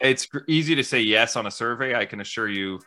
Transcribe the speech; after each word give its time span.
it's 0.00 0.28
easy 0.48 0.74
to 0.74 0.82
say 0.82 1.00
yes 1.00 1.36
on 1.36 1.46
a 1.46 1.50
survey. 1.50 1.94
I 1.94 2.06
can 2.06 2.20
assure 2.20 2.48
you 2.48 2.80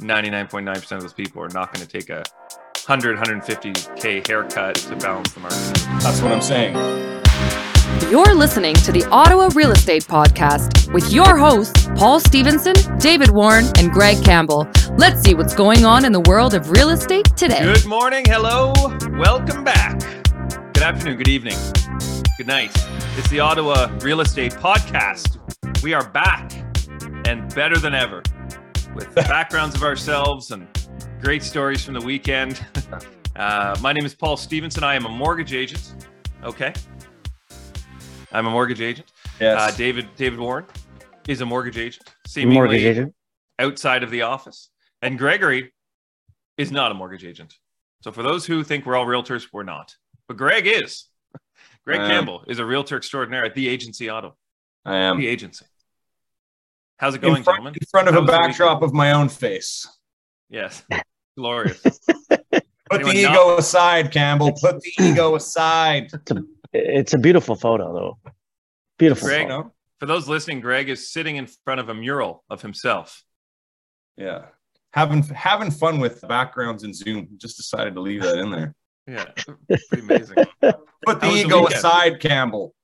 99.9% 0.00 0.92
of 0.92 1.02
those 1.02 1.12
people 1.12 1.42
are 1.42 1.48
not 1.48 1.72
going 1.72 1.86
to 1.86 1.90
take 1.90 2.10
a 2.10 2.22
100, 2.86 3.18
150K 3.18 4.26
haircut 4.26 4.76
to 4.76 4.96
balance 4.96 5.32
the 5.32 5.40
market. 5.40 6.02
That's 6.02 6.22
what 6.22 6.32
I'm 6.32 6.40
saying. 6.40 6.74
You're 8.10 8.34
listening 8.34 8.74
to 8.76 8.92
the 8.92 9.04
Ottawa 9.10 9.50
Real 9.54 9.72
Estate 9.72 10.04
Podcast 10.04 10.92
with 10.92 11.12
your 11.12 11.36
hosts, 11.36 11.88
Paul 11.96 12.18
Stevenson, 12.18 12.74
David 12.98 13.30
Warren, 13.30 13.66
and 13.78 13.90
Greg 13.90 14.22
Campbell. 14.24 14.68
Let's 14.96 15.20
see 15.22 15.34
what's 15.34 15.54
going 15.54 15.84
on 15.84 16.04
in 16.04 16.12
the 16.12 16.20
world 16.20 16.54
of 16.54 16.70
real 16.70 16.90
estate 16.90 17.26
today. 17.36 17.62
Good 17.62 17.86
morning. 17.86 18.24
Hello. 18.26 18.72
Welcome 19.18 19.64
back. 19.64 20.00
Good 20.72 20.82
afternoon. 20.82 21.18
Good 21.18 21.28
evening. 21.28 21.58
Good 22.38 22.46
night. 22.46 22.70
It's 23.16 23.28
the 23.28 23.40
Ottawa 23.40 23.90
Real 24.00 24.20
Estate 24.20 24.52
Podcast. 24.52 25.36
We 25.82 25.94
are 25.94 26.08
back 26.10 26.52
and 27.30 27.54
better 27.54 27.78
than 27.78 27.94
ever 27.94 28.24
with 28.92 29.14
backgrounds 29.14 29.76
of 29.76 29.84
ourselves 29.84 30.50
and 30.50 30.66
great 31.22 31.44
stories 31.44 31.84
from 31.84 31.94
the 31.94 32.00
weekend. 32.00 32.64
Uh, 33.36 33.74
my 33.80 33.92
name 33.92 34.04
is 34.04 34.12
Paul 34.12 34.36
Stevenson. 34.36 34.82
I 34.82 34.96
am 34.96 35.06
a 35.06 35.08
mortgage 35.08 35.54
agent. 35.54 35.94
Okay. 36.42 36.74
I'm 38.32 38.46
a 38.46 38.50
mortgage 38.50 38.80
agent. 38.80 39.12
Yes. 39.40 39.56
Uh, 39.56 39.76
David 39.76 40.08
David 40.16 40.40
Warren 40.40 40.66
is 41.28 41.40
a 41.40 41.46
mortgage 41.46 41.78
agent, 41.78 42.12
seemingly 42.26 42.54
mortgage 42.54 42.82
agent. 42.82 43.14
outside 43.60 44.02
of 44.02 44.10
the 44.10 44.22
office. 44.22 44.68
And 45.00 45.16
Gregory 45.16 45.72
is 46.58 46.72
not 46.72 46.90
a 46.90 46.94
mortgage 46.94 47.24
agent. 47.24 47.54
So 48.02 48.10
for 48.10 48.24
those 48.24 48.44
who 48.44 48.64
think 48.64 48.84
we're 48.84 48.96
all 48.96 49.06
realtors, 49.06 49.46
we're 49.52 49.62
not. 49.62 49.94
But 50.26 50.36
Greg 50.36 50.66
is. 50.66 51.06
Greg. 51.84 52.00
Campbell 52.00 52.44
is 52.48 52.58
a 52.58 52.66
realtor 52.66 52.96
extraordinaire 52.96 53.44
at 53.44 53.54
the 53.54 53.68
agency 53.68 54.08
Ottawa. 54.08 54.32
I 54.84 54.96
am. 54.96 55.18
The 55.18 55.28
agency. 55.28 55.66
How's 57.00 57.14
it 57.14 57.22
going, 57.22 57.36
in 57.38 57.42
front, 57.42 57.56
gentlemen? 57.56 57.74
in 57.80 57.86
front 57.90 58.08
of 58.08 58.14
How 58.14 58.20
a 58.20 58.26
backdrop 58.26 58.82
of 58.82 58.92
my 58.92 59.12
own 59.12 59.30
face. 59.30 59.88
Yes. 60.50 60.82
Glorious. 61.36 61.80
Put 61.80 62.62
Anyone 62.92 63.14
the 63.16 63.22
not- 63.22 63.32
ego 63.32 63.56
aside, 63.56 64.12
Campbell. 64.12 64.52
Put 64.60 64.80
the 64.82 64.92
ego 65.00 65.34
aside. 65.34 66.10
It's 66.12 66.30
a, 66.30 66.42
it's 66.74 67.14
a 67.14 67.18
beautiful 67.18 67.54
photo, 67.56 67.94
though. 67.94 68.32
Beautiful. 68.98 69.28
Greg, 69.28 69.48
photo. 69.48 69.72
For 69.98 70.06
those 70.06 70.28
listening, 70.28 70.60
Greg 70.60 70.90
is 70.90 71.10
sitting 71.10 71.36
in 71.36 71.46
front 71.64 71.80
of 71.80 71.88
a 71.88 71.94
mural 71.94 72.44
of 72.50 72.60
himself. 72.60 73.22
Yeah. 74.18 74.46
Having 74.92 75.22
having 75.22 75.70
fun 75.70 76.00
with 76.00 76.20
backgrounds 76.28 76.82
in 76.82 76.92
Zoom. 76.92 77.28
Just 77.38 77.56
decided 77.56 77.94
to 77.94 78.00
leave 78.02 78.22
that 78.22 78.36
in 78.38 78.50
there. 78.50 78.74
Yeah. 79.06 79.24
Pretty 79.88 80.04
amazing. 80.04 80.36
Put 80.36 80.50
the 80.60 80.76
How 81.06 81.14
was 81.14 81.20
the 81.22 81.46
ego 81.46 81.66
aside, 81.66 82.20
Campbell. 82.20 82.74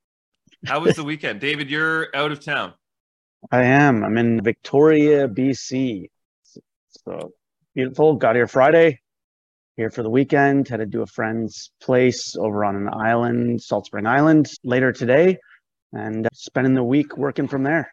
How 0.64 0.80
was 0.80 0.96
the 0.96 1.04
weekend? 1.04 1.38
David, 1.40 1.70
you're 1.70 2.08
out 2.16 2.32
of 2.32 2.42
town. 2.44 2.72
I 3.50 3.62
am. 3.64 4.04
I'm 4.04 4.18
in 4.18 4.42
Victoria, 4.42 5.28
BC. 5.28 6.10
So 7.06 7.32
beautiful. 7.74 8.14
Got 8.14 8.36
here 8.36 8.46
Friday. 8.46 9.00
Here 9.76 9.90
for 9.90 10.02
the 10.02 10.10
weekend. 10.10 10.68
Headed 10.68 10.90
to 10.92 11.02
a 11.02 11.06
friend's 11.06 11.70
place 11.80 12.34
over 12.36 12.64
on 12.64 12.76
an 12.76 12.88
island, 12.88 13.62
Salt 13.62 13.86
Spring 13.86 14.06
Island, 14.06 14.50
later 14.64 14.90
today, 14.90 15.38
and 15.92 16.26
uh, 16.26 16.30
spending 16.32 16.74
the 16.74 16.82
week 16.82 17.16
working 17.16 17.46
from 17.46 17.62
there. 17.62 17.92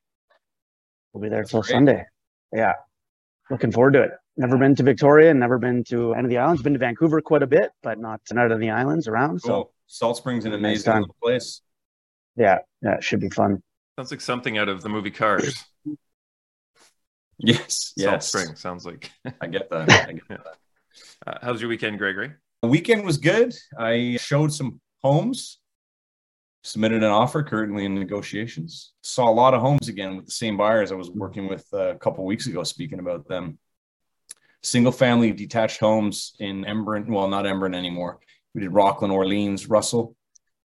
We'll 1.12 1.22
be 1.22 1.30
there 1.30 1.40
That's 1.40 1.52
till 1.52 1.62
great. 1.62 1.72
Sunday. 1.72 2.06
Yeah, 2.54 2.74
looking 3.52 3.72
forward 3.72 3.94
to 3.94 4.04
it. 4.04 4.12
Never 4.38 4.58
been 4.58 4.76
to 4.76 4.84
Victoria. 4.84 5.34
Never 5.34 5.60
been 5.60 5.84
to 5.90 6.14
any 6.14 6.24
of 6.24 6.30
the 6.30 6.38
islands. 6.38 6.64
Been 6.64 6.74
to 6.74 6.80
Vancouver 6.80 7.22
quite 7.22 7.44
a 7.44 7.48
bit, 7.48 7.70
but 7.84 8.00
not 8.00 8.22
not 8.32 8.52
of 8.52 8.60
the 8.60 8.70
islands 8.72 9.08
around. 9.08 9.42
So 9.42 9.72
Salt 9.88 10.18
Spring's 10.18 10.46
an 10.46 10.52
Nice 10.52 10.60
amazing 10.60 10.94
little 11.02 11.16
place. 11.22 11.62
yeah, 12.36 12.60
yeah, 12.82 12.96
it 12.96 13.04
should 13.04 13.20
be 13.20 13.30
fun. 13.30 13.62
Sounds 13.98 14.12
like 14.12 14.22
something 14.22 14.58
out 14.58 14.70
of 14.70 14.82
the 14.82 14.90
movie 14.90 15.12
Cars. 15.12 15.64
Yes. 17.40 17.94
Salt 17.98 18.14
Yes. 18.14 18.28
Spring 18.28 18.56
sounds 18.56 18.86
like. 18.86 19.12
I 19.42 19.48
get 19.48 19.70
that. 19.72 19.90
I 19.90 20.14
get 20.14 20.22
that. 20.30 20.58
Uh, 21.26 21.38
how's 21.42 21.60
your 21.60 21.68
weekend, 21.68 21.98
Gregory? 21.98 22.32
The 22.62 22.68
weekend 22.68 23.04
was 23.04 23.18
good. 23.18 23.54
I 23.78 24.18
showed 24.22 24.54
some 24.54 24.80
homes, 25.02 25.58
submitted 26.64 27.04
an 27.04 27.10
offer, 27.10 27.44
currently 27.44 27.86
in 27.86 27.96
negotiations. 27.96 28.94
Saw 29.02 29.30
a 29.30 29.34
lot 29.34 29.56
of 29.56 29.62
homes 29.62 29.90
again 29.90 30.16
with 30.16 30.28
the 30.28 30.32
same 30.32 30.56
buyers 30.56 30.92
I 30.92 30.96
was 30.96 31.10
working 31.10 31.50
with 31.50 31.66
uh, 31.74 31.90
a 31.90 31.96
couple 31.96 32.24
weeks 32.24 32.46
ago, 32.48 32.64
speaking 32.64 33.00
about 33.00 33.28
them. 33.28 33.58
Single 34.62 34.94
family 34.94 35.32
detached 35.34 35.80
homes 35.80 36.36
in 36.40 36.64
Embrun, 36.64 37.08
well, 37.10 37.28
not 37.28 37.46
Embrun 37.46 37.76
anymore. 37.76 38.20
We 38.54 38.62
did 38.62 38.72
Rockland, 38.72 39.12
Orleans, 39.12 39.68
Russell. 39.68 40.16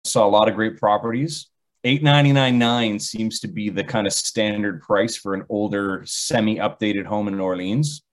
Saw 0.03 0.27
a 0.27 0.29
lot 0.29 0.49
of 0.49 0.55
great 0.55 0.77
properties. 0.77 1.49
Eight 1.83 2.03
ninety 2.03 2.33
nine 2.33 2.59
nine 2.59 2.99
seems 2.99 3.39
to 3.39 3.47
be 3.47 3.69
the 3.69 3.83
kind 3.83 4.05
of 4.05 4.13
standard 4.13 4.81
price 4.81 5.15
for 5.15 5.33
an 5.33 5.45
older, 5.49 6.03
semi 6.05 6.57
updated 6.57 7.05
home 7.05 7.27
in 7.27 7.39
Orleans. 7.39 8.03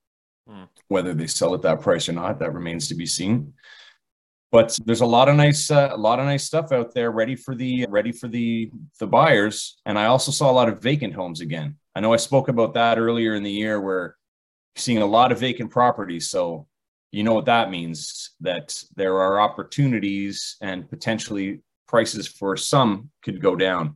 Hmm. 0.47 0.63
Whether 0.87 1.13
they 1.13 1.27
sell 1.27 1.53
at 1.53 1.61
that 1.63 1.81
price 1.81 2.07
or 2.07 2.13
not, 2.13 2.39
that 2.39 2.53
remains 2.53 2.87
to 2.87 2.95
be 2.95 3.05
seen 3.05 3.53
but 4.51 4.77
there's 4.85 5.01
a 5.01 5.05
lot 5.05 5.29
of 5.29 5.35
nice 5.35 5.69
uh, 5.69 5.89
a 5.91 5.97
lot 5.97 6.19
of 6.19 6.25
nice 6.25 6.43
stuff 6.43 6.71
out 6.71 6.93
there 6.93 7.11
ready 7.11 7.35
for 7.35 7.55
the 7.55 7.85
ready 7.89 8.11
for 8.11 8.27
the 8.27 8.71
the 8.99 9.07
buyers 9.07 9.77
and 9.85 9.97
i 9.99 10.05
also 10.05 10.31
saw 10.31 10.49
a 10.49 10.53
lot 10.53 10.69
of 10.69 10.81
vacant 10.81 11.13
homes 11.13 11.41
again 11.41 11.75
i 11.95 11.99
know 11.99 12.13
i 12.13 12.17
spoke 12.17 12.47
about 12.47 12.73
that 12.73 12.97
earlier 12.97 13.35
in 13.35 13.43
the 13.43 13.51
year 13.51 13.81
where 13.81 14.15
seeing 14.75 14.99
a 14.99 15.05
lot 15.05 15.31
of 15.31 15.39
vacant 15.39 15.69
properties 15.71 16.29
so 16.29 16.67
you 17.11 17.23
know 17.23 17.33
what 17.33 17.45
that 17.45 17.71
means 17.71 18.31
that 18.41 18.81
there 18.95 19.17
are 19.17 19.39
opportunities 19.39 20.57
and 20.61 20.89
potentially 20.89 21.61
prices 21.87 22.27
for 22.27 22.57
some 22.57 23.09
could 23.23 23.41
go 23.41 23.55
down 23.55 23.95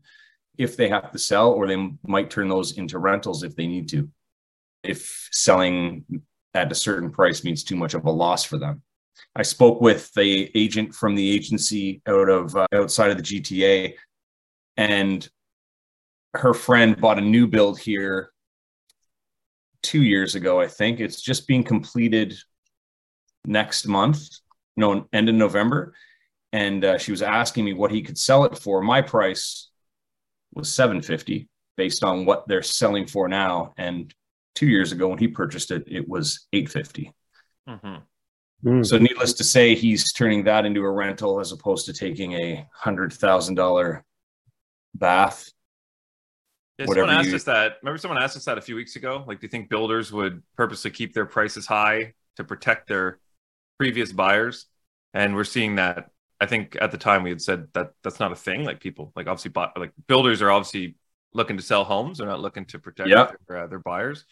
if 0.57 0.77
they 0.77 0.89
have 0.89 1.11
to 1.11 1.19
sell 1.19 1.51
or 1.51 1.67
they 1.67 1.91
might 2.05 2.29
turn 2.29 2.47
those 2.47 2.77
into 2.77 2.99
rentals 2.99 3.43
if 3.43 3.55
they 3.55 3.67
need 3.67 3.87
to 3.89 4.09
if 4.83 5.29
selling 5.31 6.03
at 6.53 6.71
a 6.71 6.75
certain 6.75 7.11
price 7.11 7.43
means 7.43 7.63
too 7.63 7.75
much 7.75 7.93
of 7.93 8.05
a 8.05 8.11
loss 8.11 8.43
for 8.43 8.57
them 8.57 8.81
I 9.35 9.43
spoke 9.43 9.81
with 9.81 10.13
the 10.13 10.51
agent 10.55 10.93
from 10.93 11.15
the 11.15 11.31
agency 11.31 12.01
out 12.07 12.29
of 12.29 12.55
uh, 12.55 12.67
outside 12.73 13.11
of 13.11 13.17
the 13.17 13.23
GTA, 13.23 13.93
and 14.77 15.27
her 16.33 16.53
friend 16.53 16.99
bought 16.99 17.17
a 17.17 17.21
new 17.21 17.47
build 17.47 17.79
here 17.79 18.31
two 19.83 20.03
years 20.03 20.35
ago. 20.35 20.59
I 20.59 20.67
think 20.67 20.99
it's 20.99 21.21
just 21.21 21.47
being 21.47 21.63
completed 21.63 22.35
next 23.45 23.87
month, 23.87 24.27
no, 24.75 25.07
end 25.13 25.29
of 25.29 25.35
November, 25.35 25.93
and 26.51 26.83
uh, 26.83 26.97
she 26.97 27.11
was 27.11 27.21
asking 27.21 27.65
me 27.65 27.73
what 27.73 27.91
he 27.91 28.01
could 28.01 28.17
sell 28.17 28.45
it 28.45 28.57
for. 28.57 28.81
My 28.81 29.01
price 29.01 29.69
was 30.53 30.73
seven 30.73 31.01
fifty, 31.01 31.47
based 31.77 32.03
on 32.03 32.25
what 32.25 32.47
they're 32.47 32.61
selling 32.63 33.07
for 33.07 33.27
now, 33.27 33.73
and 33.77 34.13
two 34.55 34.67
years 34.67 34.91
ago 34.91 35.07
when 35.07 35.17
he 35.17 35.27
purchased 35.27 35.71
it, 35.71 35.83
it 35.87 36.07
was 36.07 36.47
eight 36.53 36.69
fifty. 36.69 37.13
Mm-hmm. 37.67 37.95
Mm. 38.63 38.85
So, 38.85 38.99
needless 38.99 39.33
to 39.33 39.43
say, 39.43 39.73
he's 39.73 40.13
turning 40.13 40.43
that 40.43 40.65
into 40.65 40.81
a 40.81 40.91
rental 40.91 41.39
as 41.39 41.51
opposed 41.51 41.87
to 41.87 41.93
taking 41.93 42.33
a 42.33 42.67
hundred 42.71 43.11
thousand 43.11 43.55
dollar 43.55 44.05
bath. 44.93 45.49
Yeah, 46.77 46.85
Whatever 46.85 47.07
someone 47.07 47.19
asked 47.19 47.29
you- 47.29 47.35
us 47.37 47.43
that. 47.45 47.77
Remember, 47.81 47.97
someone 47.97 48.21
asked 48.21 48.37
us 48.37 48.45
that 48.45 48.59
a 48.59 48.61
few 48.61 48.75
weeks 48.75 48.95
ago. 48.97 49.23
Like, 49.25 49.39
do 49.39 49.45
you 49.45 49.49
think 49.49 49.69
builders 49.69 50.11
would 50.11 50.43
purposely 50.55 50.91
keep 50.91 51.13
their 51.13 51.25
prices 51.25 51.65
high 51.65 52.13
to 52.35 52.43
protect 52.43 52.87
their 52.87 53.19
previous 53.79 54.11
buyers? 54.11 54.67
And 55.15 55.33
we're 55.33 55.43
seeing 55.43 55.75
that. 55.75 56.10
I 56.41 56.47
think 56.47 56.75
at 56.81 56.91
the 56.91 56.97
time 56.97 57.23
we 57.23 57.29
had 57.29 57.41
said 57.41 57.67
that 57.73 57.91
that's 58.03 58.19
not 58.19 58.31
a 58.31 58.35
thing. 58.35 58.65
Like 58.65 58.79
people, 58.79 59.13
like 59.15 59.27
obviously, 59.27 59.51
bought, 59.51 59.77
like 59.79 59.93
builders 60.07 60.41
are 60.41 60.49
obviously 60.51 60.95
looking 61.33 61.55
to 61.57 61.63
sell 61.63 61.83
homes. 61.83 62.17
They're 62.17 62.27
not 62.27 62.41
looking 62.41 62.65
to 62.65 62.79
protect 62.79 63.09
Yeah. 63.09 63.31
their, 63.47 63.57
uh, 63.63 63.67
their 63.67 63.79
buyers. 63.79 64.25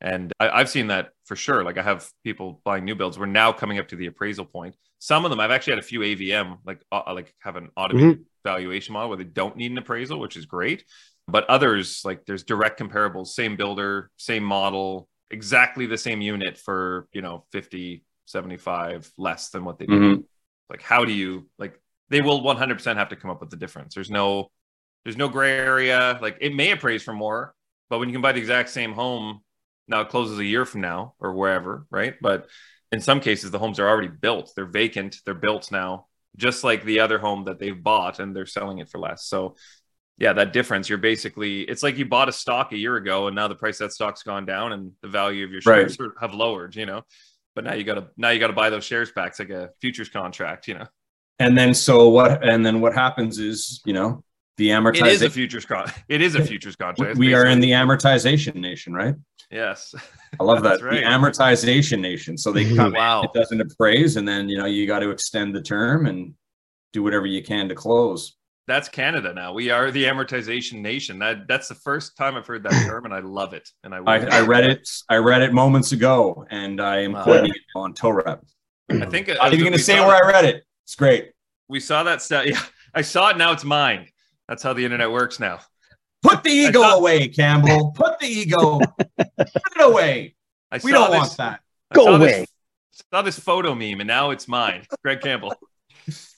And 0.00 0.32
I, 0.40 0.50
I've 0.50 0.68
seen 0.68 0.88
that 0.88 1.10
for 1.24 1.36
sure. 1.36 1.62
Like 1.64 1.78
I 1.78 1.82
have 1.82 2.06
people 2.24 2.60
buying 2.64 2.84
new 2.84 2.96
builds. 2.96 3.18
We're 3.18 3.26
now 3.26 3.52
coming 3.52 3.78
up 3.78 3.88
to 3.88 3.96
the 3.96 4.06
appraisal 4.06 4.44
point. 4.44 4.74
Some 4.98 5.24
of 5.24 5.30
them, 5.30 5.38
I've 5.40 5.52
actually 5.52 5.74
had 5.74 5.78
a 5.78 5.86
few 5.86 6.00
AVM, 6.00 6.58
like 6.66 6.82
uh, 6.90 7.02
like 7.14 7.32
have 7.38 7.56
an 7.56 7.70
automated 7.76 8.24
valuation 8.44 8.92
model 8.92 9.08
where 9.10 9.18
they 9.18 9.24
don't 9.24 9.56
need 9.56 9.70
an 9.70 9.78
appraisal, 9.78 10.18
which 10.18 10.36
is 10.36 10.46
great. 10.46 10.84
But 11.28 11.44
others, 11.48 12.02
like 12.04 12.26
there's 12.26 12.42
direct 12.42 12.78
comparables, 12.80 13.28
same 13.28 13.56
builder, 13.56 14.10
same 14.16 14.42
model, 14.44 15.08
exactly 15.30 15.86
the 15.86 15.96
same 15.96 16.20
unit 16.20 16.58
for, 16.58 17.06
you 17.12 17.22
know, 17.22 17.46
50, 17.52 18.04
75 18.26 19.10
less 19.16 19.50
than 19.50 19.64
what 19.64 19.78
they 19.78 19.86
did. 19.86 20.00
Mhm. 20.00 20.24
Like, 20.70 20.82
how 20.82 21.04
do 21.04 21.12
you 21.12 21.48
like 21.58 21.78
they 22.10 22.20
will 22.20 22.42
100% 22.42 22.96
have 22.96 23.08
to 23.10 23.16
come 23.16 23.30
up 23.30 23.40
with 23.40 23.50
the 23.50 23.56
difference. 23.56 23.94
There's 23.94 24.10
no, 24.10 24.50
there's 25.04 25.16
no 25.16 25.28
gray 25.28 25.52
area. 25.52 26.18
Like 26.20 26.38
it 26.40 26.54
may 26.54 26.70
appraise 26.70 27.02
for 27.02 27.12
more, 27.12 27.54
but 27.88 27.98
when 27.98 28.08
you 28.08 28.12
can 28.12 28.22
buy 28.22 28.32
the 28.32 28.40
exact 28.40 28.70
same 28.70 28.92
home, 28.92 29.40
now 29.88 30.00
it 30.02 30.08
closes 30.08 30.38
a 30.38 30.44
year 30.44 30.64
from 30.64 30.80
now 30.80 31.14
or 31.18 31.34
wherever, 31.34 31.86
right? 31.90 32.14
But 32.20 32.48
in 32.92 33.00
some 33.00 33.20
cases, 33.20 33.50
the 33.50 33.58
homes 33.58 33.78
are 33.78 33.88
already 33.88 34.08
built. 34.08 34.52
They're 34.54 34.66
vacant. 34.66 35.16
They're 35.24 35.34
built 35.34 35.72
now, 35.72 36.06
just 36.36 36.64
like 36.64 36.84
the 36.84 37.00
other 37.00 37.18
home 37.18 37.44
that 37.44 37.58
they've 37.58 37.82
bought 37.82 38.18
and 38.18 38.34
they're 38.34 38.46
selling 38.46 38.78
it 38.78 38.88
for 38.90 38.98
less. 38.98 39.24
So 39.24 39.56
yeah, 40.16 40.32
that 40.34 40.52
difference, 40.52 40.88
you're 40.88 40.98
basically, 40.98 41.62
it's 41.62 41.82
like 41.82 41.98
you 41.98 42.06
bought 42.06 42.28
a 42.28 42.32
stock 42.32 42.72
a 42.72 42.76
year 42.76 42.96
ago 42.96 43.26
and 43.26 43.34
now 43.34 43.48
the 43.48 43.56
price 43.56 43.80
of 43.80 43.88
that 43.88 43.94
stock's 43.94 44.22
gone 44.22 44.46
down 44.46 44.72
and 44.72 44.92
the 45.02 45.08
value 45.08 45.44
of 45.44 45.50
your 45.50 45.60
Right. 45.66 45.90
shares 45.90 45.98
have 46.20 46.34
lowered, 46.34 46.76
you 46.76 46.86
know? 46.86 47.02
But 47.54 47.64
now 47.64 47.74
you 47.74 47.84
got 47.84 47.94
to, 47.94 48.08
now 48.16 48.30
you 48.30 48.40
got 48.40 48.48
to 48.48 48.52
buy 48.52 48.70
those 48.70 48.84
shares 48.84 49.12
back. 49.12 49.30
It's 49.30 49.38
like 49.38 49.50
a 49.50 49.70
futures 49.80 50.08
contract, 50.08 50.66
you 50.68 50.74
know? 50.74 50.86
And 51.38 51.56
then 51.56 51.74
so 51.74 52.08
what? 52.08 52.46
And 52.46 52.64
then 52.64 52.80
what 52.80 52.94
happens 52.94 53.38
is, 53.38 53.80
you 53.84 53.92
know, 53.92 54.22
The 54.56 54.70
It 54.70 55.06
is 55.06 55.22
a 55.22 55.30
futures 55.30 55.64
con. 55.64 55.90
It 56.08 56.20
is 56.20 56.34
a 56.36 56.44
futures 56.44 56.76
contract. 56.76 57.16
We 57.18 57.34
are 57.34 57.46
in 57.46 57.60
the 57.60 57.70
amortization 57.72 58.56
nation, 58.56 58.92
right? 58.94 59.14
yes. 59.50 59.94
I 60.40 60.44
love 60.44 60.62
that. 60.64 60.80
Right. 60.82 61.00
The 61.00 61.02
amortization 61.02 62.00
nation. 62.00 62.36
So 62.38 62.52
they 62.52 62.74
come 62.74 62.86
in, 62.88 62.92
Wow. 63.00 63.22
it 63.22 63.32
doesn't 63.32 63.60
appraise, 63.60 64.16
and 64.16 64.26
then 64.26 64.48
you 64.48 64.58
know 64.58 64.66
you 64.66 64.86
got 64.86 65.00
to 65.00 65.10
extend 65.10 65.54
the 65.54 65.62
term 65.62 66.06
and 66.06 66.34
do 66.92 67.02
whatever 67.02 67.26
you 67.26 67.42
can 67.42 67.68
to 67.68 67.74
close. 67.74 68.36
That's 68.66 68.88
Canada 68.88 69.34
now. 69.34 69.52
We 69.52 69.70
are 69.70 69.90
the 69.90 70.04
amortization 70.04 70.80
nation. 70.80 71.18
That 71.18 71.46
that's 71.48 71.68
the 71.68 71.74
first 71.74 72.16
time 72.16 72.34
I've 72.36 72.46
heard 72.46 72.62
that 72.62 72.72
term, 72.86 73.04
and 73.04 73.12
I 73.12 73.18
love 73.20 73.52
it. 73.52 73.68
And 73.82 73.94
I 73.94 73.98
I, 73.98 74.38
I 74.38 74.40
read 74.40 74.64
it. 74.64 74.88
I 75.10 75.16
read 75.16 75.42
it 75.42 75.52
moments 75.52 75.92
ago, 75.92 76.46
and 76.50 76.80
I 76.80 77.00
am 77.02 77.12
Wow. 77.12 77.24
quoting 77.24 77.50
it 77.50 77.60
on 77.76 77.92
TOREP. 77.94 78.40
I 78.90 79.06
think 79.06 79.30
I'm 79.40 79.52
even 79.52 79.60
going 79.60 79.72
to 79.72 79.78
say 79.78 80.00
where 80.00 80.16
I 80.24 80.26
read 80.30 80.44
it. 80.44 80.64
It's 80.84 80.94
great. 80.94 81.32
we 81.68 81.80
saw 81.80 82.02
that 82.04 82.22
stat. 82.22 82.46
Yeah, 82.48 82.60
I 82.94 83.02
saw 83.02 83.28
it. 83.30 83.36
Now 83.36 83.52
it's 83.52 83.64
mine. 83.64 84.08
That's 84.48 84.62
how 84.62 84.72
the 84.72 84.84
internet 84.84 85.10
works 85.10 85.40
now. 85.40 85.60
Put 86.22 86.42
the 86.42 86.50
ego 86.50 86.80
thought- 86.82 86.98
away, 86.98 87.28
Campbell. 87.28 87.92
Put 87.92 88.18
the 88.18 88.26
ego. 88.26 88.78
Put 89.18 89.38
it 89.38 89.80
away. 89.80 90.36
I 90.70 90.80
We 90.82 90.92
don't 90.92 91.10
this, 91.10 91.18
want 91.18 91.36
that. 91.38 91.60
I 91.90 91.94
Go 91.94 92.04
saw 92.04 92.16
away. 92.16 92.40
This, 92.40 93.02
saw 93.12 93.22
this 93.22 93.38
photo 93.38 93.74
meme, 93.74 94.00
and 94.00 94.06
now 94.06 94.30
it's 94.30 94.48
mine. 94.48 94.86
Greg 95.02 95.20
Campbell. 95.20 95.54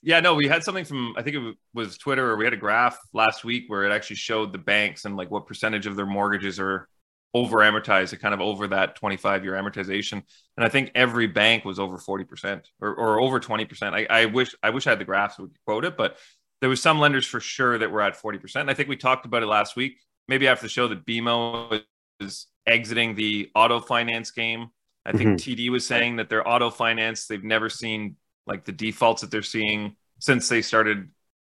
Yeah, 0.02 0.20
no, 0.20 0.34
we 0.34 0.46
had 0.46 0.62
something 0.62 0.84
from 0.84 1.14
I 1.16 1.22
think 1.22 1.36
it 1.36 1.56
was 1.74 1.98
Twitter, 1.98 2.30
or 2.30 2.36
we 2.36 2.44
had 2.44 2.54
a 2.54 2.58
graph 2.58 2.98
last 3.12 3.44
week 3.44 3.64
where 3.66 3.84
it 3.84 3.92
actually 3.92 4.16
showed 4.16 4.52
the 4.52 4.58
banks 4.58 5.04
and 5.04 5.16
like 5.16 5.30
what 5.30 5.46
percentage 5.46 5.86
of 5.86 5.96
their 5.96 6.06
mortgages 6.06 6.60
are 6.60 6.88
over 7.34 7.58
amortized, 7.58 8.18
kind 8.20 8.32
of 8.32 8.40
over 8.40 8.68
that 8.68 8.96
25 8.96 9.44
year 9.44 9.54
amortization. 9.54 10.22
And 10.56 10.64
I 10.64 10.68
think 10.68 10.92
every 10.94 11.26
bank 11.26 11.64
was 11.64 11.78
over 11.78 11.98
40% 11.98 12.62
or, 12.80 12.94
or 12.94 13.20
over 13.20 13.40
20%. 13.40 13.92
I, 13.92 14.06
I 14.22 14.24
wish 14.26 14.54
I 14.62 14.70
wish 14.70 14.86
I 14.86 14.90
had 14.90 15.00
the 15.00 15.04
graphs 15.04 15.36
so 15.36 15.42
we 15.42 15.50
could 15.50 15.64
quote 15.66 15.84
it, 15.84 15.96
but 15.96 16.16
there 16.60 16.70
was 16.70 16.80
some 16.80 16.98
lenders 16.98 17.26
for 17.26 17.40
sure 17.40 17.76
that 17.76 17.90
were 17.90 18.00
at 18.00 18.16
40%. 18.20 18.56
And 18.56 18.70
I 18.70 18.74
think 18.74 18.88
we 18.88 18.96
talked 18.96 19.26
about 19.26 19.42
it 19.42 19.46
last 19.46 19.76
week, 19.76 19.98
maybe 20.28 20.48
after 20.48 20.64
the 20.64 20.70
show 20.70 20.88
that 20.88 21.04
BMO 21.04 21.82
is 22.20 22.46
exiting 22.66 23.14
the 23.14 23.50
auto 23.54 23.80
finance 23.80 24.30
game. 24.30 24.68
I 25.04 25.12
think 25.12 25.38
mm-hmm. 25.38 25.52
TD 25.52 25.70
was 25.70 25.86
saying 25.86 26.16
that 26.16 26.28
their 26.28 26.46
auto 26.48 26.70
finance, 26.70 27.26
they've 27.26 27.44
never 27.44 27.68
seen 27.68 28.16
like 28.46 28.64
the 28.64 28.72
defaults 28.72 29.20
that 29.22 29.30
they're 29.30 29.42
seeing 29.42 29.96
since 30.20 30.48
they 30.48 30.62
started 30.62 31.10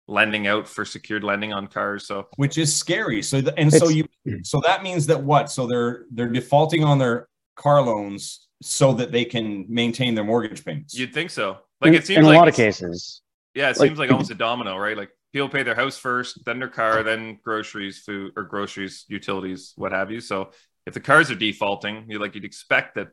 lending 0.07 0.47
out 0.47 0.67
for 0.67 0.83
secured 0.85 1.23
lending 1.23 1.53
on 1.53 1.67
cars. 1.67 2.07
So 2.07 2.27
which 2.35 2.57
is 2.57 2.73
scary. 2.75 3.21
So 3.21 3.41
the, 3.41 3.57
and 3.57 3.71
so 3.71 3.89
you 3.89 4.05
so 4.43 4.61
that 4.65 4.83
means 4.83 5.07
that 5.07 5.21
what? 5.23 5.51
So 5.51 5.67
they're 5.67 6.05
they're 6.11 6.29
defaulting 6.29 6.83
on 6.83 6.97
their 6.99 7.27
car 7.55 7.81
loans 7.81 8.47
so 8.61 8.93
that 8.93 9.11
they 9.11 9.25
can 9.25 9.65
maintain 9.69 10.15
their 10.15 10.23
mortgage 10.23 10.63
payments. 10.63 10.97
you'd 10.97 11.13
think 11.13 11.29
so. 11.29 11.57
Like 11.81 11.89
in, 11.89 11.95
it 11.95 12.05
seems 12.05 12.19
in 12.19 12.23
a 12.25 12.27
like 12.27 12.37
lot 12.37 12.47
of 12.47 12.55
cases. 12.55 13.21
Yeah, 13.53 13.69
it 13.69 13.77
Like- 13.77 13.87
seems 13.89 13.99
like 13.99 14.09
almost 14.11 14.31
a 14.31 14.35
domino, 14.35 14.77
right? 14.77 14.97
Like 14.97 15.09
people 15.33 15.49
pay 15.49 15.63
their 15.63 15.75
house 15.75 15.97
first, 15.97 16.43
then 16.45 16.59
their 16.59 16.69
car, 16.69 17.03
then 17.03 17.39
groceries, 17.43 17.99
food 17.99 18.31
or 18.37 18.43
groceries, 18.43 19.05
utilities, 19.09 19.73
what 19.75 19.91
have 19.91 20.09
you. 20.11 20.19
So 20.21 20.51
if 20.85 20.93
the 20.93 20.99
cars 20.99 21.29
are 21.29 21.35
defaulting, 21.35 22.05
you 22.09 22.19
like 22.19 22.35
you'd 22.35 22.45
expect 22.45 22.95
that 22.95 23.09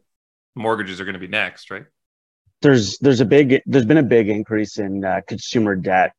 mortgages 0.54 1.00
are 1.00 1.04
going 1.04 1.14
to 1.14 1.20
be 1.20 1.28
next, 1.28 1.70
right? 1.70 1.84
There's 2.62 2.98
there's 2.98 3.20
a 3.20 3.24
big 3.24 3.62
there's 3.66 3.84
been 3.84 3.98
a 3.98 4.02
big 4.02 4.28
increase 4.28 4.78
in 4.78 5.04
uh, 5.04 5.20
consumer 5.26 5.76
debt 5.76 6.12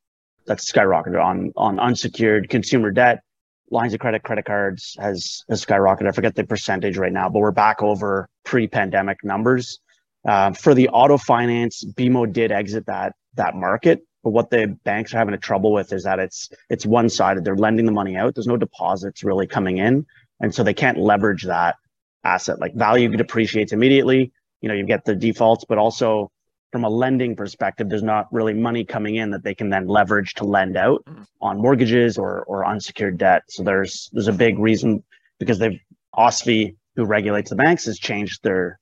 that's 0.46 0.72
skyrocketed 0.72 1.24
on 1.24 1.52
on 1.56 1.80
unsecured 1.80 2.50
consumer 2.50 2.92
debt. 2.92 3.24
Lines 3.70 3.94
of 3.94 4.00
credit 4.00 4.24
credit 4.24 4.46
cards 4.46 4.96
has 5.00 5.44
has 5.50 5.64
skyrocketed. 5.64 6.08
I 6.08 6.12
forget 6.12 6.36
the 6.36 6.44
percentage 6.44 6.98
right 6.98 7.12
now 7.12 7.30
but 7.30 7.40
we're 7.40 7.52
back 7.52 7.82
over 7.82 8.28
pre-pandemic 8.44 9.24
numbers. 9.24 9.80
Uh, 10.28 10.54
for 10.54 10.76
the 10.76 10.88
auto 10.90 11.18
finance 11.18 11.84
bmo 11.84 12.32
did 12.32 12.52
exit 12.52 12.86
that 12.86 13.16
that 13.34 13.56
market 13.56 14.06
but 14.24 14.30
what 14.30 14.52
the 14.52 14.78
banks 14.84 15.12
are 15.16 15.18
having 15.18 15.34
a 15.34 15.38
trouble 15.38 15.74
with 15.74 15.92
is 15.94 16.04
that 16.04 16.20
it's 16.20 16.52
it's 16.70 16.86
one 16.86 17.10
sided 17.10 17.44
they're 17.44 17.56
lending 17.56 17.86
the 17.86 17.92
money 17.92 18.16
out. 18.16 18.36
There's 18.36 18.48
no 18.48 18.58
deposits 18.58 19.24
really 19.24 19.48
coming 19.48 19.78
in 19.78 20.06
and 20.40 20.54
so 20.54 20.64
they 20.64 20.74
can't 20.74 20.98
leverage 20.98 21.44
that 21.44 21.76
asset. 22.24 22.60
Like 22.60 22.76
value 22.76 23.10
depreciates 23.10 23.74
immediately 23.74 24.32
you 24.62 24.70
know 24.70 24.76
you 24.76 24.86
get 24.86 25.04
the 25.06 25.16
defaults 25.16 25.66
but 25.68 25.78
also 25.78 26.32
from 26.72 26.84
a 26.86 26.90
lending 26.90 27.36
perspective 27.36 27.90
there's 27.90 28.04
not 28.04 28.28
really 28.32 28.54
money 28.54 28.86
coming 28.86 29.16
in 29.16 29.32
that 29.32 29.44
they 29.44 29.54
can 29.54 29.70
then 29.70 29.88
leverage 29.88 30.34
to 30.36 30.46
lend 30.46 30.78
out 30.78 31.04
Mhm. 31.06 31.26
on 31.42 31.58
mortgages 31.62 32.18
or 32.18 32.44
or 32.44 32.66
unsecured 32.66 33.18
debt. 33.18 33.44
So 33.50 33.64
there's 33.64 34.10
there's 34.14 34.28
a 34.30 34.34
big 34.34 34.58
reason 34.60 35.04
because 35.40 35.60
they've 35.60 35.80
OSFI 36.18 36.76
who 36.96 37.06
regulates 37.06 37.50
the 37.50 37.56
banks 37.56 37.86
has 37.86 37.98
changed 38.00 38.44
their 38.44 38.80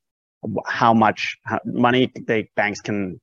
how 0.68 0.94
much 0.94 1.38
money 1.66 2.12
they 2.28 2.50
banks 2.56 2.80
can 2.82 3.20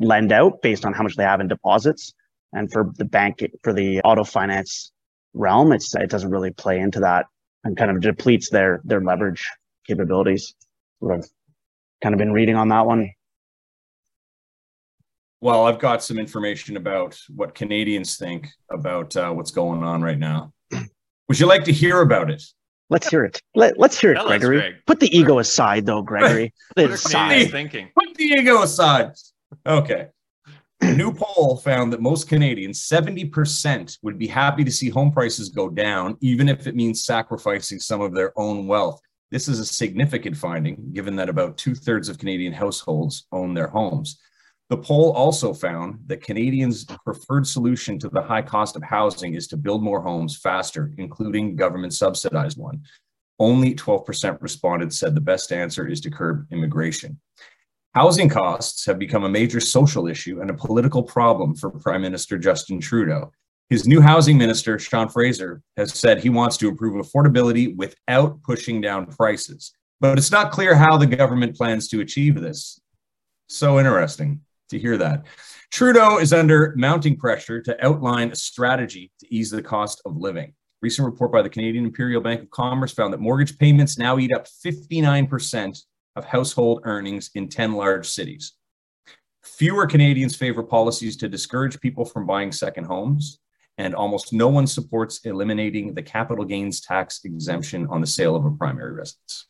lend 0.00 0.32
out 0.32 0.60
based 0.62 0.84
on 0.84 0.92
how 0.92 1.02
much 1.04 1.16
they 1.16 1.24
have 1.24 1.40
in 1.40 1.48
deposits. 1.48 2.12
And 2.52 2.70
for 2.72 2.92
the 2.96 3.04
bank 3.04 3.44
for 3.62 3.72
the 3.72 4.00
auto 4.02 4.24
finance 4.24 4.92
realm 5.34 5.72
it's 5.72 5.94
it 5.94 6.10
doesn't 6.10 6.30
really 6.30 6.50
play 6.52 6.78
into 6.78 7.00
that 7.00 7.26
and 7.64 7.76
kind 7.76 7.90
of 7.90 8.00
depletes 8.00 8.50
their 8.50 8.80
their 8.84 9.00
leverage 9.00 9.48
capabilities. 9.86 10.54
what 11.00 11.14
I've 11.16 11.28
kind 12.04 12.14
of 12.14 12.18
been 12.18 12.32
reading 12.32 12.54
on 12.54 12.68
that 12.68 12.84
one 12.84 13.10
Well, 15.40 15.66
I've 15.66 15.78
got 15.78 16.02
some 16.02 16.18
information 16.18 16.76
about 16.76 17.18
what 17.34 17.54
Canadians 17.54 18.18
think 18.18 18.48
about 18.70 19.16
uh, 19.16 19.30
what's 19.32 19.50
going 19.50 19.82
on 19.82 20.02
right 20.02 20.18
now. 20.18 20.52
Would 21.28 21.40
you 21.40 21.46
like 21.46 21.64
to 21.64 21.72
hear 21.72 22.02
about 22.02 22.30
it? 22.30 22.42
let's 22.90 23.08
hear 23.08 23.24
it 23.24 23.40
Let, 23.54 23.78
let's 23.78 23.98
hear 23.98 24.12
it 24.12 24.16
Tell 24.16 24.26
gregory 24.26 24.58
Greg. 24.58 24.74
put 24.86 25.00
the 25.00 25.10
ego 25.16 25.38
aside 25.38 25.86
though 25.86 26.02
gregory 26.02 26.52
Put 26.76 26.84
it 26.84 26.90
aside 26.90 27.28
Canadians 27.28 27.50
thinking? 27.52 27.90
Put 27.98 28.14
the 28.14 28.24
ego 28.24 28.62
aside. 28.62 29.12
Okay. 29.66 30.08
A 30.82 30.92
new 30.92 31.10
poll 31.14 31.56
found 31.56 31.90
that 31.92 32.02
most 32.02 32.28
Canadians, 32.28 32.86
70%, 32.86 33.98
would 34.02 34.18
be 34.18 34.26
happy 34.26 34.62
to 34.64 34.70
see 34.70 34.90
home 34.90 35.10
prices 35.10 35.48
go 35.48 35.70
down, 35.70 36.18
even 36.20 36.46
if 36.50 36.66
it 36.66 36.76
means 36.76 37.06
sacrificing 37.06 37.80
some 37.80 38.02
of 38.02 38.14
their 38.14 38.38
own 38.38 38.66
wealth. 38.66 39.00
This 39.30 39.48
is 39.48 39.58
a 39.58 39.64
significant 39.64 40.36
finding, 40.36 40.92
given 40.92 41.16
that 41.16 41.28
about 41.28 41.58
two 41.58 41.74
thirds 41.74 42.08
of 42.08 42.18
Canadian 42.18 42.52
households 42.52 43.26
own 43.32 43.54
their 43.54 43.68
homes. 43.68 44.18
The 44.70 44.78
poll 44.78 45.12
also 45.12 45.52
found 45.52 45.98
that 46.06 46.22
Canadians' 46.22 46.86
preferred 47.04 47.46
solution 47.46 47.98
to 47.98 48.08
the 48.08 48.22
high 48.22 48.42
cost 48.42 48.76
of 48.76 48.82
housing 48.82 49.34
is 49.34 49.46
to 49.48 49.56
build 49.56 49.82
more 49.82 50.00
homes 50.00 50.36
faster, 50.36 50.92
including 50.96 51.56
government 51.56 51.92
subsidized 51.92 52.58
one. 52.58 52.82
Only 53.38 53.74
12% 53.74 54.40
responded 54.40 54.92
said 54.92 55.14
the 55.14 55.20
best 55.20 55.52
answer 55.52 55.86
is 55.86 56.00
to 56.02 56.10
curb 56.10 56.46
immigration. 56.50 57.20
Housing 57.94 58.28
costs 58.28 58.86
have 58.86 58.98
become 58.98 59.24
a 59.24 59.28
major 59.28 59.60
social 59.60 60.08
issue 60.08 60.40
and 60.40 60.50
a 60.50 60.54
political 60.54 61.02
problem 61.02 61.54
for 61.54 61.70
Prime 61.70 62.02
Minister 62.02 62.38
Justin 62.38 62.80
Trudeau. 62.80 63.32
His 63.70 63.86
new 63.86 64.00
housing 64.00 64.36
minister, 64.36 64.78
Sean 64.78 65.08
Fraser, 65.08 65.62
has 65.76 65.94
said 65.94 66.20
he 66.20 66.28
wants 66.28 66.56
to 66.58 66.68
improve 66.68 66.94
affordability 67.04 67.74
without 67.76 68.42
pushing 68.42 68.80
down 68.80 69.06
prices. 69.06 69.72
But 70.00 70.18
it's 70.18 70.30
not 70.30 70.52
clear 70.52 70.74
how 70.74 70.96
the 70.98 71.06
government 71.06 71.56
plans 71.56 71.88
to 71.88 72.00
achieve 72.00 72.40
this. 72.40 72.80
So 73.48 73.78
interesting 73.78 74.42
to 74.68 74.78
hear 74.78 74.96
that. 74.98 75.24
Trudeau 75.70 76.18
is 76.18 76.32
under 76.32 76.74
mounting 76.76 77.16
pressure 77.16 77.60
to 77.62 77.84
outline 77.84 78.30
a 78.30 78.36
strategy 78.36 79.10
to 79.20 79.34
ease 79.34 79.50
the 79.50 79.62
cost 79.62 80.02
of 80.04 80.16
living. 80.16 80.52
Recent 80.82 81.06
report 81.06 81.32
by 81.32 81.40
the 81.40 81.48
Canadian 81.48 81.86
Imperial 81.86 82.20
Bank 82.20 82.42
of 82.42 82.50
Commerce 82.50 82.92
found 82.92 83.12
that 83.14 83.20
mortgage 83.20 83.58
payments 83.58 83.98
now 83.98 84.18
eat 84.18 84.34
up 84.34 84.46
59% 84.64 85.82
of 86.16 86.24
household 86.24 86.82
earnings 86.84 87.30
in 87.34 87.48
10 87.48 87.72
large 87.72 88.06
cities. 88.06 88.52
Fewer 89.42 89.86
Canadians 89.86 90.36
favor 90.36 90.62
policies 90.62 91.16
to 91.16 91.28
discourage 91.28 91.80
people 91.80 92.04
from 92.04 92.26
buying 92.26 92.52
second 92.52 92.84
homes, 92.84 93.40
and 93.78 93.94
almost 93.94 94.32
no 94.32 94.48
one 94.48 94.66
supports 94.66 95.20
eliminating 95.24 95.94
the 95.94 96.02
capital 96.02 96.44
gains 96.44 96.80
tax 96.80 97.20
exemption 97.24 97.86
on 97.90 98.00
the 98.00 98.06
sale 98.06 98.36
of 98.36 98.44
a 98.44 98.50
primary 98.50 98.92
residence. 98.92 99.46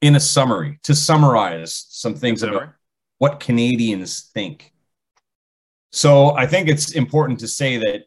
In 0.00 0.16
a 0.16 0.20
summary, 0.20 0.80
to 0.82 0.94
summarize 0.94 1.86
some 1.88 2.14
things 2.14 2.42
about 2.42 2.70
what 3.18 3.40
Canadians 3.40 4.30
think. 4.34 4.72
So 5.92 6.36
I 6.36 6.46
think 6.46 6.68
it's 6.68 6.92
important 6.92 7.40
to 7.40 7.48
say 7.48 7.78
that 7.78 8.04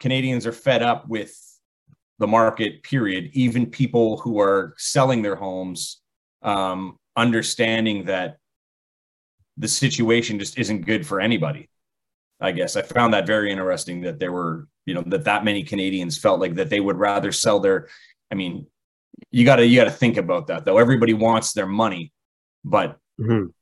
Canadians 0.00 0.46
are 0.46 0.52
fed 0.52 0.82
up 0.82 1.08
with 1.08 1.36
the 2.18 2.26
market, 2.26 2.82
period. 2.82 3.30
Even 3.32 3.66
people 3.66 4.18
who 4.18 4.40
are 4.40 4.74
selling 4.78 5.22
their 5.22 5.34
homes, 5.34 6.00
um, 6.42 6.98
understanding 7.16 8.04
that 8.04 8.38
the 9.56 9.68
situation 9.68 10.38
just 10.38 10.58
isn't 10.58 10.82
good 10.82 11.06
for 11.06 11.20
anybody. 11.20 11.68
I 12.40 12.52
guess 12.52 12.76
I 12.76 12.82
found 12.82 13.14
that 13.14 13.26
very 13.26 13.50
interesting 13.50 14.02
that 14.02 14.18
there 14.18 14.32
were, 14.32 14.66
you 14.86 14.94
know, 14.94 15.02
that 15.06 15.24
that 15.24 15.44
many 15.44 15.62
Canadians 15.62 16.18
felt 16.18 16.40
like 16.40 16.54
that 16.56 16.70
they 16.70 16.80
would 16.80 16.96
rather 16.96 17.32
sell 17.32 17.60
their. 17.60 17.88
I 18.30 18.34
mean, 18.34 18.66
you 19.30 19.44
got 19.44 19.56
to 19.56 19.66
you 19.66 19.76
got 19.76 19.84
to 19.84 19.90
think 19.90 20.16
about 20.16 20.48
that 20.48 20.64
though. 20.64 20.78
Everybody 20.78 21.14
wants 21.14 21.52
their 21.52 21.66
money, 21.66 22.12
but 22.64 22.98
Mhm. 23.20 23.52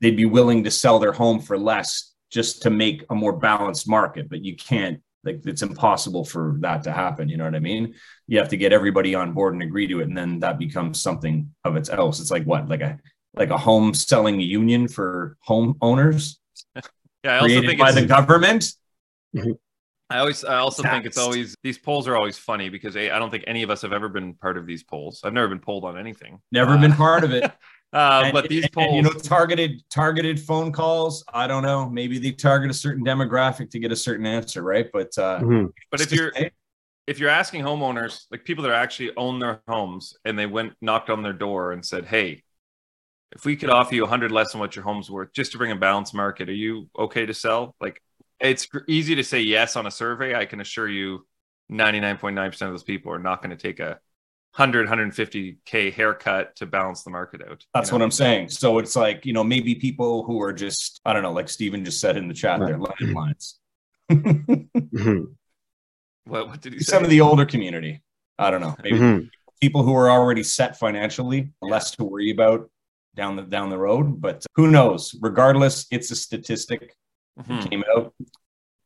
they'd 0.00 0.16
be 0.16 0.26
willing 0.26 0.64
to 0.64 0.70
sell 0.70 0.98
their 0.98 1.12
home 1.12 1.40
for 1.40 1.58
less 1.58 2.14
just 2.30 2.62
to 2.62 2.70
make 2.70 3.04
a 3.10 3.14
more 3.14 3.32
balanced 3.32 3.88
market 3.88 4.28
but 4.28 4.44
you 4.44 4.54
can't 4.54 5.00
like 5.24 5.40
it's 5.44 5.62
impossible 5.62 6.24
for 6.24 6.56
that 6.60 6.84
to 6.84 6.92
happen 6.92 7.28
you 7.28 7.36
know 7.36 7.44
what 7.44 7.56
i 7.56 7.58
mean 7.58 7.92
you 8.28 8.38
have 8.38 8.48
to 8.48 8.56
get 8.56 8.72
everybody 8.72 9.14
on 9.14 9.32
board 9.32 9.52
and 9.52 9.62
agree 9.62 9.86
to 9.88 10.00
it 10.00 10.06
and 10.06 10.16
then 10.16 10.38
that 10.38 10.58
becomes 10.58 11.02
something 11.02 11.52
of 11.64 11.74
its 11.76 11.90
else 11.90 12.20
it's 12.20 12.30
like 12.30 12.44
what 12.44 12.68
like 12.68 12.80
a 12.80 12.98
like 13.34 13.50
a 13.50 13.58
home 13.58 13.92
selling 13.92 14.40
union 14.40 14.86
for 14.86 15.36
home 15.40 15.76
owners 15.82 16.39
Yeah, 17.24 17.32
I 17.32 17.34
also 17.36 17.46
created 17.46 17.66
think 17.68 17.80
by 17.80 17.88
it's, 17.90 18.00
the 18.00 18.06
government 18.06 18.72
I 20.12 20.18
always, 20.18 20.44
I 20.44 20.56
also 20.56 20.82
think 20.82 21.06
it's 21.06 21.18
always 21.18 21.54
these 21.62 21.78
polls 21.78 22.08
are 22.08 22.16
always 22.16 22.36
funny 22.36 22.68
because 22.68 22.96
A, 22.96 23.10
I 23.10 23.18
don't 23.20 23.30
think 23.30 23.44
any 23.46 23.62
of 23.62 23.70
us 23.70 23.82
have 23.82 23.92
ever 23.92 24.08
been 24.08 24.34
part 24.34 24.56
of 24.56 24.66
these 24.66 24.82
polls. 24.82 25.20
I've 25.22 25.32
never 25.32 25.46
been 25.48 25.60
polled 25.60 25.84
on 25.84 25.96
anything. 25.96 26.40
Never 26.50 26.72
Uh, 26.72 26.80
been 26.80 26.92
part 26.92 27.24
of 27.24 27.32
it. 27.32 27.50
Uh, 27.92 28.22
And- 28.26 28.32
but 28.32 28.48
these 28.48 28.62
and- 28.62 28.72
polls, 28.72 28.86
and, 28.86 28.96
you 28.98 29.02
know, 29.02 29.10
targeted 29.18 29.82
targeted 29.90 30.38
phone 30.38 30.70
calls. 30.70 31.24
I 31.34 31.48
don't 31.48 31.64
know. 31.64 31.90
Maybe 31.90 32.20
they 32.20 32.30
target 32.30 32.70
a 32.70 32.74
certain 32.74 33.04
demographic 33.04 33.68
to 33.70 33.80
get 33.80 33.90
a 33.90 33.96
certain 33.96 34.26
answer, 34.26 34.62
right? 34.62 34.88
But 34.92 35.18
uh, 35.18 35.40
Mhm. 35.40 35.72
but 35.90 36.00
if 36.00 36.12
you're 36.12 36.30
if 37.08 37.18
you're 37.18 37.30
asking 37.30 37.64
homeowners, 37.64 38.26
like 38.30 38.44
people 38.44 38.62
that 38.62 38.72
actually 38.72 39.10
own 39.16 39.40
their 39.40 39.60
homes, 39.66 40.16
and 40.24 40.38
they 40.38 40.46
went 40.46 40.74
knocked 40.80 41.10
on 41.10 41.24
their 41.24 41.32
door 41.32 41.72
and 41.72 41.84
said, 41.84 42.04
"Hey, 42.06 42.44
if 43.32 43.44
we 43.44 43.56
could 43.56 43.70
offer 43.70 43.94
you 43.94 44.06
hundred 44.06 44.32
less 44.32 44.52
than 44.52 44.60
what 44.60 44.74
your 44.74 44.84
home's 44.84 45.10
worth, 45.10 45.32
just 45.32 45.52
to 45.52 45.58
bring 45.58 45.70
a 45.72 45.76
balanced 45.76 46.14
market, 46.14 46.48
are 46.48 46.52
you 46.52 46.88
okay 46.98 47.26
to 47.26 47.34
sell?" 47.34 47.74
Like, 47.80 48.02
it's 48.40 48.66
easy 48.88 49.14
to 49.16 49.24
say 49.24 49.40
yes 49.40 49.76
on 49.76 49.86
a 49.86 49.90
survey. 49.90 50.34
I 50.34 50.46
can 50.46 50.60
assure 50.60 50.88
you, 50.88 51.26
ninety 51.68 52.00
nine 52.00 52.16
point 52.18 52.34
nine 52.34 52.50
percent 52.50 52.68
of 52.68 52.74
those 52.74 52.82
people 52.82 53.12
are 53.12 53.18
not 53.18 53.42
going 53.42 53.56
to 53.56 53.62
take 53.62 53.80
a 53.80 54.00
100 54.56 54.88
150k 54.88 55.92
haircut 55.92 56.56
to 56.56 56.66
balance 56.66 57.04
the 57.04 57.10
market 57.10 57.40
out. 57.48 57.64
That's 57.72 57.92
what 57.92 58.02
I'm 58.02 58.10
saying. 58.10 58.48
So 58.48 58.78
it's 58.78 58.96
like, 58.96 59.24
you 59.24 59.32
know, 59.32 59.44
maybe 59.44 59.76
people 59.76 60.24
who 60.24 60.42
are 60.42 60.52
just, 60.52 61.00
I 61.04 61.12
don't 61.12 61.22
know, 61.22 61.32
like 61.32 61.48
Steven 61.48 61.84
just 61.84 62.00
said 62.00 62.16
in 62.16 62.26
the 62.26 62.34
chat 62.34 62.58
there, 62.58 62.76
landlines. 62.76 63.54
Mhm. 64.10 65.34
What, 66.24 66.48
what 66.48 66.60
did 66.60 66.72
he 66.72 66.80
say? 66.80 66.90
Some 66.92 67.04
of 67.04 67.10
the 67.10 67.20
older 67.20 67.46
community. 67.46 68.02
I 68.40 68.50
don't 68.50 68.60
know. 68.60 68.74
Maybe 68.82 68.98
Mhm. 68.98 69.30
people 69.60 69.84
who 69.84 69.94
are 69.94 70.10
already 70.10 70.42
set 70.42 70.76
financially, 70.76 71.52
less 71.62 71.92
to 71.92 72.04
worry 72.04 72.30
about 72.32 72.68
down 73.16 73.36
the 73.36 73.42
down 73.42 73.70
the 73.70 73.78
road. 73.78 74.20
But 74.20 74.44
who 74.54 74.70
knows? 74.70 75.14
Regardless, 75.20 75.86
it's 75.90 76.10
a 76.10 76.16
statistic 76.16 76.96
Mhm. 77.38 77.62
that 77.62 77.70
came 77.70 77.84
out. 77.96 78.14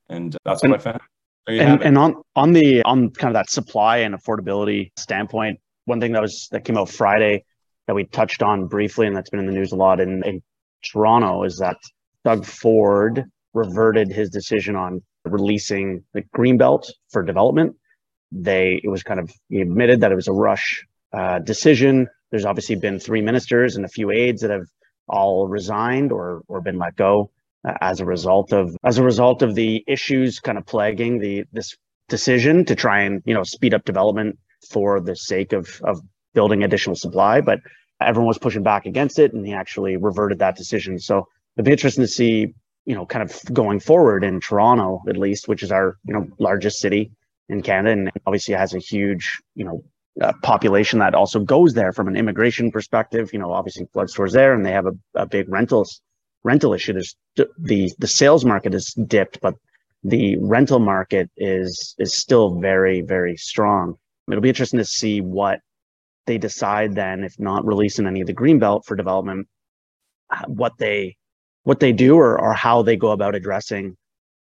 And 0.08 0.36
that's 0.44 0.62
what 0.62 0.74
I 0.74 0.78
found. 0.78 1.00
There 1.46 1.56
you 1.56 1.60
and 1.60 1.70
have 1.70 1.82
and 1.82 1.98
on 1.98 2.22
on 2.36 2.52
the 2.52 2.82
on 2.82 3.10
kind 3.10 3.30
of 3.30 3.34
that 3.34 3.50
supply 3.50 3.98
and 3.98 4.14
affordability 4.14 4.90
standpoint, 4.98 5.60
one 5.84 6.00
thing 6.00 6.12
that 6.12 6.22
was 6.22 6.48
that 6.52 6.64
came 6.64 6.78
out 6.78 6.88
Friday 6.88 7.44
that 7.86 7.94
we 7.94 8.04
touched 8.04 8.42
on 8.42 8.66
briefly, 8.66 9.06
and 9.06 9.14
that's 9.14 9.30
been 9.30 9.40
in 9.40 9.46
the 9.46 9.52
news 9.52 9.72
a 9.72 9.76
lot 9.76 10.00
in, 10.00 10.22
in 10.24 10.42
Toronto, 10.82 11.42
is 11.44 11.58
that 11.58 11.76
Doug 12.24 12.46
Ford 12.46 13.24
reverted 13.52 14.10
his 14.10 14.30
decision 14.30 14.74
on 14.74 15.02
releasing 15.26 16.02
the 16.14 16.22
greenbelt 16.36 16.90
for 17.10 17.22
development. 17.22 17.76
They 18.32 18.80
it 18.82 18.88
was 18.88 19.02
kind 19.02 19.20
of 19.20 19.30
he 19.48 19.60
admitted 19.60 20.00
that 20.00 20.12
it 20.12 20.16
was 20.16 20.28
a 20.28 20.32
rush 20.32 20.84
uh, 21.12 21.40
decision. 21.40 22.08
There's 22.34 22.44
obviously 22.44 22.74
been 22.74 22.98
three 22.98 23.22
ministers 23.22 23.76
and 23.76 23.84
a 23.84 23.88
few 23.88 24.10
aides 24.10 24.42
that 24.42 24.50
have 24.50 24.66
all 25.06 25.46
resigned 25.46 26.10
or 26.10 26.42
or 26.48 26.60
been 26.60 26.78
let 26.78 26.96
go 26.96 27.30
uh, 27.64 27.74
as 27.80 28.00
a 28.00 28.04
result 28.04 28.52
of 28.52 28.76
as 28.84 28.98
a 28.98 29.04
result 29.04 29.42
of 29.42 29.54
the 29.54 29.84
issues 29.86 30.40
kind 30.40 30.58
of 30.58 30.66
plaguing 30.66 31.20
the 31.20 31.44
this 31.52 31.76
decision 32.08 32.64
to 32.64 32.74
try 32.74 33.02
and 33.02 33.22
you 33.24 33.34
know 33.34 33.44
speed 33.44 33.72
up 33.72 33.84
development 33.84 34.36
for 34.68 35.00
the 35.00 35.14
sake 35.14 35.52
of 35.52 35.80
of 35.84 36.00
building 36.34 36.64
additional 36.64 36.96
supply. 36.96 37.40
But 37.40 37.60
everyone 38.00 38.26
was 38.26 38.38
pushing 38.38 38.64
back 38.64 38.84
against 38.84 39.20
it 39.20 39.32
and 39.32 39.46
he 39.46 39.52
actually 39.52 39.96
reverted 39.96 40.40
that 40.40 40.56
decision. 40.56 40.98
So 40.98 41.28
it'd 41.56 41.66
be 41.66 41.70
interesting 41.70 42.02
to 42.02 42.08
see 42.08 42.52
you 42.84 42.96
know 42.96 43.06
kind 43.06 43.22
of 43.22 43.40
going 43.54 43.78
forward 43.78 44.24
in 44.24 44.40
Toronto 44.40 45.02
at 45.08 45.16
least 45.16 45.46
which 45.46 45.62
is 45.62 45.70
our 45.70 45.98
you 46.04 46.14
know 46.14 46.26
largest 46.40 46.80
city 46.80 47.12
in 47.48 47.62
Canada 47.62 47.92
and 47.92 48.10
obviously 48.26 48.56
has 48.56 48.74
a 48.74 48.80
huge 48.80 49.40
you 49.54 49.64
know 49.64 49.84
uh, 50.20 50.32
population 50.42 50.98
that 51.00 51.14
also 51.14 51.40
goes 51.40 51.74
there 51.74 51.92
from 51.92 52.06
an 52.06 52.16
immigration 52.16 52.70
perspective 52.70 53.32
you 53.32 53.38
know 53.38 53.52
obviously 53.52 53.86
flood 53.92 54.08
stores 54.08 54.32
there 54.32 54.54
and 54.54 54.64
they 54.64 54.72
have 54.72 54.86
a, 54.86 54.92
a 55.14 55.26
big 55.26 55.48
rentals 55.48 56.00
rental 56.44 56.74
issue. 56.74 56.92
There's 56.92 57.16
the 57.36 57.90
the 57.98 58.06
sales 58.06 58.44
market 58.44 58.74
is 58.74 58.94
dipped, 59.06 59.40
but 59.40 59.54
the 60.04 60.36
rental 60.36 60.78
market 60.78 61.30
is 61.36 61.94
is 61.98 62.16
still 62.16 62.60
very 62.60 63.00
very 63.00 63.36
strong. 63.36 63.96
It'll 64.30 64.40
be 64.40 64.50
interesting 64.50 64.78
to 64.78 64.84
see 64.84 65.20
what 65.20 65.60
they 66.26 66.38
decide 66.38 66.94
then, 66.94 67.24
if 67.24 67.38
not 67.38 67.66
releasing 67.66 68.06
any 68.06 68.20
of 68.20 68.26
the 68.26 68.34
greenbelt 68.34 68.84
for 68.84 68.96
development, 68.96 69.48
uh, 70.30 70.44
what 70.46 70.72
they 70.78 71.16
what 71.64 71.80
they 71.80 71.92
do 71.92 72.16
or 72.16 72.38
or 72.40 72.52
how 72.52 72.82
they 72.82 72.96
go 72.96 73.10
about 73.10 73.34
addressing 73.34 73.96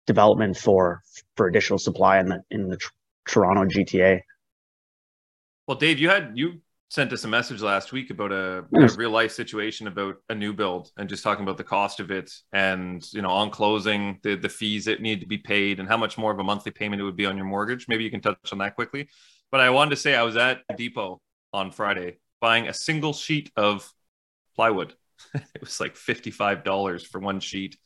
development 0.07 0.57
for 0.57 1.01
for 1.37 1.47
additional 1.47 1.79
supply 1.79 2.19
in 2.19 2.27
the 2.27 2.41
in 2.51 2.67
the 2.67 2.79
Toronto 3.27 3.63
GTA. 3.63 4.21
Well, 5.67 5.77
Dave, 5.77 5.99
you 5.99 6.09
had 6.09 6.33
you 6.35 6.61
sent 6.89 7.11
us 7.11 7.23
a 7.23 7.27
message 7.27 7.61
last 7.61 7.91
week 7.91 8.11
about 8.11 8.31
a, 8.31 8.63
a 8.77 8.87
real 8.95 9.09
life 9.09 9.31
situation 9.31 9.87
about 9.87 10.17
a 10.29 10.35
new 10.35 10.53
build 10.53 10.91
and 10.97 11.09
just 11.09 11.23
talking 11.23 11.43
about 11.43 11.57
the 11.57 11.63
cost 11.63 11.99
of 11.99 12.11
it 12.11 12.31
and 12.53 13.03
you 13.11 13.21
know 13.23 13.31
on 13.31 13.49
closing 13.49 14.19
the 14.21 14.35
the 14.35 14.47
fees 14.47 14.85
that 14.85 15.01
need 15.01 15.19
to 15.21 15.25
be 15.25 15.39
paid 15.39 15.79
and 15.79 15.89
how 15.89 15.97
much 15.97 16.17
more 16.17 16.31
of 16.31 16.37
a 16.39 16.43
monthly 16.43 16.71
payment 16.71 17.01
it 17.01 17.05
would 17.05 17.15
be 17.15 17.25
on 17.25 17.35
your 17.35 17.47
mortgage. 17.47 17.87
Maybe 17.87 18.03
you 18.03 18.11
can 18.11 18.21
touch 18.21 18.37
on 18.51 18.59
that 18.59 18.75
quickly. 18.75 19.09
But 19.51 19.61
I 19.61 19.71
wanted 19.71 19.91
to 19.91 19.95
say 19.95 20.15
I 20.15 20.23
was 20.23 20.37
at 20.37 20.61
Depot 20.77 21.19
on 21.51 21.71
Friday 21.71 22.17
buying 22.39 22.67
a 22.67 22.73
single 22.73 23.13
sheet 23.13 23.51
of 23.55 23.91
plywood. 24.55 24.93
it 25.33 25.61
was 25.61 25.79
like 25.79 25.95
fifty 25.95 26.29
five 26.29 26.63
dollars 26.63 27.03
for 27.03 27.19
one 27.19 27.39
sheet. 27.39 27.77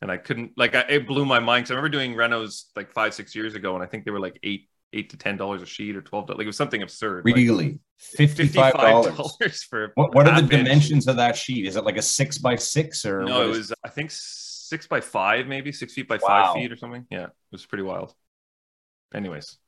And 0.00 0.10
I 0.10 0.16
couldn't 0.16 0.52
like 0.56 0.74
I, 0.74 0.80
it 0.88 1.06
blew 1.06 1.26
my 1.26 1.40
mind 1.40 1.64
because 1.64 1.72
I 1.72 1.74
remember 1.74 1.90
doing 1.90 2.14
renos 2.14 2.64
like 2.76 2.92
five 2.92 3.12
six 3.12 3.34
years 3.34 3.54
ago, 3.54 3.74
and 3.74 3.84
I 3.84 3.86
think 3.86 4.04
they 4.04 4.10
were 4.10 4.20
like 4.20 4.38
eight 4.42 4.68
eight 4.92 5.10
to 5.10 5.16
ten 5.16 5.36
dollars 5.36 5.62
a 5.62 5.66
sheet 5.66 5.96
or 5.96 6.02
twelve. 6.02 6.28
Like 6.28 6.40
it 6.40 6.46
was 6.46 6.56
something 6.56 6.82
absurd. 6.82 7.24
Like, 7.24 7.34
really 7.36 7.80
fifty-five 7.98 8.74
dollars. 8.74 9.16
dollars 9.16 9.62
for 9.64 9.92
What, 9.94 10.14
what 10.14 10.26
are 10.28 10.32
half 10.32 10.48
the 10.48 10.56
inch. 10.56 10.64
dimensions 10.64 11.08
of 11.08 11.16
that 11.16 11.36
sheet? 11.36 11.66
Is 11.66 11.76
it 11.76 11.84
like 11.84 11.96
a 11.96 12.02
six 12.02 12.38
by 12.38 12.56
six 12.56 13.04
or 13.04 13.22
No, 13.22 13.32
what 13.38 13.46
it 13.46 13.50
is- 13.50 13.56
was 13.58 13.72
I 13.84 13.88
think 13.88 14.10
six 14.12 14.86
by 14.86 15.00
five, 15.00 15.46
maybe 15.46 15.72
six 15.72 15.92
feet 15.94 16.08
by 16.08 16.16
Wow. 16.16 16.52
five 16.52 16.54
feet 16.54 16.72
or 16.72 16.76
something. 16.76 17.06
Yeah, 17.10 17.24
it 17.24 17.30
was 17.52 17.64
pretty 17.66 17.84
wild. 17.84 18.14
Anyways, 19.14 19.58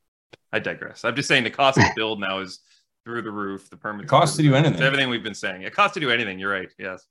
I 0.53 0.59
digress. 0.59 1.05
I'm 1.05 1.15
just 1.17 1.29
saying 1.29 1.45
the 1.45 1.51
cost 1.51 1.79
of 1.79 1.85
build 1.97 2.21
now 2.21 2.41
is 2.41 2.61
through 3.05 3.23
the 3.23 3.31
roof. 3.31 3.71
The 3.71 3.77
permit 3.77 4.09
cost 4.09 4.37
to 4.37 4.43
do 4.43 4.55
anything. 4.55 4.75
It's 4.75 4.83
everything 4.83 5.09
we've 5.09 5.23
been 5.23 5.35
saying. 5.35 5.63
It 5.63 5.73
costs 5.75 5.95
to 5.95 6.01
do 6.01 6.11
anything. 6.11 6.39
You're 6.39 6.51
right. 6.53 6.69
Yes. 6.79 7.05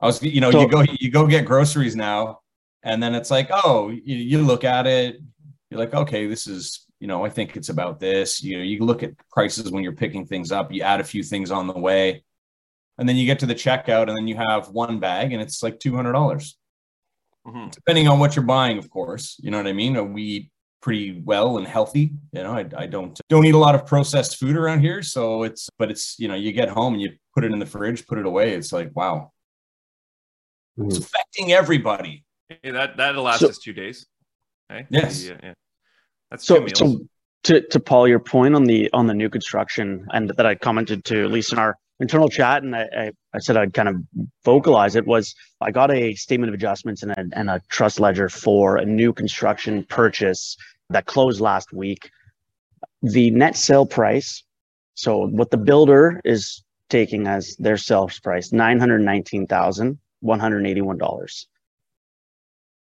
I 0.00 0.06
was, 0.06 0.22
you 0.22 0.40
know, 0.40 0.50
So- 0.50 0.60
you 0.60 0.68
go, 0.68 0.84
you 1.00 1.10
go 1.10 1.26
get 1.26 1.44
groceries 1.46 1.96
now, 1.96 2.40
and 2.82 3.02
then 3.02 3.14
it's 3.14 3.30
like, 3.30 3.48
oh, 3.50 3.88
you, 3.90 4.16
you 4.16 4.42
look 4.42 4.62
at 4.64 4.86
it, 4.86 5.20
you're 5.70 5.80
like, 5.80 5.94
okay, 5.94 6.26
this 6.26 6.46
is, 6.46 6.85
you 7.00 7.06
know, 7.06 7.24
I 7.24 7.28
think 7.28 7.56
it's 7.56 7.68
about 7.68 8.00
this. 8.00 8.42
You 8.42 8.58
know, 8.58 8.62
you 8.64 8.84
look 8.84 9.02
at 9.02 9.12
prices 9.30 9.70
when 9.70 9.82
you're 9.82 9.92
picking 9.92 10.26
things 10.26 10.50
up, 10.52 10.72
you 10.72 10.82
add 10.82 11.00
a 11.00 11.04
few 11.04 11.22
things 11.22 11.50
on 11.50 11.66
the 11.66 11.78
way, 11.78 12.24
and 12.98 13.08
then 13.08 13.16
you 13.16 13.26
get 13.26 13.38
to 13.40 13.46
the 13.46 13.54
checkout, 13.54 14.08
and 14.08 14.16
then 14.16 14.26
you 14.28 14.36
have 14.36 14.68
one 14.70 14.98
bag, 15.00 15.32
and 15.32 15.42
it's 15.42 15.62
like 15.62 15.78
two 15.78 15.94
hundred 15.94 16.12
dollars, 16.12 16.56
Mhm. 17.46 17.70
depending 17.70 18.08
on 18.08 18.18
what 18.18 18.34
you're 18.36 18.44
buying, 18.44 18.78
of 18.78 18.88
course. 18.90 19.36
You 19.42 19.50
know 19.50 19.58
what 19.58 19.66
I 19.66 19.72
mean? 19.72 20.12
We 20.12 20.22
eat 20.22 20.50
pretty 20.80 21.20
well 21.24 21.58
and 21.58 21.66
healthy. 21.66 22.12
You 22.32 22.42
know, 22.44 22.52
I, 22.52 22.64
I 22.76 22.86
don't 22.86 23.18
don't 23.28 23.44
eat 23.44 23.54
a 23.54 23.58
lot 23.58 23.74
of 23.74 23.86
processed 23.86 24.36
food 24.38 24.56
around 24.56 24.80
here, 24.80 25.02
so 25.02 25.42
it's, 25.42 25.68
but 25.78 25.90
it's, 25.90 26.18
you 26.18 26.28
know, 26.28 26.34
you 26.34 26.52
get 26.52 26.68
home 26.68 26.94
and 26.94 27.02
you 27.02 27.12
put 27.34 27.44
it 27.44 27.52
in 27.52 27.58
the 27.58 27.66
fridge, 27.66 28.06
put 28.06 28.18
it 28.18 28.24
away. 28.26 28.52
It's 28.54 28.72
like, 28.72 28.90
wow, 28.94 29.32
it's 30.78 30.98
affecting 30.98 31.52
everybody. 31.52 32.24
Yeah, 32.62 32.72
that 32.72 32.96
that'll 32.96 33.24
last 33.24 33.40
So- 33.40 33.48
us 33.48 33.58
two 33.58 33.72
days. 33.72 34.06
Okay. 34.70 34.86
Yes. 34.90 35.24
Yeah. 35.24 35.38
yeah. 35.42 35.54
That's 36.30 36.46
So, 36.46 36.66
so 36.68 37.00
to, 37.44 37.60
to 37.60 37.80
Paul, 37.80 38.08
your 38.08 38.18
point 38.18 38.54
on 38.54 38.64
the 38.64 38.90
on 38.92 39.06
the 39.06 39.14
new 39.14 39.30
construction, 39.30 40.06
and 40.12 40.30
that 40.30 40.46
I 40.46 40.54
commented 40.54 41.04
to 41.06 41.22
at 41.22 41.30
least 41.30 41.52
in 41.52 41.58
our 41.58 41.78
internal 42.00 42.28
chat, 42.28 42.62
and 42.62 42.74
I, 42.74 42.88
I, 42.96 43.10
I 43.34 43.38
said 43.38 43.56
I'd 43.56 43.72
kind 43.72 43.88
of 43.88 43.96
vocalize 44.44 44.96
it 44.96 45.06
was 45.06 45.34
I 45.60 45.70
got 45.70 45.90
a 45.90 46.14
statement 46.14 46.50
of 46.50 46.54
adjustments 46.54 47.02
and 47.02 47.12
a, 47.12 47.24
and 47.32 47.48
a 47.48 47.60
trust 47.68 48.00
ledger 48.00 48.28
for 48.28 48.76
a 48.76 48.84
new 48.84 49.12
construction 49.12 49.84
purchase 49.84 50.56
that 50.90 51.06
closed 51.06 51.40
last 51.40 51.72
week. 51.72 52.10
The 53.02 53.30
net 53.30 53.56
sale 53.56 53.86
price, 53.86 54.42
so 54.94 55.26
what 55.28 55.50
the 55.50 55.56
builder 55.56 56.20
is 56.24 56.62
taking 56.90 57.26
as 57.26 57.56
their 57.56 57.76
sales 57.76 58.18
price, 58.18 58.52
nine 58.52 58.80
hundred 58.80 59.00
nineteen 59.00 59.46
thousand 59.46 59.98
one 60.20 60.40
hundred 60.40 60.66
eighty-one 60.66 60.98
dollars. 60.98 61.46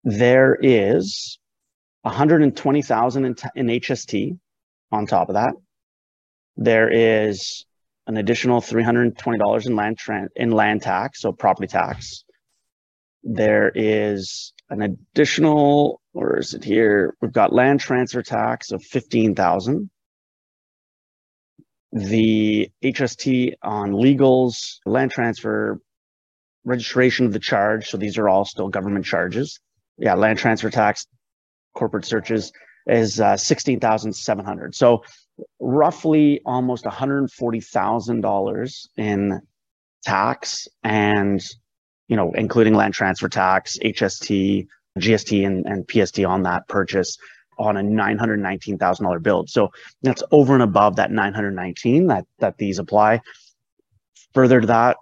There 0.05 0.57
is 0.63 1.38
120,000 2.09 3.25
in, 3.25 3.35
HST 3.67 4.39
on 4.91 5.07
top 5.07 5.29
of 5.29 5.35
that. 5.35 5.53
There 6.57 6.89
is 6.91 7.67
an 8.07 8.17
additional 8.17 8.61
$320 8.61 9.67
in 9.67 9.77
land 9.77 9.99
tran- 9.99 10.29
in 10.35 10.51
land 10.51 10.83
tax, 10.83 11.21
so 11.21 11.33
property 11.33 11.69
tax. 11.69 12.25
There 13.23 13.71
is 13.75 14.53
an 14.71 14.83
additional, 14.83 16.01
or 16.15 16.39
is 16.39 16.55
it 16.55 16.65
here? 16.65 17.15
We've 17.21 17.33
got 17.33 17.53
land 17.53 17.81
transfer 17.81 18.23
tax 18.23 18.73
of 18.73 18.83
15,000. 18.83 19.91
The 21.93 22.71
HST 22.83 23.55
on 23.63 23.93
legals, 23.93 24.79
land 24.87 25.11
transfer, 25.11 25.81
registration 26.65 27.27
of 27.27 27.33
the 27.33 27.39
charge. 27.39 27.89
So 27.89 27.97
these 27.99 28.19
are 28.19 28.29
all 28.29 28.45
still 28.45 28.69
government 28.69 29.05
charges. 29.05 29.61
Yeah, 29.99 30.15
land 30.15 30.39
transfer 30.39 30.71
tax, 30.71 31.07
corporate 31.79 32.05
searches 32.05 32.53
is 32.87 33.21
uh, 33.21 33.37
16,700. 33.37 34.75
So 34.75 35.05
roughly 35.61 36.41
almost 36.45 36.85
$140,000 36.85 38.89
in 38.97 39.41
tax 40.03 40.67
and, 40.83 41.41
you 42.09 42.17
know, 42.17 42.33
including 42.33 42.75
land 42.75 42.95
transfer 42.95 43.29
tax, 43.29 43.79
HST, 43.79 44.67
GST 44.99 45.47
and, 45.47 45.65
and 45.67 45.89
PST 45.89 46.25
on 46.25 46.43
that 46.43 46.67
purchase. 46.69 47.17
on 47.61 47.77
a 47.77 47.83
$919,000 47.83 49.23
build. 49.23 49.51
So 49.51 49.71
that's 50.03 50.23
over 50.31 50.55
and 50.55 50.63
above 50.63 50.95
that 50.97 51.11
919 51.11 52.07
that 52.07 52.25
that 52.39 52.57
these 52.57 52.79
apply. 52.79 53.21
Further 54.33 54.61
to 54.61 54.67
that, 54.69 54.97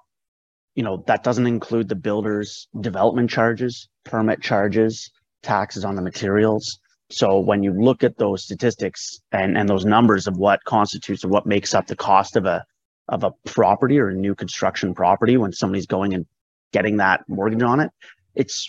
you 0.75 0.83
know, 0.83 1.05
that 1.07 1.23
doesn't 1.23 1.47
include 1.47 1.89
the 1.89 1.95
builder's 1.95 2.67
development 2.81 3.29
charges, 3.29 3.91
permit 4.05 4.41
charges, 4.41 5.11
taxes 5.47 5.85
on 5.85 5.97
the 5.97 6.03
materials. 6.03 6.79
So 7.11 7.39
when 7.39 7.63
you 7.63 7.73
look 7.73 8.03
at 8.03 8.19
those 8.19 8.43
statistics 8.43 9.21
and, 9.33 9.57
and 9.57 9.69
those 9.69 9.85
numbers 9.85 10.27
of 10.27 10.37
what 10.37 10.65
constitutes 10.65 11.25
or 11.25 11.29
what 11.29 11.47
makes 11.47 11.75
up 11.75 11.87
the 11.87 11.97
cost 11.97 12.37
of 12.37 12.45
a 12.45 12.65
of 13.09 13.23
a 13.23 13.31
property 13.45 14.01
or 14.01 14.09
a 14.09 14.15
new 14.15 14.35
construction 14.35 14.93
property 14.93 15.37
when 15.37 15.53
somebody's 15.53 15.87
going 15.87 16.13
and 16.13 16.27
getting 16.73 16.97
that 16.97 17.23
mortgage 17.29 17.63
on 17.63 17.79
it, 17.79 17.93
it's 18.35 18.69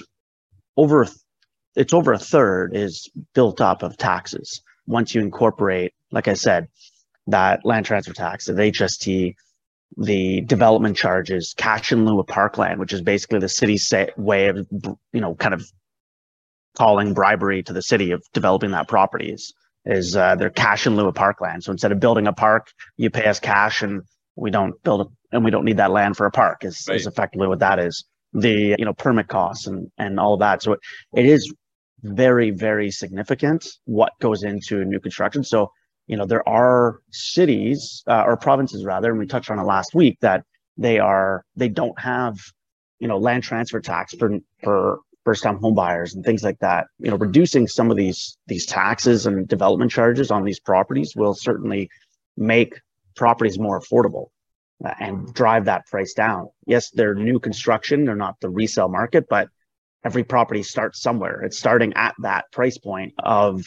over 0.78 1.08
it's 1.76 1.94
over 1.94 2.14
a 2.14 2.20
third 2.20 2.76
is 2.76 3.10
built 3.34 3.62
up 3.62 3.84
of 3.84 3.98
taxes. 3.98 4.62
Once 4.86 5.14
you 5.14 5.22
incorporate, 5.22 5.94
like 6.12 6.28
I 6.28 6.34
said, 6.34 6.68
that 7.28 7.66
land 7.66 7.86
transfer 7.86 8.14
tax, 8.14 8.46
the 8.46 8.54
HST, 8.54 9.36
the 9.98 10.42
development 10.42 10.96
charges, 10.96 11.54
cash 11.58 11.92
in 11.92 12.06
lieu 12.06 12.20
of 12.20 12.28
parkland, 12.28 12.80
which 12.80 12.94
is 12.94 13.02
basically 13.02 13.40
the 13.40 13.50
city's 13.50 13.92
way 14.16 14.48
of, 14.48 14.68
you 14.72 15.22
know, 15.22 15.36
kind 15.36 15.54
of 15.54 15.70
calling 16.78 17.14
bribery 17.14 17.64
to 17.64 17.74
the 17.74 17.82
city 17.82 18.12
of 18.12 18.24
developing 18.34 18.72
that 18.72 18.88
property 18.88 19.32
is, 19.32 19.54
is 19.86 20.16
uh, 20.16 20.36
their 20.36 20.50
cash 20.50 20.86
in 20.86 20.96
lieu 20.96 21.08
of 21.08 21.16
parkland. 21.16 21.64
So 21.64 21.72
instead 21.72 21.92
of 21.92 22.00
building 22.00 22.28
a 22.28 22.34
park, 22.34 22.68
you 22.98 23.10
pay 23.10 23.26
us 23.26 23.40
cash 23.40 23.82
and 23.82 24.02
we 24.36 24.52
don't 24.52 24.82
build 24.84 25.02
it 25.02 25.08
and 25.32 25.44
we 25.44 25.52
don't 25.52 25.66
need 25.66 25.78
that 25.78 25.92
land 25.92 26.16
for 26.16 26.26
a 26.26 26.32
park 26.32 26.64
is, 26.64 26.86
right. 26.88 26.96
is 26.96 27.08
effectively 27.08 27.48
what 27.48 27.60
that 27.60 27.80
is. 27.80 28.06
The, 28.34 28.76
you 28.78 28.86
know, 28.86 28.94
permit 28.94 29.28
costs 29.28 29.68
and, 29.68 29.90
and 29.98 30.20
all 30.20 30.34
of 30.36 30.40
that. 30.42 30.62
So 30.62 30.74
it, 30.74 30.80
it 31.16 31.26
is 31.26 31.52
very, 32.04 32.52
very 32.52 32.92
significant 32.92 33.68
what 33.86 34.12
goes 34.22 34.44
into 34.44 34.86
new 34.86 35.00
construction. 35.00 35.44
So, 35.44 35.72
you 36.06 36.16
know, 36.16 36.26
there 36.26 36.48
are 36.48 37.00
cities 37.12 38.04
uh, 38.08 38.24
or 38.26 38.38
provinces 38.38 38.86
rather, 38.86 39.10
and 39.10 39.20
we 39.20 39.26
touched 39.26 39.50
on 39.50 39.60
it 39.60 39.64
last 39.64 39.96
week 39.96 40.18
that 40.22 40.44
they 40.78 41.00
are, 41.00 41.44
they 41.56 41.70
don't 41.70 42.00
have, 42.00 42.36
you 43.00 43.08
know, 43.08 43.18
land 43.18 43.44
transfer 43.44 43.80
tax 43.80 44.14
for, 44.14 44.38
for 44.64 45.00
first 45.28 45.44
time 45.44 45.58
home 45.58 45.76
buyers 45.76 46.16
and 46.16 46.24
things 46.24 46.42
like 46.42 46.58
that 46.60 46.88
you 47.00 47.12
know 47.12 47.18
reducing 47.18 47.68
some 47.68 47.92
of 47.92 47.98
these 47.98 48.38
these 48.48 48.66
taxes 48.66 49.26
and 49.26 49.46
development 49.46 49.92
charges 49.92 50.32
on 50.32 50.46
these 50.46 50.62
properties 50.62 51.18
will 51.18 51.34
certainly 51.34 51.90
make 52.38 52.80
properties 53.14 53.60
more 53.60 53.78
affordable 53.78 54.28
uh, 54.86 54.94
and 55.02 55.34
drive 55.34 55.66
that 55.66 55.86
price 55.88 56.14
down. 56.14 56.48
Yes 56.66 56.92
they're 56.92 57.14
new 57.14 57.42
construction 57.42 58.06
they're 58.06 58.16
not 58.16 58.40
the 58.40 58.50
resale 58.50 58.88
market 58.88 59.26
but 59.30 59.50
every 60.06 60.24
property 60.24 60.64
starts 60.64 61.02
somewhere. 61.02 61.42
It's 61.42 61.58
starting 61.58 61.92
at 61.96 62.16
that 62.20 62.50
price 62.54 62.78
point 62.78 63.14
of 63.20 63.66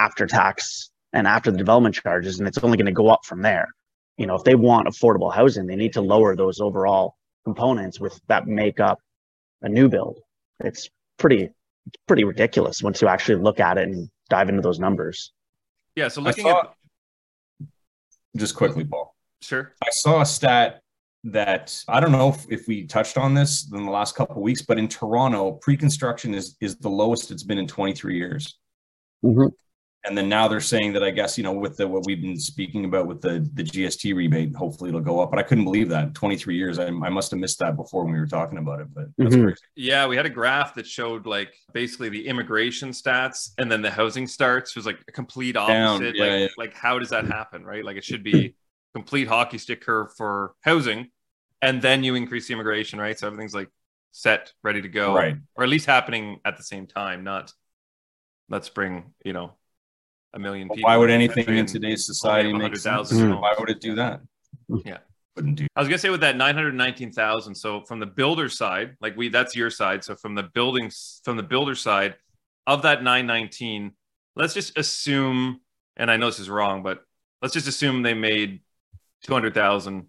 after 0.00 0.26
tax 0.26 0.90
and 1.12 1.28
after 1.28 1.52
the 1.52 1.58
development 1.58 1.94
charges 1.94 2.40
and 2.40 2.48
it's 2.48 2.58
only 2.58 2.76
going 2.76 2.86
to 2.86 3.02
go 3.04 3.10
up 3.10 3.24
from 3.24 3.42
there. 3.42 3.68
You 4.16 4.26
know 4.26 4.34
if 4.34 4.42
they 4.42 4.56
want 4.56 4.88
affordable 4.88 5.32
housing 5.32 5.68
they 5.68 5.76
need 5.76 5.92
to 5.92 6.00
lower 6.00 6.34
those 6.34 6.58
overall 6.60 7.14
components 7.44 8.00
with 8.00 8.20
that 8.26 8.48
make 8.48 8.80
up 8.80 8.98
a 9.62 9.68
new 9.68 9.88
build. 9.88 10.18
It's 10.58 10.90
pretty 11.18 11.50
pretty 12.06 12.24
ridiculous 12.24 12.82
once 12.82 13.00
you 13.00 13.08
actually 13.08 13.36
look 13.36 13.60
at 13.60 13.78
it 13.78 13.88
and 13.88 14.10
dive 14.28 14.48
into 14.48 14.62
those 14.62 14.78
numbers. 14.78 15.32
Yeah. 15.94 16.08
So 16.08 16.20
looking 16.20 16.44
saw, 16.44 16.60
at 16.60 17.68
just 18.36 18.54
quickly, 18.54 18.84
Paul. 18.84 19.14
Sure. 19.40 19.72
I 19.82 19.90
saw 19.90 20.20
a 20.20 20.26
stat 20.26 20.80
that 21.24 21.82
I 21.88 22.00
don't 22.00 22.12
know 22.12 22.28
if, 22.28 22.46
if 22.50 22.68
we 22.68 22.86
touched 22.86 23.16
on 23.16 23.34
this 23.34 23.70
in 23.72 23.84
the 23.84 23.90
last 23.90 24.14
couple 24.14 24.36
of 24.36 24.42
weeks, 24.42 24.62
but 24.62 24.78
in 24.78 24.88
Toronto, 24.88 25.52
pre-construction 25.52 26.34
is 26.34 26.56
is 26.60 26.76
the 26.76 26.90
lowest 26.90 27.30
it's 27.30 27.42
been 27.42 27.58
in 27.58 27.66
23 27.66 28.16
years. 28.16 28.58
Mm-hmm 29.24 29.46
and 30.04 30.16
then 30.16 30.28
now 30.28 30.46
they're 30.46 30.60
saying 30.60 30.92
that 30.92 31.02
I 31.02 31.10
guess 31.10 31.36
you 31.36 31.44
know 31.44 31.52
with 31.52 31.76
the 31.76 31.86
what 31.86 32.06
we've 32.06 32.20
been 32.20 32.38
speaking 32.38 32.84
about 32.84 33.06
with 33.06 33.20
the 33.20 33.48
the 33.54 33.64
GST 33.64 34.14
rebate, 34.14 34.54
hopefully 34.54 34.88
it'll 34.88 35.00
go 35.00 35.20
up. 35.20 35.30
But 35.30 35.40
I 35.40 35.42
couldn't 35.42 35.64
believe 35.64 35.88
that 35.88 36.14
23 36.14 36.56
years. 36.56 36.78
I, 36.78 36.86
I 36.86 37.08
must 37.10 37.30
have 37.32 37.40
missed 37.40 37.58
that 37.58 37.76
before 37.76 38.04
when 38.04 38.12
we 38.12 38.20
were 38.20 38.26
talking 38.26 38.58
about 38.58 38.80
it. 38.80 38.88
But 38.94 39.16
mm-hmm. 39.16 39.50
yeah, 39.74 40.06
we 40.06 40.16
had 40.16 40.26
a 40.26 40.30
graph 40.30 40.74
that 40.74 40.86
showed 40.86 41.26
like 41.26 41.54
basically 41.72 42.08
the 42.08 42.26
immigration 42.26 42.90
stats 42.90 43.50
and 43.58 43.70
then 43.70 43.82
the 43.82 43.90
housing 43.90 44.26
starts 44.26 44.76
was 44.76 44.86
like 44.86 44.98
a 45.08 45.12
complete 45.12 45.56
opposite. 45.56 46.14
Yeah, 46.14 46.24
like 46.24 46.40
yeah. 46.40 46.46
like 46.56 46.74
how 46.74 46.98
does 46.98 47.10
that 47.10 47.26
happen, 47.26 47.64
right? 47.64 47.84
Like 47.84 47.96
it 47.96 48.04
should 48.04 48.22
be 48.22 48.54
complete 48.94 49.26
hockey 49.26 49.58
stick 49.58 49.80
curve 49.80 50.14
for 50.16 50.54
housing, 50.60 51.10
and 51.62 51.82
then 51.82 52.04
you 52.04 52.14
increase 52.14 52.46
the 52.46 52.54
immigration, 52.54 53.00
right? 53.00 53.18
So 53.18 53.26
everything's 53.26 53.54
like 53.54 53.68
set, 54.12 54.52
ready 54.62 54.82
to 54.82 54.88
go, 54.88 55.14
right? 55.14 55.36
Or 55.56 55.64
at 55.64 55.70
least 55.70 55.86
happening 55.86 56.40
at 56.44 56.56
the 56.56 56.62
same 56.62 56.86
time, 56.86 57.24
not 57.24 57.52
let's 58.48 58.68
bring 58.68 59.12
you 59.24 59.32
know 59.32 59.52
a 60.36 60.38
million 60.38 60.68
people. 60.68 60.88
Why 60.88 60.96
would 60.96 61.10
anything 61.10 61.48
in 61.48 61.66
today's 61.66 62.06
society 62.06 62.52
make 62.52 62.76
sense? 62.76 63.12
Mm. 63.12 63.40
Why 63.40 63.54
would 63.58 63.70
it 63.70 63.80
do 63.80 63.94
that? 63.96 64.20
Yeah. 64.84 64.98
Wouldn't 65.34 65.56
do. 65.56 65.66
I 65.74 65.80
was 65.80 65.88
gonna 65.88 65.98
say 65.98 66.10
with 66.10 66.20
that 66.20 66.36
919,000. 66.36 67.54
So 67.54 67.82
from 67.82 67.98
the 67.98 68.06
builder 68.06 68.48
side, 68.48 68.96
like 69.00 69.16
we 69.16 69.28
that's 69.28 69.56
your 69.56 69.70
side. 69.70 70.04
So 70.04 70.14
from 70.14 70.34
the 70.34 70.44
buildings 70.44 71.20
from 71.24 71.36
the 71.36 71.42
builder 71.42 71.74
side 71.74 72.14
of 72.66 72.82
that 72.82 73.02
919, 73.02 73.92
let's 74.34 74.54
just 74.54 74.78
assume, 74.78 75.60
and 75.96 76.10
I 76.10 76.16
know 76.16 76.26
this 76.26 76.38
is 76.38 76.50
wrong, 76.50 76.82
but 76.82 77.02
let's 77.42 77.54
just 77.54 77.68
assume 77.68 78.02
they 78.02 78.14
made 78.14 78.60
200,000 79.24 80.06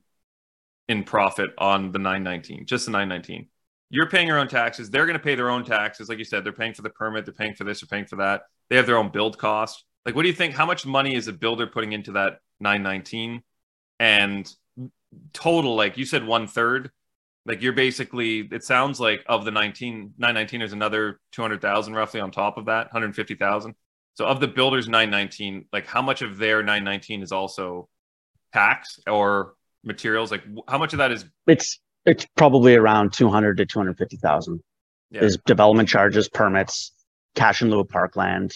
in 0.89 1.03
profit 1.03 1.49
on 1.57 1.91
the 1.91 1.99
919, 1.99 2.65
just 2.65 2.85
the 2.85 2.91
919. 2.91 3.47
You're 3.89 4.09
paying 4.09 4.27
your 4.27 4.39
own 4.39 4.47
taxes. 4.47 4.89
They're 4.89 5.05
going 5.05 5.17
to 5.17 5.23
pay 5.23 5.35
their 5.35 5.49
own 5.49 5.63
taxes. 5.63 6.09
Like 6.09 6.17
you 6.17 6.25
said, 6.25 6.43
they're 6.43 6.51
paying 6.51 6.73
for 6.73 6.81
the 6.81 6.89
permit, 6.89 7.25
they're 7.25 7.33
paying 7.33 7.53
for 7.53 7.63
this, 7.63 7.81
they're 7.81 7.87
paying 7.87 8.07
for 8.07 8.17
that. 8.17 8.43
They 8.69 8.75
have 8.75 8.85
their 8.85 8.97
own 8.97 9.11
build 9.11 9.37
cost. 9.37 9.83
Like, 10.07 10.15
what 10.15 10.21
do 10.21 10.29
you 10.29 10.33
think? 10.33 10.55
How 10.55 10.65
much 10.65 10.85
money 10.85 11.15
is 11.15 11.27
a 11.27 11.33
builder 11.33 11.67
putting 11.67 11.91
into 11.91 12.13
that 12.13 12.39
919? 12.61 13.43
And 13.99 14.49
total, 15.33 15.75
like 15.75 15.97
you 15.97 16.05
said, 16.05 16.25
one 16.25 16.47
third. 16.47 16.91
Like 17.45 17.61
you're 17.61 17.73
basically, 17.73 18.47
it 18.51 18.63
sounds 18.63 19.01
like 19.01 19.25
of 19.27 19.43
the 19.43 19.51
19, 19.51 20.13
919, 20.17 20.61
there's 20.61 20.71
another 20.71 21.19
200,000 21.33 21.93
roughly 21.93 22.21
on 22.21 22.31
top 22.31 22.57
of 22.57 22.67
that, 22.67 22.85
150,000. 22.87 23.75
So 24.13 24.25
of 24.25 24.39
the 24.39 24.47
builder's 24.47 24.87
919, 24.87 25.65
like 25.73 25.85
how 25.85 26.01
much 26.01 26.21
of 26.21 26.37
their 26.37 26.63
919 26.63 27.21
is 27.21 27.33
also 27.33 27.89
tax 28.53 29.01
or 29.07 29.55
materials? 29.83 30.31
Like 30.31 30.43
how 30.69 30.77
much 30.77 30.93
of 30.93 30.99
that 30.99 31.11
is? 31.11 31.25
It's 31.47 31.81
it's 32.05 32.25
probably 32.37 32.75
around 32.75 33.11
200 33.11 33.57
to 33.57 33.65
250,000. 33.65 34.61
Yeah. 35.11 35.23
Is 35.23 35.37
development 35.45 35.89
charges, 35.89 36.29
permits, 36.29 36.93
cash 37.35 37.61
in 37.61 37.69
lieu 37.69 37.81
of 37.81 37.89
parkland, 37.89 38.53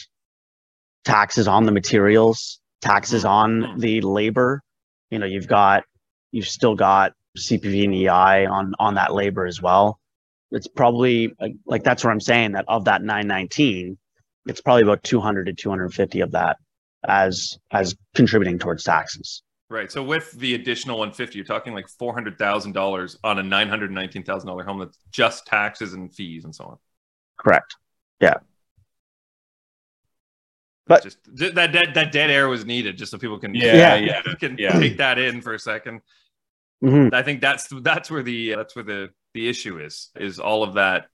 taxes 1.05 1.47
on 1.47 1.65
the 1.65 1.71
materials, 1.71 2.59
taxes 2.81 3.25
on 3.25 3.61
mm-hmm. 3.61 3.79
the 3.79 4.01
labor. 4.01 4.61
You 5.09 5.19
know, 5.19 5.25
you've 5.25 5.47
got 5.47 5.83
you've 6.31 6.47
still 6.47 6.75
got 6.75 7.13
CPP 7.37 7.83
and 7.85 7.95
EI 7.95 8.45
on 8.45 8.73
on 8.79 8.95
that 8.95 9.13
labor 9.13 9.45
as 9.45 9.61
well. 9.61 9.99
It's 10.51 10.67
probably 10.67 11.33
like, 11.39 11.53
like 11.65 11.83
that's 11.83 12.03
what 12.03 12.11
I'm 12.11 12.19
saying 12.19 12.53
that 12.53 12.65
of 12.67 12.85
that 12.85 13.01
919, 13.01 13.97
it's 14.47 14.59
probably 14.59 14.83
about 14.83 15.01
200 15.03 15.45
to 15.45 15.53
250 15.53 16.19
of 16.21 16.31
that 16.31 16.57
as 17.07 17.57
as 17.71 17.95
contributing 18.15 18.59
towards 18.59 18.83
taxes. 18.83 19.43
Right. 19.69 19.89
So 19.89 20.03
with 20.03 20.33
the 20.33 20.55
additional 20.55 20.97
150, 20.97 21.37
you're 21.37 21.45
talking 21.45 21.73
like 21.73 21.87
four 21.87 22.13
hundred 22.13 22.37
thousand 22.37 22.73
dollars 22.73 23.17
on 23.23 23.39
a 23.39 23.43
nine 23.43 23.69
hundred 23.69 23.91
nineteen 23.91 24.23
thousand 24.23 24.47
dollar 24.47 24.63
home 24.63 24.79
that's 24.79 24.97
just 25.11 25.45
taxes 25.45 25.93
and 25.93 26.13
fees 26.13 26.43
and 26.43 26.53
so 26.53 26.65
on. 26.65 26.77
Correct. 27.37 27.75
Yeah. 28.19 28.35
But 30.87 31.03
just 31.03 31.19
that 31.37 31.55
that 31.73 31.93
that 31.93 32.11
dead 32.11 32.29
air 32.29 32.49
was 32.49 32.65
needed 32.65 32.97
just 32.97 33.11
so 33.11 33.17
people 33.17 33.39
can 33.39 33.53
yeah 33.53 33.95
yeah, 33.95 34.21
can 34.39 34.57
yeah. 34.57 34.77
take 34.77 34.97
that 34.97 35.19
in 35.19 35.41
for 35.41 35.53
a 35.53 35.57
2nd 35.57 36.01
mm-hmm. 36.83 37.13
I 37.13 37.21
think 37.21 37.39
that's 37.39 37.67
that's 37.81 38.09
where 38.09 38.23
the 38.23 38.55
that's 38.55 38.75
where 38.75 38.83
the 38.83 39.09
the 39.33 39.47
issue 39.47 39.79
is 39.79 40.09
is 40.15 40.39
all 40.39 40.63
of 40.63 40.73
that 40.73 41.05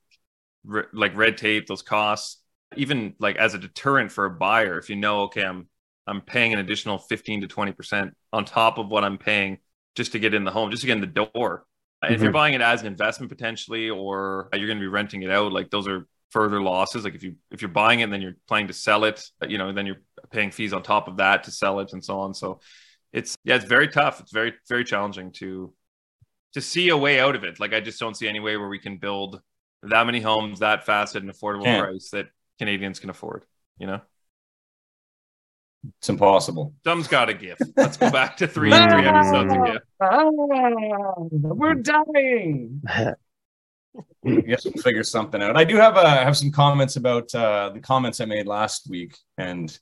re, 0.67 0.83
like 0.93 1.15
red 1.15 1.37
tape, 1.37 1.67
those 1.67 1.81
costs, 1.81 2.41
even 2.75 3.13
like 3.19 3.37
as 3.37 3.53
a 3.53 3.57
deterrent 3.57 4.11
for 4.11 4.25
a 4.25 4.29
buyer. 4.29 4.77
If 4.77 4.89
you 4.89 4.95
know, 4.95 5.21
okay, 5.23 5.43
I'm 5.43 5.67
I'm 6.05 6.21
paying 6.21 6.53
an 6.53 6.59
additional 6.59 6.97
15 6.97 7.41
to 7.41 7.47
20 7.47 7.71
percent 7.71 8.17
on 8.31 8.45
top 8.45 8.77
of 8.77 8.87
what 8.87 9.03
I'm 9.03 9.17
paying 9.17 9.57
just 9.95 10.11
to 10.11 10.19
get 10.19 10.33
in 10.33 10.43
the 10.43 10.51
home, 10.51 10.69
just 10.69 10.81
to 10.81 10.87
get 10.87 10.95
in 10.95 11.01
the 11.01 11.07
door. 11.07 11.65
Mm-hmm. 12.03 12.13
If 12.13 12.21
you're 12.21 12.29
mm-hmm. 12.29 12.33
buying 12.33 12.53
it 12.53 12.61
as 12.61 12.81
an 12.81 12.87
investment 12.87 13.31
potentially, 13.31 13.89
or 13.89 14.49
you're 14.53 14.67
going 14.67 14.77
to 14.77 14.83
be 14.83 14.87
renting 14.87 15.23
it 15.23 15.31
out, 15.31 15.51
like 15.51 15.69
those 15.69 15.87
are 15.87 16.07
further 16.31 16.61
losses. 16.61 17.03
Like 17.03 17.15
if 17.15 17.23
you 17.23 17.35
if 17.51 17.61
you're 17.61 17.69
buying 17.69 17.99
it 17.99 18.03
and 18.03 18.13
then 18.13 18.21
you're 18.21 18.37
planning 18.47 18.67
to 18.67 18.73
sell 18.73 19.03
it, 19.05 19.23
you 19.47 19.57
know, 19.57 19.71
then 19.71 19.85
you're 19.85 20.01
paying 20.31 20.51
fees 20.51 20.73
on 20.73 20.83
top 20.83 21.07
of 21.07 21.17
that 21.17 21.43
to 21.45 21.51
sell 21.51 21.79
it 21.79 21.93
and 21.93 22.03
so 22.03 22.19
on. 22.19 22.33
So 22.33 22.59
it's 23.13 23.35
yeah, 23.43 23.55
it's 23.55 23.65
very 23.65 23.87
tough. 23.87 24.19
It's 24.19 24.31
very 24.31 24.53
very 24.67 24.83
challenging 24.83 25.31
to 25.33 25.73
to 26.53 26.61
see 26.61 26.89
a 26.89 26.97
way 26.97 27.19
out 27.19 27.35
of 27.35 27.43
it. 27.43 27.59
Like 27.59 27.73
I 27.73 27.79
just 27.79 27.99
don't 27.99 28.15
see 28.15 28.27
any 28.27 28.39
way 28.39 28.57
where 28.57 28.69
we 28.69 28.79
can 28.79 28.97
build 28.97 29.41
that 29.83 30.05
many 30.05 30.19
homes 30.19 30.59
that 30.59 30.85
fast 30.85 31.15
at 31.15 31.23
an 31.23 31.31
affordable 31.31 31.63
Can't. 31.63 31.87
price 31.87 32.09
that 32.11 32.27
Canadians 32.59 32.99
can 32.99 33.09
afford. 33.09 33.45
You 33.79 33.87
know. 33.87 34.01
It's 35.99 36.09
impossible. 36.09 36.73
Some's 36.83 37.07
got 37.07 37.29
a 37.29 37.33
gift. 37.33 37.61
Let's 37.77 37.95
go 37.97 38.11
back 38.11 38.35
to 38.37 38.47
three 38.47 38.71
three 38.71 39.05
episodes 39.05 39.53
ago. 39.53 39.77
We're 41.31 41.75
dying. 41.75 42.81
Guess 44.25 44.65
we'll 44.65 44.83
figure 44.83 45.03
something 45.03 45.41
out. 45.41 45.57
I 45.57 45.63
do 45.63 45.75
have 45.75 45.95
uh, 45.97 46.23
have 46.23 46.37
some 46.37 46.51
comments 46.51 46.97
about 46.97 47.33
uh, 47.33 47.71
the 47.73 47.79
comments 47.79 48.19
I 48.19 48.25
made 48.25 48.45
last 48.45 48.89
week, 48.89 49.17
and 49.37 49.77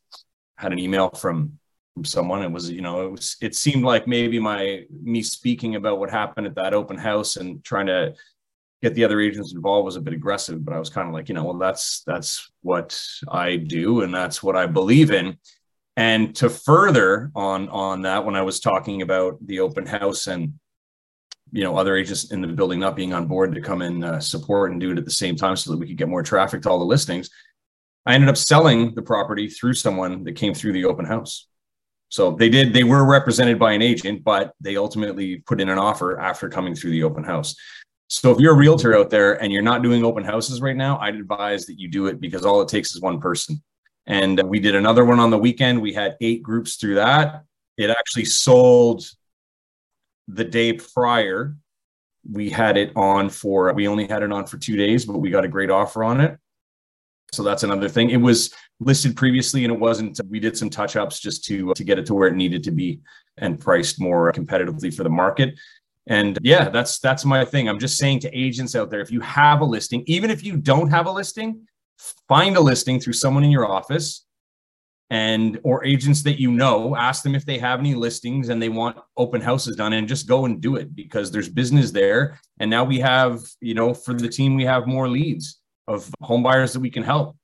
had 0.57 0.71
an 0.71 0.79
email 0.79 1.09
from 1.09 1.59
from 1.93 2.05
someone. 2.05 2.43
It 2.43 2.51
was, 2.51 2.69
you 2.69 2.81
know, 2.81 3.05
it 3.05 3.11
was. 3.11 3.37
It 3.41 3.55
seemed 3.55 3.83
like 3.83 4.07
maybe 4.07 4.39
my 4.39 4.85
me 5.03 5.21
speaking 5.21 5.75
about 5.75 5.99
what 5.99 6.11
happened 6.11 6.47
at 6.47 6.55
that 6.55 6.73
open 6.73 6.97
house 6.97 7.37
and 7.37 7.63
trying 7.63 7.87
to 7.87 8.13
get 8.81 8.93
the 8.93 9.03
other 9.03 9.19
agents 9.19 9.53
involved 9.53 9.85
was 9.85 9.95
a 9.95 10.01
bit 10.01 10.13
aggressive. 10.13 10.63
But 10.63 10.75
I 10.75 10.79
was 10.79 10.89
kind 10.89 11.07
of 11.07 11.13
like, 11.13 11.27
you 11.27 11.35
know, 11.35 11.43
well, 11.43 11.57
that's 11.57 12.03
that's 12.05 12.49
what 12.61 12.97
I 13.27 13.55
do, 13.57 14.01
and 14.01 14.13
that's 14.13 14.43
what 14.43 14.55
I 14.55 14.67
believe 14.67 15.11
in. 15.11 15.37
And 15.97 16.35
to 16.35 16.49
further 16.49 17.31
on 17.35 17.69
on 17.69 18.03
that, 18.03 18.25
when 18.25 18.35
I 18.35 18.43
was 18.43 18.59
talking 18.59 19.01
about 19.01 19.37
the 19.45 19.61
open 19.61 19.85
house 19.85 20.27
and 20.27 20.53
you 21.55 21.63
know 21.63 21.77
other 21.77 21.95
agents 21.95 22.31
in 22.31 22.41
the 22.41 22.47
building 22.47 22.79
not 22.79 22.97
being 22.97 23.13
on 23.13 23.27
board 23.27 23.55
to 23.55 23.61
come 23.61 23.81
and 23.81 24.03
uh, 24.03 24.19
support 24.19 24.71
and 24.71 24.81
do 24.81 24.91
it 24.91 24.97
at 24.97 25.05
the 25.05 25.11
same 25.11 25.37
time 25.37 25.55
so 25.55 25.71
that 25.71 25.77
we 25.77 25.87
could 25.87 25.95
get 25.95 26.09
more 26.09 26.21
traffic 26.21 26.61
to 26.61 26.69
all 26.69 26.79
the 26.79 26.85
listings 26.85 27.29
i 28.05 28.13
ended 28.13 28.29
up 28.29 28.35
selling 28.35 28.93
the 28.93 29.01
property 29.01 29.47
through 29.47 29.73
someone 29.73 30.25
that 30.25 30.33
came 30.33 30.53
through 30.53 30.73
the 30.73 30.85
open 30.85 31.05
house. 31.05 31.47
So 32.09 32.31
they 32.31 32.49
did 32.49 32.73
they 32.73 32.83
were 32.83 33.05
represented 33.05 33.57
by 33.57 33.71
an 33.71 33.81
agent 33.81 34.23
but 34.23 34.53
they 34.59 34.75
ultimately 34.75 35.37
put 35.37 35.61
in 35.61 35.69
an 35.69 35.79
offer 35.79 36.19
after 36.19 36.49
coming 36.49 36.75
through 36.75 36.91
the 36.91 37.03
open 37.03 37.23
house. 37.23 37.55
So 38.07 38.31
if 38.31 38.39
you're 38.39 38.53
a 38.53 38.57
realtor 38.57 38.95
out 38.95 39.09
there 39.09 39.41
and 39.41 39.51
you're 39.51 39.63
not 39.63 39.81
doing 39.81 40.05
open 40.05 40.23
houses 40.23 40.61
right 40.61 40.75
now 40.75 40.99
i'd 40.99 41.15
advise 41.15 41.65
that 41.65 41.79
you 41.79 41.87
do 41.87 42.07
it 42.07 42.19
because 42.19 42.45
all 42.45 42.61
it 42.61 42.67
takes 42.67 42.93
is 42.93 43.01
one 43.01 43.19
person. 43.19 43.63
And 44.07 44.43
we 44.43 44.59
did 44.59 44.75
another 44.75 45.03
one 45.03 45.19
on 45.19 45.31
the 45.31 45.37
weekend. 45.37 45.81
We 45.81 45.93
had 45.93 46.15
eight 46.21 46.43
groups 46.43 46.75
through 46.75 46.95
that. 46.95 47.43
It 47.77 47.89
actually 47.89 48.25
sold 48.25 49.09
the 50.27 50.43
day 50.43 50.73
prior, 50.73 51.55
we 52.29 52.49
had 52.49 52.77
it 52.77 52.91
on 52.95 53.29
for, 53.29 53.71
we 53.73 53.87
only 53.87 54.07
had 54.07 54.23
it 54.23 54.31
on 54.31 54.45
for 54.45 54.57
two 54.57 54.75
days, 54.75 55.05
but 55.05 55.17
we 55.17 55.29
got 55.29 55.45
a 55.45 55.49
great 55.49 55.69
offer 55.69 56.03
on 56.03 56.21
it. 56.21 56.37
So 57.31 57.43
that's 57.43 57.63
another 57.63 57.89
thing. 57.89 58.09
It 58.09 58.17
was 58.17 58.53
listed 58.79 59.15
previously 59.15 59.63
and 59.63 59.73
it 59.73 59.79
wasn't, 59.79 60.19
we 60.29 60.39
did 60.39 60.57
some 60.57 60.69
touch 60.69 60.95
ups 60.95 61.19
just 61.19 61.43
to, 61.45 61.73
to 61.73 61.83
get 61.83 61.99
it 61.99 62.05
to 62.07 62.13
where 62.13 62.27
it 62.27 62.35
needed 62.35 62.63
to 62.63 62.71
be 62.71 63.01
and 63.37 63.59
priced 63.59 63.99
more 63.99 64.31
competitively 64.31 64.93
for 64.93 65.03
the 65.03 65.09
market. 65.09 65.55
And 66.07 66.37
yeah, 66.41 66.69
that's 66.69 66.99
that's 66.99 67.25
my 67.25 67.43
thing. 67.43 67.67
I'm 67.67 67.79
just 67.79 67.97
saying 67.97 68.19
to 68.21 68.37
agents 68.37 68.75
out 68.75 68.91
there, 68.91 69.01
if 69.01 69.11
you 69.11 69.21
have 69.21 69.61
a 69.61 69.65
listing, 69.65 70.03
even 70.05 70.29
if 70.29 70.43
you 70.43 70.57
don't 70.57 70.89
have 70.89 71.07
a 71.07 71.11
listing, 71.11 71.67
find 72.27 72.57
a 72.57 72.61
listing 72.61 72.99
through 72.99 73.13
someone 73.13 73.43
in 73.43 73.49
your 73.49 73.65
office 73.65 74.24
and 75.09 75.59
or 75.63 75.85
agents 75.85 76.23
that 76.23 76.39
you 76.39 76.51
know 76.51 76.95
ask 76.95 77.23
them 77.23 77.35
if 77.35 77.45
they 77.45 77.59
have 77.59 77.79
any 77.79 77.93
listings 77.93 78.49
and 78.49 78.61
they 78.61 78.69
want 78.69 78.97
open 79.17 79.39
houses 79.39 79.75
done 79.75 79.93
and 79.93 80.07
just 80.07 80.27
go 80.27 80.45
and 80.45 80.61
do 80.61 80.75
it 80.77 80.95
because 80.95 81.31
there's 81.31 81.49
business 81.49 81.91
there. 81.91 82.39
And 82.59 82.69
now 82.69 82.83
we 82.83 82.99
have 82.99 83.41
you 83.61 83.73
know 83.73 83.93
for 83.93 84.13
the 84.13 84.29
team 84.29 84.55
we 84.55 84.65
have 84.65 84.87
more 84.87 85.07
leads 85.07 85.59
of 85.87 86.09
home 86.21 86.43
buyers 86.43 86.73
that 86.73 86.79
we 86.79 86.89
can 86.89 87.03
help 87.03 87.35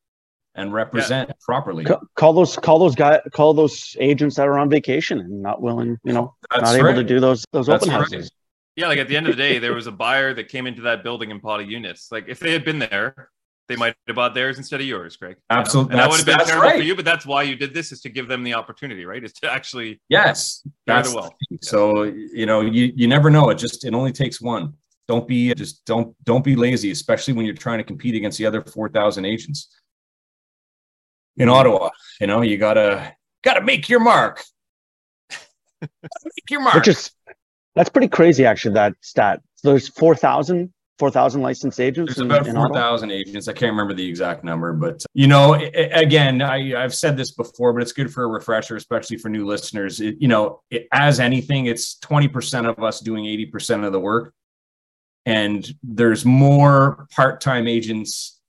and 0.55 0.73
represent 0.73 1.29
yeah. 1.29 1.35
properly 1.41 1.85
call 2.15 2.33
those 2.33 2.57
call 2.57 2.79
those 2.79 2.95
guys 2.95 3.19
call 3.31 3.53
those 3.53 3.95
agents 3.99 4.35
that 4.35 4.47
are 4.47 4.59
on 4.59 4.69
vacation 4.69 5.19
and 5.19 5.41
not 5.41 5.61
willing 5.61 5.97
you 6.03 6.13
know 6.13 6.35
That's 6.49 6.63
not 6.63 6.81
right. 6.81 6.91
able 6.91 7.01
to 7.01 7.07
do 7.07 7.19
those 7.19 7.45
those 7.53 7.67
That's 7.67 7.83
open 7.83 7.93
houses. 7.93 8.31
Yeah 8.75 8.87
like 8.87 8.99
at 8.99 9.07
the 9.07 9.15
end 9.15 9.27
of 9.27 9.35
the 9.35 9.41
day 9.41 9.59
there 9.59 9.73
was 9.73 9.87
a 9.87 9.91
buyer 9.91 10.33
that 10.33 10.49
came 10.49 10.67
into 10.67 10.81
that 10.81 11.03
building 11.03 11.31
and 11.31 11.41
bought 11.41 11.61
a 11.61 11.63
units 11.63 12.11
like 12.11 12.25
if 12.27 12.39
they 12.39 12.51
had 12.51 12.65
been 12.65 12.79
there 12.79 13.29
they 13.71 13.77
might 13.77 13.95
have 14.07 14.15
bought 14.15 14.33
theirs 14.33 14.57
instead 14.57 14.81
of 14.81 14.85
yours, 14.85 15.15
Greg. 15.15 15.37
Absolutely. 15.49 15.93
And 15.93 15.99
that 15.99 16.09
would 16.09 16.17
have 16.17 16.25
been 16.25 16.45
terrible 16.45 16.67
right. 16.67 16.77
for 16.77 16.83
you, 16.83 16.95
but 16.95 17.05
that's 17.05 17.25
why 17.25 17.43
you 17.43 17.55
did 17.55 17.73
this 17.73 17.93
is 17.93 18.01
to 18.01 18.09
give 18.09 18.27
them 18.27 18.43
the 18.43 18.53
opportunity, 18.53 19.05
right? 19.05 19.23
Is 19.23 19.31
to 19.33 19.51
actually 19.51 20.01
yes, 20.09 20.67
that's 20.85 21.13
well. 21.15 21.33
So 21.61 22.03
you 22.03 22.45
know, 22.45 22.61
you 22.61 22.91
you 22.95 23.07
never 23.07 23.29
know. 23.29 23.49
It 23.49 23.55
just 23.55 23.85
it 23.85 23.93
only 23.93 24.11
takes 24.11 24.41
one. 24.41 24.73
Don't 25.07 25.25
be 25.27 25.53
just 25.53 25.85
don't 25.85 26.13
don't 26.25 26.43
be 26.43 26.55
lazy, 26.55 26.91
especially 26.91 27.33
when 27.33 27.45
you're 27.45 27.55
trying 27.55 27.77
to 27.77 27.83
compete 27.83 28.15
against 28.15 28.37
the 28.37 28.45
other 28.45 28.61
four 28.61 28.89
thousand 28.89 29.25
agents 29.25 29.73
in 31.37 31.47
Ottawa. 31.47 31.89
You 32.19 32.27
know, 32.27 32.41
you 32.41 32.57
gotta 32.57 33.15
gotta 33.41 33.61
make 33.61 33.87
your 33.87 34.01
mark. 34.01 34.43
make 35.81 36.49
your 36.49 36.61
mark. 36.61 36.75
Which 36.75 36.89
is 36.89 37.11
that's 37.75 37.89
pretty 37.89 38.09
crazy, 38.09 38.45
actually. 38.45 38.73
That 38.73 38.95
stat. 38.99 39.41
So 39.55 39.69
there's 39.69 39.87
four 39.87 40.15
thousand 40.15 40.73
4,000 41.01 41.41
licensed 41.41 41.79
agents? 41.79 42.13
There's 42.13 42.23
in, 42.23 42.31
about 42.31 42.45
4,000 42.45 43.09
agents. 43.09 43.47
I 43.47 43.53
can't 43.53 43.71
remember 43.71 43.95
the 43.95 44.07
exact 44.07 44.43
number, 44.43 44.71
but 44.71 45.03
you 45.15 45.25
know, 45.25 45.55
again, 45.55 46.43
I, 46.43 46.79
have 46.79 46.93
said 46.93 47.17
this 47.17 47.31
before, 47.31 47.73
but 47.73 47.81
it's 47.81 47.91
good 47.91 48.13
for 48.13 48.23
a 48.25 48.27
refresher, 48.27 48.75
especially 48.75 49.17
for 49.17 49.27
new 49.27 49.47
listeners. 49.47 49.99
It, 49.99 50.17
you 50.19 50.27
know, 50.27 50.61
it, 50.69 50.87
as 50.91 51.19
anything, 51.19 51.65
it's 51.65 51.97
20% 52.01 52.69
of 52.69 52.83
us 52.83 52.99
doing 52.99 53.25
80% 53.25 53.83
of 53.83 53.93
the 53.93 53.99
work. 53.99 54.31
And 55.25 55.67
there's 55.81 56.23
more 56.23 57.07
part 57.15 57.41
time 57.41 57.67
agents 57.67 58.39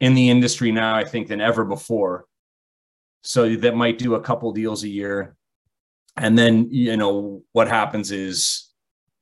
in 0.00 0.12
the 0.12 0.28
industry 0.28 0.72
now, 0.72 0.94
I 0.94 1.04
think, 1.04 1.28
than 1.28 1.40
ever 1.40 1.64
before. 1.64 2.26
So 3.22 3.56
that 3.56 3.74
might 3.74 3.96
do 3.96 4.16
a 4.16 4.20
couple 4.20 4.52
deals 4.52 4.84
a 4.84 4.88
year. 4.88 5.34
And 6.14 6.38
then, 6.38 6.68
you 6.70 6.98
know, 6.98 7.42
what 7.52 7.68
happens 7.68 8.10
is 8.10 8.69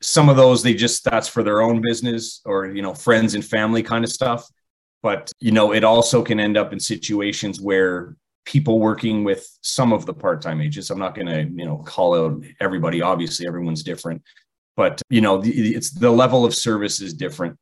some 0.01 0.29
of 0.29 0.37
those 0.37 0.63
they 0.63 0.75
just 0.75 1.05
that's 1.05 1.29
for 1.29 1.43
their 1.43 1.61
own 1.61 1.81
business 1.81 2.41
or 2.45 2.67
you 2.67 2.83
know 2.83 2.95
friends 2.95 3.35
and 3.35 3.45
family 3.45 3.83
kind 3.83 4.05
of 4.05 4.11
stuff. 4.11 4.47
But 5.03 5.31
you 5.41 5.53
know 5.53 5.73
it 5.73 5.85
also 5.85 6.23
can 6.23 6.41
end 6.41 6.57
up 6.57 6.73
in 6.73 6.81
situations 6.81 7.61
where 7.61 8.17
people 8.45 8.81
working 8.81 9.25
with 9.25 9.47
some 9.61 9.93
of 9.93 10.07
the 10.07 10.15
part-time 10.15 10.63
agents 10.63 10.89
i'm 10.89 10.99
not 10.99 11.15
going 11.15 11.27
to 11.27 11.43
you 11.55 11.67
know 11.67 11.77
call 11.85 12.15
out 12.15 12.43
everybody 12.61 13.03
obviously 13.03 13.47
everyone's 13.47 13.83
different 13.83 14.23
but 14.79 15.03
you 15.11 15.21
know 15.21 15.43
it's 15.45 15.91
the 15.91 16.09
level 16.11 16.45
of 16.45 16.55
service 16.55 17.01
is 17.01 17.13
different. 17.13 17.59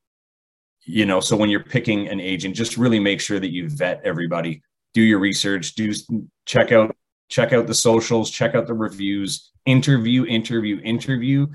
You 0.85 1.07
know 1.07 1.19
so 1.19 1.35
when 1.35 1.49
you're 1.49 1.65
picking 1.65 2.09
an 2.09 2.21
agent 2.21 2.55
just 2.55 2.77
really 2.77 3.01
make 3.01 3.23
sure 3.23 3.41
that 3.41 3.53
you 3.53 3.71
vet 3.71 4.03
everybody 4.05 4.63
do 4.93 5.01
your 5.01 5.19
research 5.19 5.75
do 5.75 5.93
check 6.45 6.73
out 6.73 6.95
check 7.29 7.55
out 7.55 7.67
the 7.67 7.75
socials 7.75 8.31
check 8.31 8.55
out 8.55 8.67
the 8.67 8.75
reviews 8.75 9.51
interview 9.65 10.27
interview 10.27 10.79
interview 10.85 11.47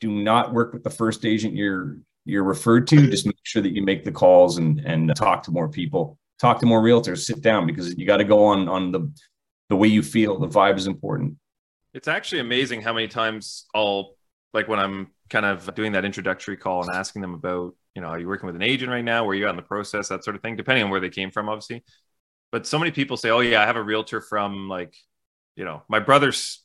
do 0.00 0.10
not 0.10 0.52
work 0.52 0.72
with 0.72 0.84
the 0.84 0.90
first 0.90 1.24
agent 1.24 1.54
you're 1.54 1.98
you're 2.24 2.44
referred 2.44 2.86
to. 2.88 3.08
Just 3.10 3.26
make 3.26 3.36
sure 3.42 3.62
that 3.62 3.74
you 3.74 3.82
make 3.82 4.04
the 4.04 4.12
calls 4.12 4.58
and 4.58 4.80
and 4.80 5.14
talk 5.16 5.42
to 5.44 5.50
more 5.50 5.68
people, 5.68 6.18
talk 6.38 6.60
to 6.60 6.66
more 6.66 6.82
realtors, 6.82 7.24
sit 7.24 7.40
down 7.40 7.66
because 7.66 7.96
you 7.96 8.06
got 8.06 8.18
to 8.18 8.24
go 8.24 8.44
on 8.44 8.68
on 8.68 8.92
the 8.92 9.12
the 9.68 9.76
way 9.76 9.88
you 9.88 10.02
feel. 10.02 10.38
The 10.38 10.48
vibe 10.48 10.76
is 10.76 10.86
important. 10.86 11.36
It's 11.94 12.08
actually 12.08 12.40
amazing 12.40 12.82
how 12.82 12.92
many 12.92 13.08
times 13.08 13.66
I'll 13.74 14.14
like 14.52 14.68
when 14.68 14.78
I'm 14.78 15.08
kind 15.30 15.46
of 15.46 15.74
doing 15.74 15.92
that 15.92 16.04
introductory 16.04 16.56
call 16.56 16.82
and 16.82 16.94
asking 16.94 17.22
them 17.22 17.34
about, 17.34 17.74
you 17.94 18.00
know, 18.00 18.08
are 18.08 18.18
you 18.18 18.26
working 18.26 18.46
with 18.46 18.56
an 18.56 18.62
agent 18.62 18.90
right 18.90 19.04
now? 19.04 19.24
Where 19.24 19.34
you 19.34 19.46
at 19.46 19.50
in 19.50 19.56
the 19.56 19.62
process? 19.62 20.08
That 20.08 20.24
sort 20.24 20.36
of 20.36 20.42
thing, 20.42 20.56
depending 20.56 20.84
on 20.84 20.90
where 20.90 21.00
they 21.00 21.10
came 21.10 21.30
from, 21.30 21.48
obviously. 21.48 21.84
But 22.50 22.66
so 22.66 22.78
many 22.78 22.90
people 22.90 23.16
say, 23.16 23.30
"Oh 23.30 23.40
yeah, 23.40 23.62
I 23.62 23.66
have 23.66 23.76
a 23.76 23.82
realtor 23.82 24.20
from 24.20 24.68
like, 24.68 24.94
you 25.56 25.64
know, 25.64 25.82
my 25.88 25.98
brother's 25.98 26.62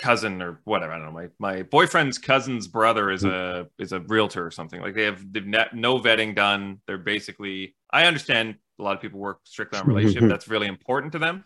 cousin 0.00 0.42
or 0.42 0.60
whatever. 0.64 0.92
I 0.92 0.98
don't 0.98 1.06
know. 1.06 1.12
My 1.12 1.28
my 1.38 1.62
boyfriend's 1.62 2.18
cousin's 2.18 2.66
brother 2.66 3.10
is 3.10 3.22
hmm. 3.22 3.28
a 3.28 3.66
is 3.78 3.92
a 3.92 4.00
realtor 4.00 4.44
or 4.44 4.50
something. 4.50 4.80
Like 4.80 4.94
they 4.94 5.04
have 5.04 5.32
they've 5.32 5.46
no 5.46 5.98
vetting 5.98 6.34
done. 6.34 6.80
They're 6.86 6.98
basically. 6.98 7.76
I 7.92 8.06
understand 8.06 8.56
a 8.78 8.82
lot 8.82 8.96
of 8.96 9.02
people 9.02 9.20
work 9.20 9.40
strictly 9.44 9.78
on 9.78 9.86
relationship. 9.94 10.28
That's 10.28 10.48
really 10.48 10.66
important 10.66 11.12
to 11.12 11.18
them. 11.18 11.44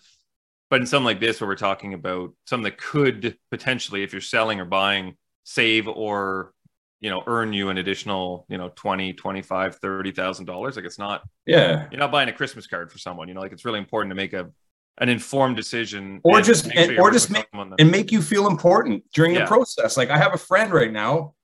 But 0.71 0.81
in 0.81 0.87
something 0.87 1.05
like 1.05 1.21
this, 1.21 1.40
where 1.40 1.49
we're 1.49 1.57
talking 1.57 1.95
about 1.95 2.33
something 2.47 2.64
that 2.64 2.79
could 2.79 3.37
potentially, 3.51 4.03
if 4.03 4.12
you're 4.12 4.21
selling 4.21 4.61
or 4.61 4.64
buying, 4.64 5.17
save 5.45 5.88
or 5.88 6.53
you 7.01 7.11
know 7.11 7.23
earn 7.27 7.53
you 7.53 7.69
an 7.69 7.77
additional 7.77 8.47
you 8.49 8.57
know 8.57 8.73
20 8.75 9.12
25 9.12 9.77
30 9.77 10.12
thousand 10.12 10.47
dollars 10.47 10.77
like 10.77 10.87
it's 10.87 10.99
not 10.99 11.23
yeah 11.45 11.87
you're 11.90 12.01
not 12.01 12.11
buying 12.11 12.31
a 12.31 12.33
christmas 12.33 12.67
card 12.67 12.90
for 12.90 12.97
someone 12.97 13.29
you 13.29 13.35
know 13.35 13.43
like 13.43 13.53
it's 13.53 13.67
really 13.67 13.79
important 13.79 14.11
to 14.11 14.14
make 14.14 14.33
a 14.33 14.51
an 14.99 15.09
informed 15.09 15.57
decision 15.57 16.21
or 16.23 16.41
just 16.41 16.71
sure 16.73 17.01
or 17.01 17.11
just 17.11 17.31
make, 17.31 17.47
and 17.79 17.91
make 17.91 18.13
you 18.13 18.23
feel 18.23 18.47
important 18.47 19.03
during 19.13 19.35
yeah. 19.35 19.41
the 19.41 19.47
process 19.47 19.97
like 19.97 20.11
i 20.11 20.17
have 20.17 20.35
a 20.35 20.39
friend 20.39 20.73
right 20.73 20.93
now 20.93 21.35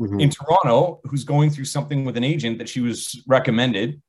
mm-hmm. 0.00 0.20
in 0.20 0.30
toronto 0.30 1.00
who's 1.04 1.24
going 1.24 1.50
through 1.50 1.64
something 1.64 2.04
with 2.04 2.16
an 2.16 2.24
agent 2.24 2.58
that 2.58 2.68
she 2.68 2.80
was 2.80 3.20
recommended 3.26 4.00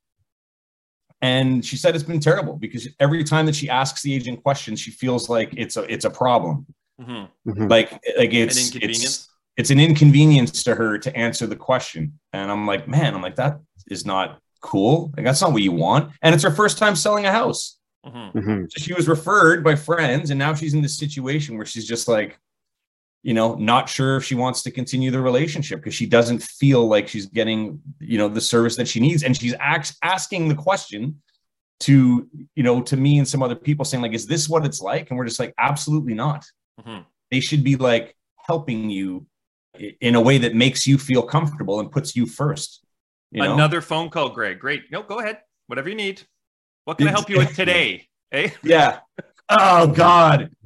and 1.21 1.65
she 1.65 1.77
said 1.77 1.95
it's 1.95 2.03
been 2.03 2.19
terrible 2.19 2.55
because 2.55 2.87
every 2.99 3.23
time 3.23 3.45
that 3.45 3.55
she 3.55 3.69
asks 3.69 4.01
the 4.03 4.13
agent 4.13 4.43
questions 4.43 4.79
she 4.79 4.91
feels 4.91 5.29
like 5.29 5.51
it's 5.57 5.75
a 5.77 5.83
it's 5.91 6.05
a 6.05 6.09
problem 6.09 6.65
mm-hmm. 7.01 7.49
Mm-hmm. 7.49 7.67
like 7.67 7.91
like 8.17 8.33
it's 8.33 8.75
it's 8.75 9.29
it's 9.57 9.69
an 9.69 9.79
inconvenience 9.79 10.63
to 10.63 10.75
her 10.75 10.97
to 10.99 11.15
answer 11.15 11.47
the 11.47 11.55
question 11.55 12.19
and 12.31 12.51
i'm 12.51 12.67
like 12.67 12.87
man 12.87 13.15
i'm 13.15 13.21
like 13.21 13.37
that 13.37 13.59
is 13.87 14.05
not 14.05 14.39
cool 14.61 15.11
like 15.17 15.25
that's 15.25 15.41
not 15.41 15.51
what 15.51 15.61
you 15.63 15.71
want 15.71 16.11
and 16.21 16.35
it's 16.35 16.43
her 16.43 16.51
first 16.51 16.77
time 16.77 16.95
selling 16.95 17.25
a 17.25 17.31
house 17.31 17.77
Mm-hmm. 18.05 18.37
mm-hmm. 18.37 18.65
So 18.69 18.83
she 18.83 18.93
was 18.93 19.07
referred 19.07 19.63
by 19.63 19.75
friends, 19.75 20.29
and 20.29 20.39
now 20.39 20.53
she's 20.53 20.73
in 20.73 20.81
this 20.81 20.97
situation 20.97 21.57
where 21.57 21.65
she's 21.65 21.87
just 21.87 22.07
like, 22.07 22.39
you 23.21 23.33
know, 23.33 23.55
not 23.55 23.87
sure 23.87 24.17
if 24.17 24.25
she 24.25 24.35
wants 24.35 24.63
to 24.63 24.71
continue 24.71 25.09
the 25.09 25.21
relationship 25.21 25.79
because 25.79 25.93
she 25.93 26.05
doesn't 26.05 26.43
feel 26.43 26.87
like 26.87 27.07
she's 27.07 27.25
getting, 27.27 27.81
you 27.99 28.17
know, 28.17 28.27
the 28.27 28.41
service 28.41 28.75
that 28.75 28.87
she 28.87 28.99
needs. 28.99 29.23
And 29.23 29.35
she's 29.35 29.55
ax- 29.61 29.97
asking 30.03 30.49
the 30.49 30.55
question 30.55 31.21
to, 31.81 32.27
you 32.55 32.63
know, 32.63 32.81
to 32.81 32.97
me 32.97 33.19
and 33.19 33.27
some 33.27 33.41
other 33.41 33.55
people 33.55 33.85
saying, 33.85 34.01
like, 34.01 34.13
is 34.13 34.27
this 34.27 34.49
what 34.49 34.65
it's 34.65 34.81
like? 34.81 35.09
And 35.09 35.17
we're 35.17 35.25
just 35.25 35.39
like, 35.39 35.53
absolutely 35.57 36.13
not. 36.13 36.45
Mm-hmm. 36.81 37.03
They 37.31 37.39
should 37.39 37.63
be 37.63 37.77
like 37.77 38.13
helping 38.45 38.89
you 38.89 39.25
in 40.01 40.15
a 40.15 40.21
way 40.21 40.37
that 40.39 40.53
makes 40.53 40.85
you 40.85 40.97
feel 40.97 41.23
comfortable 41.23 41.79
and 41.79 41.89
puts 41.89 42.15
you 42.15 42.25
first 42.25 42.83
You 43.31 43.41
know? 43.41 43.53
Another 43.53 43.81
phone 43.81 44.09
call, 44.09 44.29
Greg. 44.29 44.59
Great. 44.59 44.91
No, 44.91 45.01
go 45.01 45.19
ahead. 45.19 45.39
Whatever 45.67 45.89
you 45.89 45.95
need. 45.95 46.21
What 46.85 46.97
can 46.97 47.07
I 47.07 47.11
help 47.11 47.29
you 47.29 47.37
with 47.37 47.55
today? 47.55 48.07
Eh? 48.31 48.49
Yeah. 48.63 48.99
Oh 49.49 49.87
God. 49.87 50.49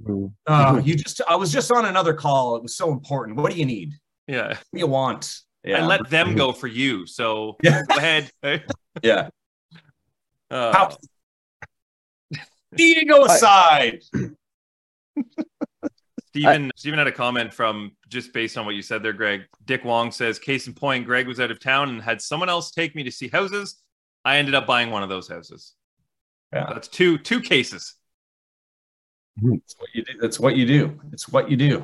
Oh, 0.49 0.77
you 0.77 0.95
just. 0.95 1.19
I 1.27 1.35
was 1.35 1.51
just 1.51 1.69
on 1.69 1.83
another 1.83 2.13
call. 2.13 2.55
It 2.55 2.63
was 2.63 2.77
so 2.77 2.89
important. 2.93 3.35
What 3.35 3.51
do 3.51 3.59
you 3.59 3.65
need? 3.65 3.95
Yeah. 4.27 4.47
What 4.47 4.57
do 4.73 4.79
you 4.79 4.87
want? 4.87 5.39
Yeah. 5.65 5.83
I 5.83 5.85
let 5.85 6.09
them 6.09 6.35
go 6.35 6.53
for 6.53 6.67
you. 6.67 7.05
So 7.05 7.57
Yeah. 7.61 7.81
go 7.89 7.97
ahead. 7.97 8.31
eh? 8.43 8.59
Yeah. 9.03 9.27
Uh, 10.49 10.71
How? 10.71 10.97
Ego 12.77 13.25
aside. 13.25 14.01
Stephen, 16.27 16.71
Stephen 16.77 16.97
had 16.97 17.07
a 17.07 17.11
comment 17.11 17.53
from 17.53 17.91
just 18.07 18.31
based 18.31 18.57
on 18.57 18.65
what 18.65 18.75
you 18.75 18.81
said 18.81 19.03
there, 19.03 19.11
Greg. 19.11 19.41
Dick 19.65 19.83
Wong 19.83 20.11
says, 20.11 20.39
case 20.39 20.67
in 20.67 20.73
point, 20.73 21.05
Greg 21.05 21.27
was 21.27 21.41
out 21.41 21.51
of 21.51 21.59
town 21.59 21.89
and 21.89 22.01
had 22.01 22.21
someone 22.21 22.47
else 22.47 22.71
take 22.71 22.95
me 22.95 23.03
to 23.03 23.11
see 23.11 23.27
houses. 23.27 23.81
I 24.23 24.37
ended 24.37 24.55
up 24.55 24.65
buying 24.65 24.91
one 24.91 25.03
of 25.03 25.09
those 25.09 25.27
houses. 25.27 25.73
Yeah. 26.53 26.65
That's 26.73 26.87
two 26.87 27.17
two 27.17 27.41
cases. 27.41 27.95
Hmm. 29.39 29.55
That's 29.55 29.75
what 29.77 29.89
you 29.93 30.03
do. 30.03 30.13
That's 30.19 30.39
what 30.39 30.55
you 30.55 30.65
do. 30.65 30.99
It's 31.11 31.27
what 31.27 31.51
you 31.51 31.57
do. 31.57 31.83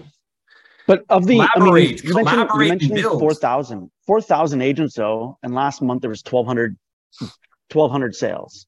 But 0.85 1.05
of 1.09 1.25
the, 1.25 1.39
I 1.39 1.43
mean, 1.43 1.49
Collaborate, 1.53 2.03
you 2.03 2.13
mentioned, 2.13 2.39
you 2.39 2.45
collaborate 2.45 2.71
and 2.71 2.89
mentioned 2.89 3.19
4,000, 3.19 3.91
4,000 4.05 4.61
agents 4.61 4.95
though, 4.95 5.37
and 5.41 5.55
last 5.55 5.81
month 5.81 6.01
there 6.01 6.09
was 6.09 6.21
1,200, 6.25 6.77
1,200 7.19 8.15
sales. 8.15 8.67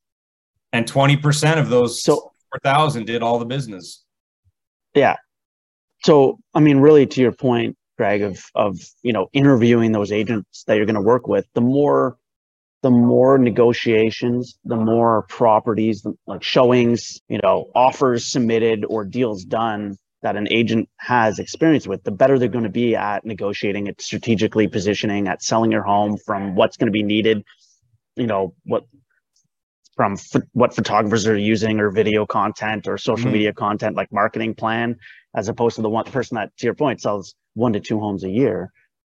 And 0.71 0.89
20% 0.89 1.59
of 1.59 1.69
those 1.69 2.01
So 2.01 2.31
4,000 2.63 3.05
did 3.05 3.21
all 3.21 3.37
the 3.37 3.45
business. 3.45 4.05
Yeah. 4.93 5.17
So, 6.05 6.39
I 6.53 6.61
mean, 6.61 6.77
really 6.77 7.05
to 7.05 7.21
your 7.21 7.33
point, 7.33 7.77
Greg, 7.97 8.21
of, 8.21 8.43
of, 8.55 8.77
you 9.01 9.11
know, 9.11 9.27
interviewing 9.33 9.91
those 9.91 10.11
agents 10.11 10.63
that 10.67 10.75
you're 10.75 10.85
going 10.85 10.95
to 10.95 11.01
work 11.01 11.27
with, 11.27 11.45
the 11.53 11.61
more, 11.61 12.17
the 12.85 12.91
more 12.91 13.39
negotiations, 13.39 14.59
the 14.63 14.75
more 14.75 15.23
properties, 15.23 16.03
the- 16.03 16.13
like 16.27 16.43
showings, 16.43 17.19
you 17.27 17.39
know, 17.41 17.65
offers 17.73 18.27
submitted 18.27 18.85
or 18.87 19.03
deals 19.03 19.43
done 19.43 19.97
that 20.21 20.35
an 20.35 20.47
agent 20.51 20.87
has 20.97 21.39
experience 21.39 21.87
with, 21.87 22.03
the 22.03 22.11
better 22.11 22.37
they're 22.37 22.47
going 22.47 22.63
to 22.63 22.69
be 22.69 22.95
at 22.95 23.25
negotiating, 23.25 23.87
at 23.87 23.99
strategically 23.99 24.67
positioning, 24.67 25.27
at 25.27 25.41
selling 25.41 25.71
your 25.71 25.81
home 25.81 26.15
from 26.27 26.53
what's 26.53 26.77
going 26.77 26.85
to 26.85 26.91
be 26.91 27.01
needed, 27.01 27.43
you 28.15 28.27
know, 28.27 28.53
what 28.65 28.83
from 29.95 30.15
ph- 30.15 30.45
what 30.53 30.75
photographers 30.75 31.25
are 31.25 31.35
using 31.35 31.79
or 31.79 31.89
video 31.89 32.23
content 32.27 32.87
or 32.87 32.99
social 32.99 33.29
Mhm. 33.31 33.33
media 33.33 33.53
content 33.53 33.95
like 33.95 34.11
marketing 34.11 34.53
plan 34.53 34.95
as 35.35 35.47
opposed 35.47 35.75
to 35.77 35.81
the 35.81 35.89
one 35.89 36.05
person 36.05 36.35
that 36.35 36.55
to 36.57 36.67
your 36.67 36.75
point 36.75 37.01
sells 37.01 37.33
one 37.55 37.73
to 37.73 37.79
two 37.79 37.99
homes 37.99 38.23
a 38.25 38.29
year 38.29 38.71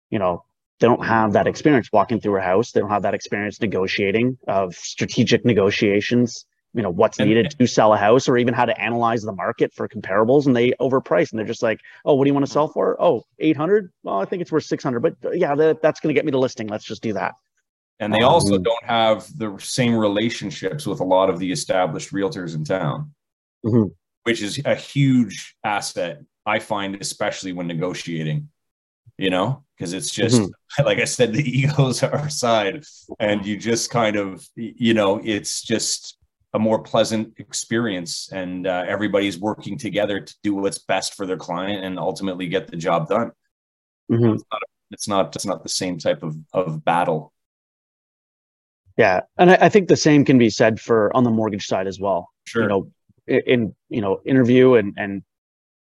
you 0.08 0.18
know 0.20 0.44
they 0.80 0.86
don't 0.86 1.04
have 1.04 1.32
that 1.32 1.46
experience 1.46 1.90
walking 1.92 2.20
through 2.20 2.36
a 2.38 2.40
house. 2.40 2.72
They 2.72 2.80
don't 2.80 2.90
have 2.90 3.02
that 3.02 3.14
experience 3.14 3.60
negotiating 3.60 4.38
of 4.46 4.74
strategic 4.74 5.44
negotiations 5.44 6.44
you 6.74 6.82
know 6.82 6.90
what's 6.90 7.18
And- 7.18 7.28
needed 7.30 7.50
to 7.58 7.66
sell 7.66 7.94
a 7.94 7.96
house 7.96 8.28
or 8.28 8.36
even 8.36 8.52
how 8.52 8.66
to 8.66 8.78
analyze 8.78 9.22
the 9.22 9.32
market 9.32 9.72
for 9.72 9.88
comparables 9.88 10.44
and 10.46 10.54
they 10.54 10.72
overprice 10.72 11.30
and 11.30 11.38
they're 11.38 11.46
just 11.46 11.62
like 11.62 11.80
oh 12.04 12.14
what 12.14 12.24
do 12.24 12.28
you 12.28 12.34
want 12.34 12.44
to 12.44 12.52
sell 12.52 12.68
for? 12.68 12.94
Oh 13.02 13.24
800 13.38 13.90
well 14.02 14.20
i 14.20 14.26
think 14.26 14.42
it's 14.42 14.52
worth 14.52 14.64
600 14.64 15.00
but 15.00 15.14
uh, 15.24 15.30
yeah 15.30 15.54
that, 15.54 15.80
that's 15.80 15.98
going 16.00 16.14
to 16.14 16.18
get 16.18 16.26
me 16.26 16.30
the 16.30 16.38
listing. 16.38 16.68
Let's 16.68 16.84
just 16.84 17.02
do 17.02 17.14
that. 17.14 17.34
And 18.00 18.12
they 18.12 18.20
also 18.20 18.56
Um, 18.56 18.62
don't 18.62 18.84
have 18.84 19.26
the 19.38 19.56
same 19.58 19.96
relationships 19.96 20.86
with 20.86 21.00
a 21.00 21.04
lot 21.04 21.30
of 21.30 21.38
the 21.38 21.50
established 21.50 22.12
realtors 22.12 22.54
in 22.54 22.64
town, 22.64 23.12
Mhm. 23.64 23.90
which 24.24 24.42
is 24.42 24.60
a 24.66 24.74
huge 24.74 25.56
asset, 25.64 26.20
I 26.44 26.58
find, 26.58 26.96
especially 27.00 27.52
when 27.54 27.66
negotiating, 27.66 28.50
you 29.16 29.30
know, 29.30 29.64
because 29.78 29.92
it's 29.92 30.10
just, 30.10 30.42
like 30.84 30.98
I 30.98 31.04
said, 31.04 31.32
the 31.32 31.42
egos 31.58 32.02
are 32.02 32.26
aside 32.26 32.84
and 33.20 33.46
you 33.46 33.56
just 33.56 33.90
kind 33.90 34.16
of, 34.16 34.44
you 34.56 34.92
know, 34.94 35.20
it's 35.22 35.62
just 35.62 36.16
a 36.54 36.58
more 36.58 36.82
pleasant 36.82 37.34
experience 37.38 38.30
and 38.32 38.66
uh, 38.66 38.84
everybody's 38.88 39.38
working 39.38 39.78
together 39.78 40.20
to 40.20 40.34
do 40.42 40.54
what's 40.54 40.78
best 40.78 41.14
for 41.14 41.26
their 41.26 41.36
client 41.36 41.84
and 41.84 41.98
ultimately 41.98 42.48
get 42.48 42.66
the 42.68 42.76
job 42.76 43.08
done. 43.08 43.30
Mhm. 44.10 44.40
It's 44.90 45.06
not, 45.06 45.36
it's 45.36 45.46
not 45.46 45.62
the 45.62 45.68
same 45.68 45.98
type 45.98 46.22
of, 46.22 46.36
of 46.52 46.84
battle. 46.84 47.32
yeah 48.96 49.20
and 49.36 49.50
I, 49.50 49.58
I 49.62 49.68
think 49.68 49.88
the 49.88 49.96
same 49.96 50.24
can 50.24 50.38
be 50.38 50.50
said 50.50 50.80
for 50.80 51.14
on 51.14 51.22
the 51.24 51.30
mortgage 51.30 51.66
side 51.66 51.86
as 51.86 52.00
well 52.00 52.30
Sure. 52.46 52.62
you 52.62 52.68
know 52.68 52.90
in 53.28 53.74
you 53.90 54.00
know 54.00 54.20
interview 54.24 54.74
and 54.74 54.94
and 54.96 55.22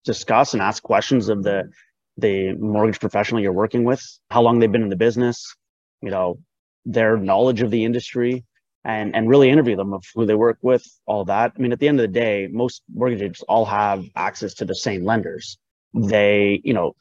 discuss 0.04 0.52
and 0.54 0.61
ask 0.62 0.82
questions 0.82 1.28
of 1.28 1.42
the 1.44 1.70
the 2.18 2.52
mortgage 2.55 3.00
professional 3.00 3.40
you're 3.40 3.52
working 3.52 3.85
with 3.85 4.02
how 4.31 4.40
long 4.40 4.59
they've 4.59 4.72
been 4.72 4.83
in 4.83 4.88
the 4.88 4.96
business 4.96 5.55
you 6.02 6.11
know 6.11 6.38
their 6.85 7.16
knowledge 7.16 7.62
of 7.62 7.70
the 7.70 7.85
industry 7.85 8.44
and 8.87 9.14
and 9.16 9.29
really 9.29 9.50
interview 9.50 9.76
them 9.76 9.92
of 9.92 10.05
who 10.14 10.24
they 10.24 10.35
work 10.35 10.59
with 10.62 10.87
all 11.07 11.24
that. 11.24 11.52
I 11.57 11.61
mean 11.61 11.72
at 11.72 11.81
the 11.81 11.88
end 11.88 12.00
of 12.00 12.05
the 12.05 12.20
day 12.20 12.48
most 12.50 12.83
mortgage 12.94 13.20
agents 13.20 13.42
all 13.42 13.66
have 13.66 14.05
access 14.14 14.55
to 14.55 14.64
the 14.64 14.74
same 14.74 15.05
lenders. 15.05 15.59
They 15.92 16.61
you 16.64 16.72
know 16.72 16.94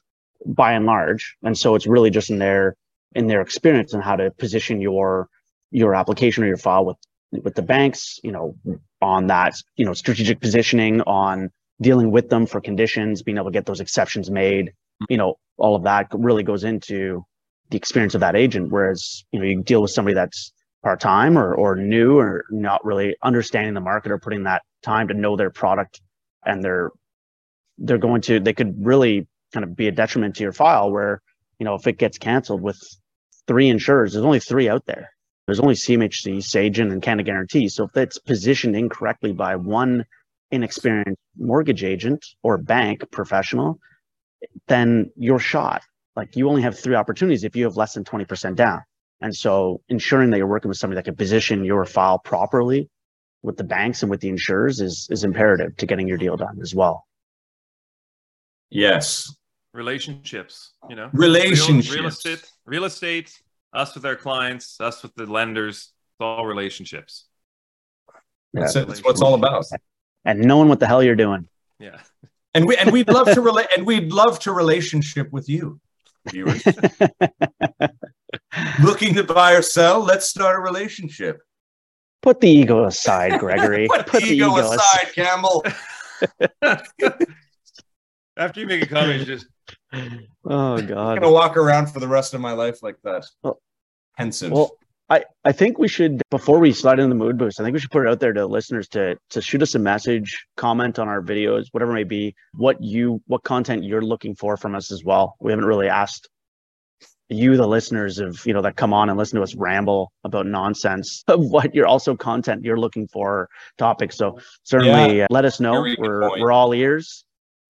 by 0.45 0.73
and 0.73 0.86
large 0.86 1.38
and 1.43 1.58
so 1.58 1.75
it's 1.75 1.88
really 1.88 2.10
just 2.10 2.30
in 2.30 2.39
their 2.39 2.75
in 3.15 3.28
their 3.28 3.41
experience 3.41 3.93
and 3.93 4.04
how 4.04 4.15
to 4.15 4.32
position 4.32 4.82
your 4.82 5.30
your 5.71 5.95
application 5.95 6.43
or 6.43 6.47
your 6.47 6.58
file 6.58 6.86
with 6.86 6.97
with 7.43 7.56
the 7.56 7.62
banks 7.62 8.19
you 8.23 8.32
know 8.32 8.56
on 9.01 9.28
that 9.28 9.56
you 9.75 9.86
know 9.86 9.93
strategic 9.93 10.39
positioning 10.39 11.01
on 11.01 11.49
dealing 11.82 12.12
with 12.12 12.30
them 12.30 12.45
for 12.45 12.62
conditions 12.62 13.21
being 13.21 13.38
able 13.38 13.47
to 13.47 13.51
get 13.51 13.65
those 13.65 13.80
exceptions 13.80 14.30
made 14.32 14.71
you 15.10 15.17
know 15.17 15.36
all 15.58 15.75
of 15.75 15.84
that 15.84 16.08
really 16.13 16.43
goes 16.43 16.63
into 16.63 17.25
the 17.69 17.77
experience 17.77 18.13
of 18.15 18.21
that 18.21 18.36
agent 18.36 18.71
whereas 18.71 19.23
you 19.31 19.39
know 19.39 19.45
you 19.45 19.62
deal 19.63 19.81
with 19.81 19.91
somebody 19.91 20.13
that's 20.13 20.53
part-time 20.84 21.38
or 21.38 21.53
or 21.55 21.75
new 21.75 22.17
or 22.17 22.45
not 22.51 22.84
really 22.86 23.15
understanding 23.23 23.73
the 23.73 23.81
market 23.81 24.12
or 24.12 24.19
putting 24.19 24.43
that 24.43 24.62
time 24.84 25.08
to 25.08 25.13
know 25.13 25.36
their 25.36 25.49
product 25.49 26.01
and 26.45 26.63
they're 26.63 26.91
they're 27.79 27.97
going 27.97 28.21
to 28.21 28.39
they 28.39 28.53
could 28.53 28.75
really 28.86 29.27
kind 29.53 29.63
of 29.63 29.75
be 29.75 29.88
a 29.88 29.91
detriment 29.91 30.36
to 30.36 30.43
your 30.43 30.53
file 30.53 30.91
where 30.91 31.21
you 31.60 31.65
know 31.65 31.75
if 31.75 31.88
it 31.88 31.97
gets 31.97 32.17
canceled 32.17 32.62
with 32.62 32.79
three 33.47 33.67
insurers 33.69 34.13
there's 34.13 34.25
only 34.25 34.39
three 34.39 34.69
out 34.69 34.86
there 34.86 35.10
there's 35.45 35.60
only 35.60 35.75
CMHC, 35.75 36.43
Sagen, 36.43 36.91
and 36.91 37.01
Canada 37.01 37.23
Guarantee. 37.23 37.69
So 37.69 37.86
if 37.86 37.95
it's 37.95 38.17
positioned 38.17 38.75
incorrectly 38.75 39.31
by 39.31 39.55
one 39.55 40.05
inexperienced 40.51 41.21
mortgage 41.38 41.84
agent 41.84 42.25
or 42.41 42.58
bank 42.58 43.03
professional, 43.12 43.79
then 44.67 45.12
you're 45.15 45.39
shot. 45.39 45.84
Like 46.15 46.36
you 46.36 46.49
only 46.49 46.62
have 46.62 46.77
three 46.77 46.95
opportunities 46.95 47.43
if 47.43 47.55
you 47.55 47.65
have 47.65 47.77
less 47.77 47.93
than 47.93 48.03
20% 48.03 48.55
down. 48.55 48.81
And 49.21 49.36
so 49.36 49.81
ensuring 49.89 50.29
that 50.31 50.38
you're 50.38 50.47
working 50.47 50.69
with 50.69 50.77
somebody 50.77 50.97
that 50.97 51.05
can 51.05 51.15
position 51.15 51.63
your 51.63 51.86
file 51.86 52.19
properly 52.19 52.89
with 53.41 53.58
the 53.58 53.63
banks 53.63 54.01
and 54.01 54.10
with 54.10 54.21
the 54.21 54.29
insurers 54.29 54.81
is 54.81 55.08
is 55.12 55.23
imperative 55.23 55.75
to 55.77 55.86
getting 55.86 56.08
your 56.08 56.17
deal 56.17 56.36
done 56.36 56.60
as 56.62 56.73
well. 56.73 57.05
Yes. 58.69 59.34
Relationships, 59.73 60.73
you 60.89 60.95
know. 60.95 61.10
Relationships. 61.13 61.93
Real, 61.93 62.03
real 62.03 62.10
estate, 62.10 62.51
real 62.65 62.86
estate, 62.86 63.41
us 63.73 63.93
with 63.93 64.05
our 64.05 64.15
clients, 64.15 64.79
us 64.79 65.03
with 65.03 65.13
the 65.15 65.25
lenders, 65.25 65.91
it's 66.15 66.21
all 66.21 66.45
relationships. 66.45 67.25
That's 68.53 68.75
it. 68.75 68.88
That's 68.88 69.03
what 69.03 69.12
it's 69.12 69.21
all 69.21 69.34
about. 69.34 69.65
And 70.23 70.39
knowing 70.39 70.69
what 70.69 70.79
the 70.79 70.88
hell 70.88 71.03
you're 71.03 71.15
doing. 71.15 71.47
Yeah. 71.79 71.97
And 72.56 72.65
we 72.65 72.78
and 72.78 72.91
we'd 72.91 73.10
love 73.10 73.30
to 73.34 73.41
relate 73.41 73.68
and 73.76 73.86
we'd 73.86 74.13
love 74.13 74.39
to 74.39 74.54
relationship 74.54 75.30
with 75.32 75.50
you, 75.50 75.80
viewers. 76.30 76.63
Looking 78.82 79.13
to 79.15 79.24
buy 79.26 79.54
or 79.54 79.62
sell, 79.62 80.00
let's 80.00 80.28
start 80.28 80.56
a 80.56 80.60
relationship. 80.60 81.41
Put 82.22 82.39
the 82.39 82.50
ego 82.50 82.86
aside, 82.86 83.39
Gregory. 83.41 83.88
Put, 83.89 84.08
the 84.08 84.24
ego 84.24 84.56
aside, 84.56 85.13
Campbell. 85.13 85.65
After 88.38 88.60
you 88.62 88.68
make 88.68 88.84
a 88.84 88.88
comment, 88.88 89.20
you 89.20 89.26
just 89.26 89.48
Oh 90.46 90.82
God. 90.82 90.91
I'm 90.91 91.20
gonna 91.20 91.32
walk 91.32 91.58
around 91.58 91.88
for 91.88 92.00
the 92.00 92.08
rest 92.08 92.34
of 92.34 92.39
my 92.39 92.54
life 92.54 92.82
like 92.82 92.96
that. 93.04 93.26
Well- 93.44 93.62
Pensive. 94.18 94.54
Well, 94.54 94.78
I, 95.10 95.24
I 95.44 95.52
think 95.52 95.78
we 95.78 95.88
should 95.88 96.22
before 96.32 96.60
we 96.60 96.74
slide 96.74 97.00
into 97.00 97.10
the 97.10 97.15
mood 97.15 97.38
boost, 97.38 97.60
I 97.60 97.63
think 97.63 97.74
we 97.74 97.80
should 97.80 97.91
put 97.91 98.08
it 98.08 98.10
out 98.10 98.20
there 98.20 98.34
to 98.34 98.48
listeners 98.48 98.88
to 98.89 99.18
to 99.32 99.41
shoot 99.41 99.62
us 99.62 99.76
a 99.76 99.80
message, 99.80 100.46
comment 100.58 100.98
on 100.98 101.08
our 101.08 101.22
videos, 101.22 101.65
whatever 101.72 101.91
it 101.91 101.96
may 101.96 102.04
be, 102.04 102.36
what 102.54 102.82
you 102.82 103.22
what 103.28 103.44
content 103.44 103.84
you're 103.84 104.02
looking 104.02 104.36
for 104.36 104.58
from 104.58 104.74
us 104.74 104.91
as 104.91 105.04
well. 105.04 105.36
We 105.39 105.52
haven't 105.52 105.65
really 105.65 105.89
asked 105.89 106.28
you, 107.30 107.58
the 107.58 107.68
listeners 107.68 108.20
of 108.20 108.46
you 108.46 108.54
know 108.54 108.62
that 108.62 108.76
come 108.76 108.94
on 108.94 109.10
and 109.10 109.18
listen 109.18 109.38
to 109.38 109.44
us 109.44 109.56
ramble 109.56 110.12
about 110.24 110.46
nonsense 110.46 111.24
of 111.28 111.39
what 111.39 111.74
you're 111.74 111.88
also 111.88 112.15
content 112.15 112.63
you're 112.63 112.80
looking 112.80 113.08
for 113.08 113.50
topics. 113.78 114.18
So 114.18 114.39
certainly 114.63 115.24
uh, 115.24 115.28
let 115.30 115.46
us 115.46 115.60
know. 115.60 115.82
Very 115.82 115.96
We're 116.00 116.39
we're 116.39 116.52
all 116.52 116.74
ears. 116.74 117.26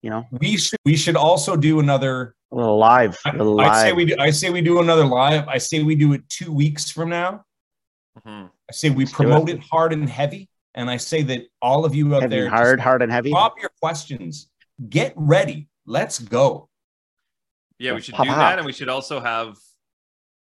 You 0.05 0.11
know, 0.11 0.27
we 0.33 0.55
should 0.57 0.77
we 0.85 0.95
should 0.95 1.15
also 1.15 1.55
do 1.57 1.79
another 1.79 2.35
a 2.51 2.55
little 2.55 2.77
live, 2.77 3.17
I, 3.25 3.31
a 3.31 3.37
little 3.37 3.59
I 3.59 3.81
say 3.81 3.91
we 3.91 4.05
do 4.05 4.15
I 4.19 4.29
say 4.29 4.51
we 4.51 4.61
do 4.61 4.79
another 4.79 5.03
live. 5.03 5.47
I 5.47 5.57
say 5.57 5.81
we 5.81 5.95
do 5.95 6.13
it 6.13 6.29
two 6.29 6.51
weeks 6.53 6.91
from 6.91 7.09
now. 7.09 7.43
Mhm. 8.19 8.51
I 8.69 8.71
say 8.71 8.91
we 8.91 9.05
Let's 9.05 9.15
promote 9.15 9.49
it. 9.49 9.55
it 9.55 9.63
hard 9.63 9.93
and 9.93 10.07
heavy. 10.07 10.47
And 10.75 10.91
I 10.91 10.97
say 10.97 11.23
that 11.23 11.47
all 11.59 11.85
of 11.85 11.95
you 11.95 12.13
out 12.13 12.21
Heavy 12.21 12.35
there 12.35 12.49
hard, 12.49 12.79
hard 12.79 13.01
and 13.01 13.11
heavy. 13.11 13.31
drop 13.31 13.55
your 13.59 13.71
questions. 13.81 14.47
Get 14.89 15.13
ready. 15.15 15.69
Let's 15.87 16.19
go. 16.19 16.69
yeah, 17.79 17.93
we 17.93 18.01
should 18.01 18.13
pop 18.13 18.25
do 18.27 18.31
out. 18.31 18.37
that, 18.37 18.59
and 18.59 18.65
we 18.67 18.73
should 18.73 18.89
also 18.89 19.19
have 19.19 19.57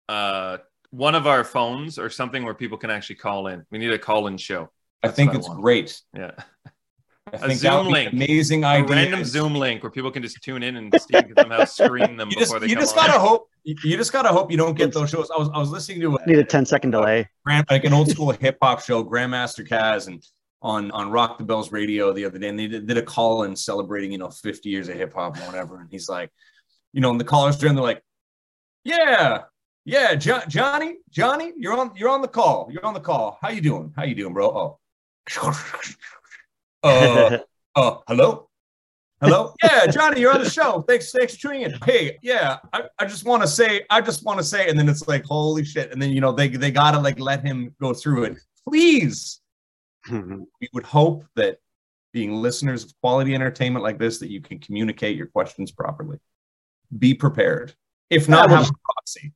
uh 0.08 0.58
one 0.90 1.14
of 1.14 1.28
our 1.28 1.44
phones 1.44 1.96
or 1.96 2.10
something 2.10 2.42
where 2.44 2.54
people 2.54 2.76
can 2.76 2.90
actually 2.90 3.16
call 3.16 3.46
in. 3.46 3.64
We 3.70 3.78
need 3.78 3.92
a 3.92 4.00
call 4.00 4.26
in 4.26 4.36
show. 4.36 4.70
I 5.04 5.08
think 5.08 5.30
what 5.32 5.36
I 5.36 5.38
it's 5.38 5.48
great. 5.48 6.02
Yeah. 6.12 6.32
I 7.32 7.36
A 7.36 7.38
think 7.48 7.58
Zoom 7.60 7.76
would 7.76 7.84
be 7.86 7.92
link. 7.92 8.12
an 8.12 8.22
amazing 8.22 8.64
A 8.64 8.66
idea. 8.68 8.96
random 8.96 9.24
Zoom 9.24 9.54
link 9.54 9.82
where 9.82 9.90
people 9.90 10.10
can 10.10 10.22
just 10.22 10.42
tune 10.42 10.62
in 10.62 10.76
and 10.76 10.92
Steve 11.00 11.22
can 11.24 11.34
somehow 11.38 11.64
screen 11.64 12.16
them 12.16 12.28
You 12.30 12.36
before 12.36 12.58
just, 12.58 12.60
they 12.60 12.66
you 12.68 12.74
come 12.74 12.82
just 12.82 12.94
gotta 12.94 13.18
hope. 13.18 13.48
You 13.64 13.74
you 13.82 13.96
just 13.96 14.12
gotta 14.12 14.28
hope 14.28 14.50
you 14.50 14.58
don't 14.58 14.76
get 14.76 14.92
those 14.92 15.08
shows. 15.10 15.30
I 15.30 15.38
was 15.38 15.48
I 15.54 15.58
was 15.58 15.70
listening 15.70 16.00
to 16.02 16.16
a, 16.16 16.26
Need 16.26 16.38
a 16.38 16.44
10 16.44 16.66
second 16.66 16.90
delay. 16.90 17.28
grand, 17.46 17.64
like 17.70 17.84
an 17.84 17.94
old 17.94 18.08
school 18.10 18.30
hip 18.30 18.58
hop 18.62 18.82
show, 18.82 19.02
Grandmaster 19.02 19.66
Caz, 19.66 20.06
and 20.06 20.22
on 20.60 20.90
on 20.90 21.10
Rock 21.10 21.38
the 21.38 21.44
Bells 21.44 21.72
radio 21.72 22.12
the 22.12 22.26
other 22.26 22.38
day, 22.38 22.48
and 22.48 22.58
they 22.58 22.66
did, 22.66 22.86
did 22.86 22.98
a 22.98 23.02
call 23.02 23.44
in 23.44 23.56
celebrating 23.56 24.12
you 24.12 24.18
know 24.18 24.28
50 24.30 24.68
years 24.68 24.88
of 24.90 24.96
hip 24.96 25.14
hop 25.14 25.36
or 25.38 25.40
whatever, 25.46 25.80
and 25.80 25.88
he's 25.90 26.08
like, 26.10 26.30
you 26.92 27.00
know, 27.00 27.10
and 27.10 27.18
the 27.18 27.24
callers 27.24 27.56
there, 27.58 27.68
and 27.70 27.76
they're 27.78 27.82
like, 27.82 28.02
yeah, 28.84 29.42
yeah, 29.86 30.14
jo- 30.14 30.42
Johnny, 30.46 30.96
Johnny, 31.10 31.52
you're 31.56 31.76
on 31.78 31.90
you're 31.96 32.10
on 32.10 32.20
the 32.20 32.28
call, 32.28 32.68
you're 32.70 32.84
on 32.84 32.92
the 32.94 33.00
call. 33.00 33.38
How 33.40 33.48
you 33.48 33.62
doing? 33.62 33.92
How 33.96 34.04
you 34.04 34.14
doing, 34.14 34.34
bro? 34.34 34.46
Oh, 34.50 34.78
uh, 36.84 37.38
uh, 37.74 37.96
hello. 38.06 38.48
Hello? 39.20 39.54
Yeah, 39.62 39.86
Johnny, 39.86 40.20
you're 40.20 40.34
on 40.34 40.42
the 40.42 40.50
show. 40.50 40.82
Thanks, 40.82 41.10
thanks 41.10 41.34
for 41.34 41.48
tuning 41.48 41.62
in. 41.62 41.78
Hey, 41.84 42.18
yeah, 42.22 42.58
I, 42.72 42.82
I 42.98 43.06
just 43.06 43.24
want 43.24 43.42
to 43.42 43.48
say, 43.48 43.84
I 43.88 44.00
just 44.00 44.24
want 44.24 44.38
to 44.38 44.44
say, 44.44 44.68
and 44.68 44.78
then 44.78 44.88
it's 44.88 45.08
like, 45.08 45.24
holy 45.24 45.64
shit. 45.64 45.90
And 45.92 46.00
then 46.00 46.10
you 46.10 46.20
know, 46.20 46.32
they 46.32 46.48
they 46.48 46.70
gotta 46.70 47.00
like 47.00 47.18
let 47.18 47.44
him 47.44 47.74
go 47.80 47.94
through 47.94 48.24
it. 48.24 48.38
Please. 48.68 49.40
We 50.10 50.68
would 50.74 50.84
hope 50.84 51.24
that 51.36 51.56
being 52.12 52.34
listeners 52.34 52.84
of 52.84 52.92
quality 53.00 53.34
entertainment 53.34 53.82
like 53.82 53.98
this, 53.98 54.18
that 54.18 54.30
you 54.30 54.42
can 54.42 54.58
communicate 54.58 55.16
your 55.16 55.28
questions 55.28 55.72
properly. 55.72 56.18
Be 56.98 57.14
prepared. 57.14 57.74
If 58.10 58.28
not, 58.28 58.50
have 58.50 58.68
a 58.68 58.72
proxy. 58.92 59.32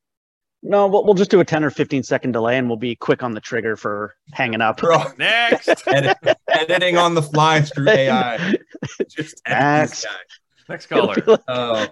No, 0.62 0.86
we'll, 0.88 1.04
we'll 1.04 1.14
just 1.14 1.30
do 1.30 1.40
a 1.40 1.44
10 1.44 1.64
or 1.64 1.70
15 1.70 2.02
second 2.02 2.32
delay 2.32 2.58
and 2.58 2.68
we'll 2.68 2.76
be 2.76 2.96
quick 2.96 3.22
on 3.22 3.32
the 3.32 3.40
trigger 3.40 3.76
for 3.76 4.14
hanging 4.32 4.60
up. 4.60 4.78
Bro, 4.78 5.04
Next. 5.18 5.82
edit, 5.86 6.16
editing 6.48 6.96
on 6.96 7.14
the 7.14 7.22
fly 7.22 7.60
through 7.62 7.88
AI. 7.90 8.56
Just 9.08 9.40
Next. 9.48 10.06
Next 10.68 10.86
caller. 10.86 11.14
like, 11.26 11.40
Oh, 11.48 11.86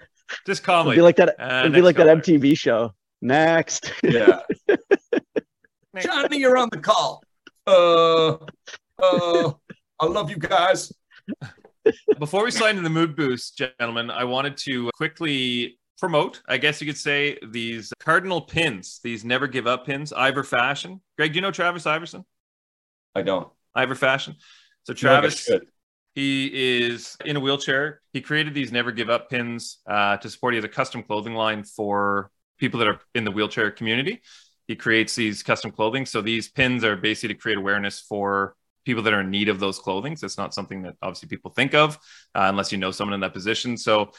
Just 0.47 0.63
call 0.65 0.81
it'll 0.81 0.91
me. 0.91 0.97
be 0.97 1.03
like 1.03 1.17
that. 1.17 1.37
Uh, 1.41 1.61
It'll 1.65 1.75
be 1.75 1.81
like 1.81 1.97
caller. 1.97 2.15
that 2.17 2.25
MTV 2.25 2.59
show. 2.59 2.93
Next. 3.23 3.93
yeah. 4.03 4.41
Next. 5.95 6.07
Johnny, 6.07 6.39
you're 6.39 6.57
on 6.59 6.69
the 6.71 6.79
call. 6.79 7.23
Uh, 7.67 8.35
uh, 9.03 9.53
I 10.01 10.07
love 10.07 10.29
you 10.31 10.37
guys. 10.37 10.93
Before 12.19 12.45
we 12.45 12.51
slide 12.51 12.71
into 12.71 12.83
the 12.83 12.91
mood 12.91 13.17
boost, 13.17 13.57
gentlemen, 13.57 14.11
I 14.11 14.25
wanted 14.25 14.57
to 14.59 14.91
quickly 14.95 15.79
promote, 15.99 16.43
I 16.47 16.59
guess 16.59 16.81
you 16.81 16.87
could 16.87 16.99
say, 16.99 17.39
these 17.47 17.93
cardinal 17.99 18.41
pins, 18.41 19.01
these 19.03 19.25
never 19.25 19.47
give 19.47 19.67
up 19.67 19.87
pins, 19.87 20.13
Iver 20.13 20.45
Fashion. 20.45 21.01
Greg, 21.17 21.33
do 21.33 21.37
you 21.37 21.43
know 21.43 21.51
Travis 21.51 21.87
Iverson? 21.87 22.25
I 23.15 23.23
don't. 23.23 23.49
Iver 23.75 23.95
Fashion. 23.95 24.37
So 24.85 24.95
feel 24.95 25.11
like 25.11 25.19
I 25.19 25.29
Travis, 25.29 25.51
he 26.15 26.81
is 26.81 27.17
in 27.25 27.37
a 27.37 27.41
wheelchair. 27.41 28.01
He 28.13 28.23
created 28.23 28.55
these 28.55 28.73
never 28.73 28.91
give 28.91 29.11
up 29.11 29.29
pins 29.29 29.79
uh, 29.87 30.17
to 30.17 30.31
support. 30.31 30.55
He 30.55 30.57
has 30.57 30.65
a 30.65 30.69
custom 30.69 31.03
clothing 31.03 31.35
line 31.35 31.63
for 31.63 32.31
people 32.59 32.79
that 32.81 32.89
are 32.89 33.01
in 33.15 33.25
the 33.25 33.31
wheelchair 33.31 33.71
community. 33.71 34.23
He 34.67 34.77
creates 34.77 35.15
these 35.15 35.43
custom 35.43 35.71
clothing. 35.71 36.07
So 36.07 36.23
these 36.23 36.49
pins 36.49 36.85
are 36.85 36.97
basically 36.97 37.35
to 37.35 37.41
create 37.41 37.59
awareness 37.59 38.01
for 38.01 38.57
people 38.87 39.03
that 39.03 39.13
are 39.13 39.21
in 39.21 39.31
need 39.31 39.49
of 39.49 39.61
those 39.61 39.79
clothing. 39.79 40.17
So 40.17 40.25
it's 40.25 40.39
not 40.39 40.55
something 40.55 40.83
that 40.83 40.95
obviously 41.03 41.29
people 41.29 41.51
think 41.51 41.75
of 41.75 41.97
uh, 42.35 42.47
unless 42.49 42.73
you 42.73 42.79
know 42.79 42.93
someone 42.93 43.15
in 43.15 43.21
that 43.21 43.35
position. 43.35 43.77
So 43.77 44.13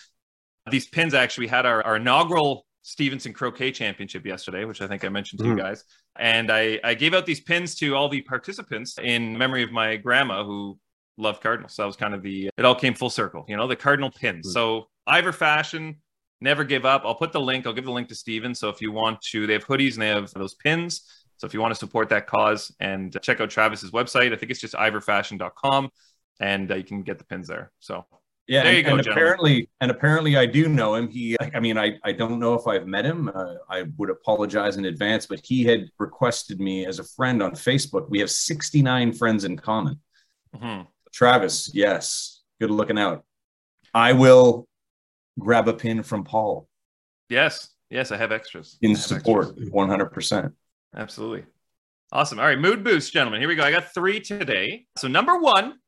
these 0.72 0.88
pins 0.88 1.14
actually 1.14 1.46
we 1.46 1.50
had 1.50 1.66
our, 1.66 1.84
our 1.84 1.96
inaugural 1.98 2.66
Stevenson 2.82 3.34
Croquet 3.34 3.72
Championship 3.72 4.26
yesterday, 4.26 4.64
which 4.66 4.82
I 4.82 4.88
think 4.88 5.04
I 5.04 5.10
mentioned 5.10 5.40
to 5.40 5.46
you 5.46 5.54
Mm. 5.56 5.58
guys. 5.58 5.84
And 6.18 6.50
I, 6.52 6.80
I 6.84 6.94
gave 6.94 7.14
out 7.14 7.26
these 7.26 7.42
pins 7.42 7.76
to 7.76 7.96
all 7.96 8.08
the 8.10 8.22
participants 8.22 8.98
in 8.98 9.38
memory 9.38 9.62
of 9.64 9.72
my 9.72 9.98
grandma 9.98 10.44
who 10.46 10.80
loved 11.18 11.42
Cardinals. 11.42 11.74
So 11.76 11.82
that 11.84 11.88
was 11.88 11.96
kind 11.98 12.14
of 12.14 12.22
the, 12.24 12.50
it 12.58 12.64
all 12.66 12.76
came 12.76 12.94
full 12.94 13.10
circle, 13.10 13.44
you 13.48 13.58
know, 13.58 13.68
the 13.68 13.76
Cardinal 13.76 14.10
pins. 14.10 14.48
Mm. 14.48 14.54
So 14.54 14.88
Iver 15.06 15.34
Fashion, 15.34 15.98
never 16.40 16.64
give 16.64 16.86
up. 16.86 17.02
I'll 17.06 17.16
put 17.16 17.34
the 17.34 17.42
link, 17.42 17.68
I'll 17.68 17.74
give 17.74 17.86
the 17.86 17.92
link 17.92 18.08
to 18.08 18.16
Steven. 18.16 18.56
So 18.56 18.70
if 18.70 18.82
you 18.82 18.92
want 18.92 19.20
to, 19.32 19.46
they 19.48 19.54
have 19.54 19.66
hoodies 19.66 19.94
and 19.94 20.02
they 20.02 20.08
have 20.10 20.32
those 20.34 20.54
pins. 20.56 21.02
So 21.38 21.46
if 21.46 21.54
you 21.54 21.60
want 21.62 21.74
to 21.74 21.78
support 21.80 22.10
that 22.10 22.26
cause 22.26 22.74
and 22.80 23.16
check 23.22 23.42
out 23.42 23.50
Travis's 23.50 23.92
website, 23.92 24.32
I 24.34 24.38
think 24.38 24.50
it's 24.52 24.62
just 24.62 24.74
iverfashion.com 24.76 25.90
and 26.40 26.72
uh, 26.72 26.76
you 26.76 26.84
can 26.84 27.04
get 27.04 27.18
the 27.18 27.26
pins 27.26 27.48
there. 27.48 27.72
So 27.80 28.06
Yeah, 28.48 28.64
There 28.64 28.70
and, 28.70 28.78
you 28.78 28.84
go, 28.84 28.90
and 28.96 29.04
gentlemen. 29.04 29.12
apparently, 29.12 29.70
and 29.82 29.92
apparently, 29.92 30.38
I 30.38 30.46
do 30.46 30.68
know 30.70 30.96
him. 30.96 31.10
He, 31.10 31.36
I 31.54 31.60
mean, 31.60 31.78
I, 31.78 31.98
I 32.04 32.14
don't 32.14 32.40
know 32.40 32.54
if 32.54 32.66
I've 32.66 32.88
met 32.88 33.06
him. 33.06 33.30
Uh, 33.34 33.56
I 33.70 33.84
would 33.98 34.10
apologize 34.10 34.78
in 34.78 34.86
advance, 34.86 35.26
but 35.26 35.42
he 35.44 35.66
had 35.66 35.90
requested 36.00 36.60
me 36.62 36.86
as 36.86 37.00
a 37.00 37.04
friend 37.04 37.44
on 37.44 37.52
Facebook. 37.52 38.10
We 38.10 38.20
have 38.20 38.32
69 38.32 39.14
friends 39.14 39.44
in 39.44 39.58
common. 39.58 40.00
mhm. 40.56 40.88
Travis, 41.14 41.72
yes, 41.74 42.44
good 42.62 42.70
looking 42.72 42.98
out. 43.00 43.26
I 43.94 44.14
will 44.14 44.68
grab 45.40 45.68
a 45.68 45.74
pin 45.74 46.04
from 46.04 46.24
Paul 46.24 46.68
yes, 47.30 47.70
yes, 47.90 48.12
I 48.12 48.18
have 48.18 48.32
extras. 48.32 48.78
in 48.82 48.92
have 48.92 49.00
support, 49.00 49.56
100%. 49.58 50.54
Absolutely. 50.96 51.46
Awesome. 52.12 52.40
All 52.40 52.46
right, 52.46 52.60
mood 52.60 52.84
boost, 52.84 53.12
gentlemen. 53.12 53.42
Here 53.42 53.50
we 53.50 53.56
go. 53.56 53.64
I 53.64 53.72
got 53.72 53.94
three 53.94 54.20
today. 54.20 54.86
So, 54.98 55.08
number 55.08 55.38
one, 55.40 55.80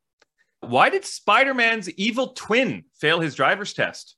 why 0.61 0.89
did 0.89 1.05
Spider 1.05 1.53
Man's 1.53 1.89
evil 1.91 2.29
twin 2.29 2.85
fail 2.95 3.19
his 3.19 3.35
driver's 3.35 3.73
test? 3.73 4.15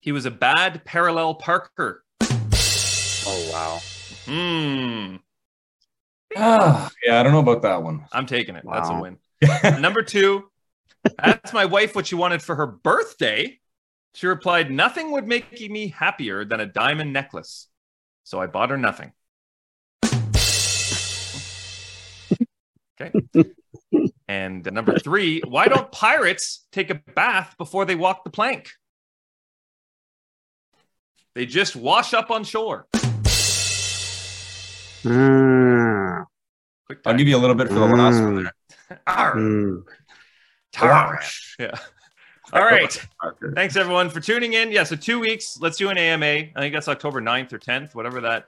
He 0.00 0.12
was 0.12 0.26
a 0.26 0.30
bad 0.30 0.84
parallel 0.84 1.34
parker. 1.34 2.04
Oh, 2.22 3.50
wow. 3.52 3.80
Hmm. 4.26 5.16
Ah, 6.36 6.90
yeah, 7.04 7.18
I 7.18 7.22
don't 7.22 7.32
know 7.32 7.40
about 7.40 7.62
that 7.62 7.82
one. 7.82 8.04
I'm 8.12 8.26
taking 8.26 8.54
it. 8.56 8.64
That's 8.70 8.90
a 8.90 9.00
win. 9.00 9.18
Number 9.80 10.02
two, 10.02 10.44
asked 11.18 11.52
my 11.52 11.64
wife 11.64 11.94
what 11.94 12.06
she 12.06 12.14
wanted 12.14 12.42
for 12.42 12.54
her 12.56 12.66
birthday. 12.66 13.58
She 14.14 14.26
replied, 14.26 14.70
Nothing 14.70 15.12
would 15.12 15.26
make 15.26 15.60
me 15.70 15.88
happier 15.88 16.44
than 16.44 16.60
a 16.60 16.66
diamond 16.66 17.12
necklace. 17.12 17.68
So 18.24 18.40
I 18.40 18.46
bought 18.46 18.70
her 18.70 18.78
nothing. 18.78 19.12
okay. 23.00 23.12
And 24.28 24.70
number 24.72 24.98
three, 24.98 25.40
why 25.46 25.66
don't 25.66 25.90
pirates 25.90 26.66
take 26.70 26.90
a 26.90 26.96
bath 27.14 27.54
before 27.58 27.84
they 27.84 27.94
walk 27.94 28.24
the 28.24 28.30
plank? 28.30 28.70
They 31.34 31.46
just 31.46 31.76
wash 31.76 32.12
up 32.14 32.30
on 32.30 32.44
shore. 32.44 32.86
Mm, 35.04 36.24
I'll 37.06 37.16
give 37.16 37.28
you 37.28 37.36
a 37.36 37.38
little 37.38 37.54
bit 37.54 37.68
for 37.68 37.74
the 37.74 37.80
last 37.80 38.20
one 38.20 38.36
Mm. 38.36 38.42
there. 38.88 39.00
Arr, 39.06 39.34
mm. 39.36 39.82
tar. 40.72 41.22
Yeah. 41.58 41.78
All 42.52 42.62
right. 42.62 43.06
Thanks 43.54 43.76
everyone 43.76 44.08
for 44.08 44.20
tuning 44.20 44.54
in. 44.54 44.72
Yeah, 44.72 44.84
so 44.84 44.96
two 44.96 45.20
weeks. 45.20 45.58
Let's 45.60 45.76
do 45.76 45.90
an 45.90 45.98
AMA. 45.98 46.24
I 46.26 46.52
think 46.56 46.72
that's 46.72 46.88
October 46.88 47.20
9th 47.20 47.52
or 47.52 47.58
10th, 47.58 47.94
whatever 47.94 48.22
that. 48.22 48.46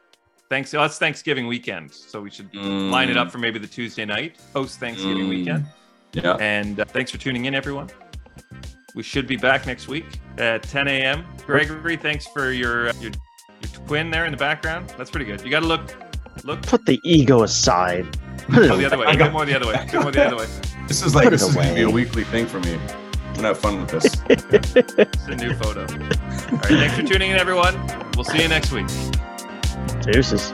Thanks. 0.50 0.74
Oh, 0.74 0.80
that's 0.80 0.98
Thanksgiving 0.98 1.46
weekend. 1.46 1.92
So 1.92 2.20
we 2.20 2.28
should 2.30 2.52
Mm, 2.52 2.90
line 2.90 3.08
it 3.08 3.16
up 3.16 3.30
for 3.30 3.38
maybe 3.38 3.58
the 3.60 3.66
Tuesday 3.68 4.04
night 4.04 4.36
post 4.52 4.80
Thanksgiving 4.80 5.26
Mm. 5.26 5.28
weekend. 5.28 5.66
Yeah. 6.12 6.34
And 6.40 6.80
uh, 6.80 6.84
thanks 6.86 7.10
for 7.12 7.18
tuning 7.18 7.44
in, 7.44 7.54
everyone. 7.54 7.88
We 8.96 9.04
should 9.04 9.28
be 9.28 9.36
back 9.36 9.64
next 9.66 9.86
week 9.86 10.06
at 10.38 10.64
10 10.64 10.88
a.m. 10.88 11.24
Gregory, 11.46 11.96
thanks 11.96 12.26
for 12.26 12.50
your 12.50 12.88
uh, 12.88 12.92
your, 13.00 13.12
your 13.62 13.70
twin 13.86 14.10
there 14.10 14.24
in 14.24 14.32
the 14.32 14.36
background. 14.36 14.92
That's 14.98 15.08
pretty 15.10 15.24
good. 15.26 15.40
You 15.42 15.50
got 15.50 15.60
to 15.60 15.66
look 15.66 15.94
look 16.42 16.60
Put 16.62 16.84
the 16.84 16.98
ego 17.04 17.44
aside. 17.44 18.06
Put 18.48 18.54
go 18.68 18.76
the 18.76 18.86
other 18.86 18.98
way. 18.98 19.06
I 19.06 19.12
A 19.12 19.16
got- 19.16 19.26
bit 19.26 19.32
more 19.32 19.46
the 19.46 19.54
other 19.54 19.68
way. 19.68 19.74
A 19.74 19.84
bit 19.92 20.02
more 20.02 20.10
the 20.10 20.26
other 20.26 20.36
way. 20.36 20.46
This 20.88 21.04
is 21.04 21.14
like 21.14 21.26
Put 21.26 21.34
it 21.34 21.38
this 21.38 21.48
is 21.48 21.54
gonna 21.54 21.72
be 21.72 21.82
a 21.82 21.88
weekly 21.90 22.24
thing 22.24 22.46
for 22.46 22.58
me. 22.58 22.74
I'm 22.74 23.34
gonna 23.36 23.48
have 23.48 23.58
fun 23.58 23.80
with 23.80 23.90
this. 23.90 24.16
It's 24.28 25.26
a 25.28 25.36
new 25.36 25.54
photo. 25.54 25.82
All 25.82 25.86
right. 25.86 26.62
Thanks 26.66 26.96
for 26.96 27.02
tuning 27.04 27.30
in, 27.30 27.36
everyone. 27.36 27.76
We'll 28.16 28.24
see 28.24 28.42
you 28.42 28.48
next 28.48 28.72
week. 28.72 28.88
Deuces. 30.02 30.52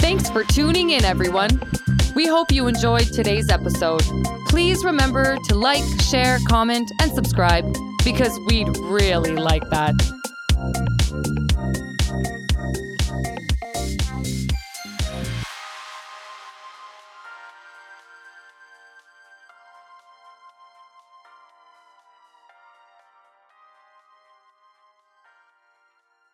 Thanks 0.00 0.30
for 0.30 0.44
tuning 0.44 0.90
in, 0.90 1.04
everyone. 1.04 1.60
We 2.14 2.26
hope 2.26 2.50
you 2.50 2.66
enjoyed 2.68 3.12
today's 3.12 3.50
episode. 3.50 4.02
Please 4.48 4.84
remember 4.84 5.36
to 5.48 5.54
like, 5.54 5.84
share, 6.00 6.38
comment, 6.48 6.90
and 7.02 7.12
subscribe 7.12 7.64
because 8.04 8.38
we'd 8.46 8.68
really 8.78 9.36
like 9.36 9.68
that. 9.70 9.94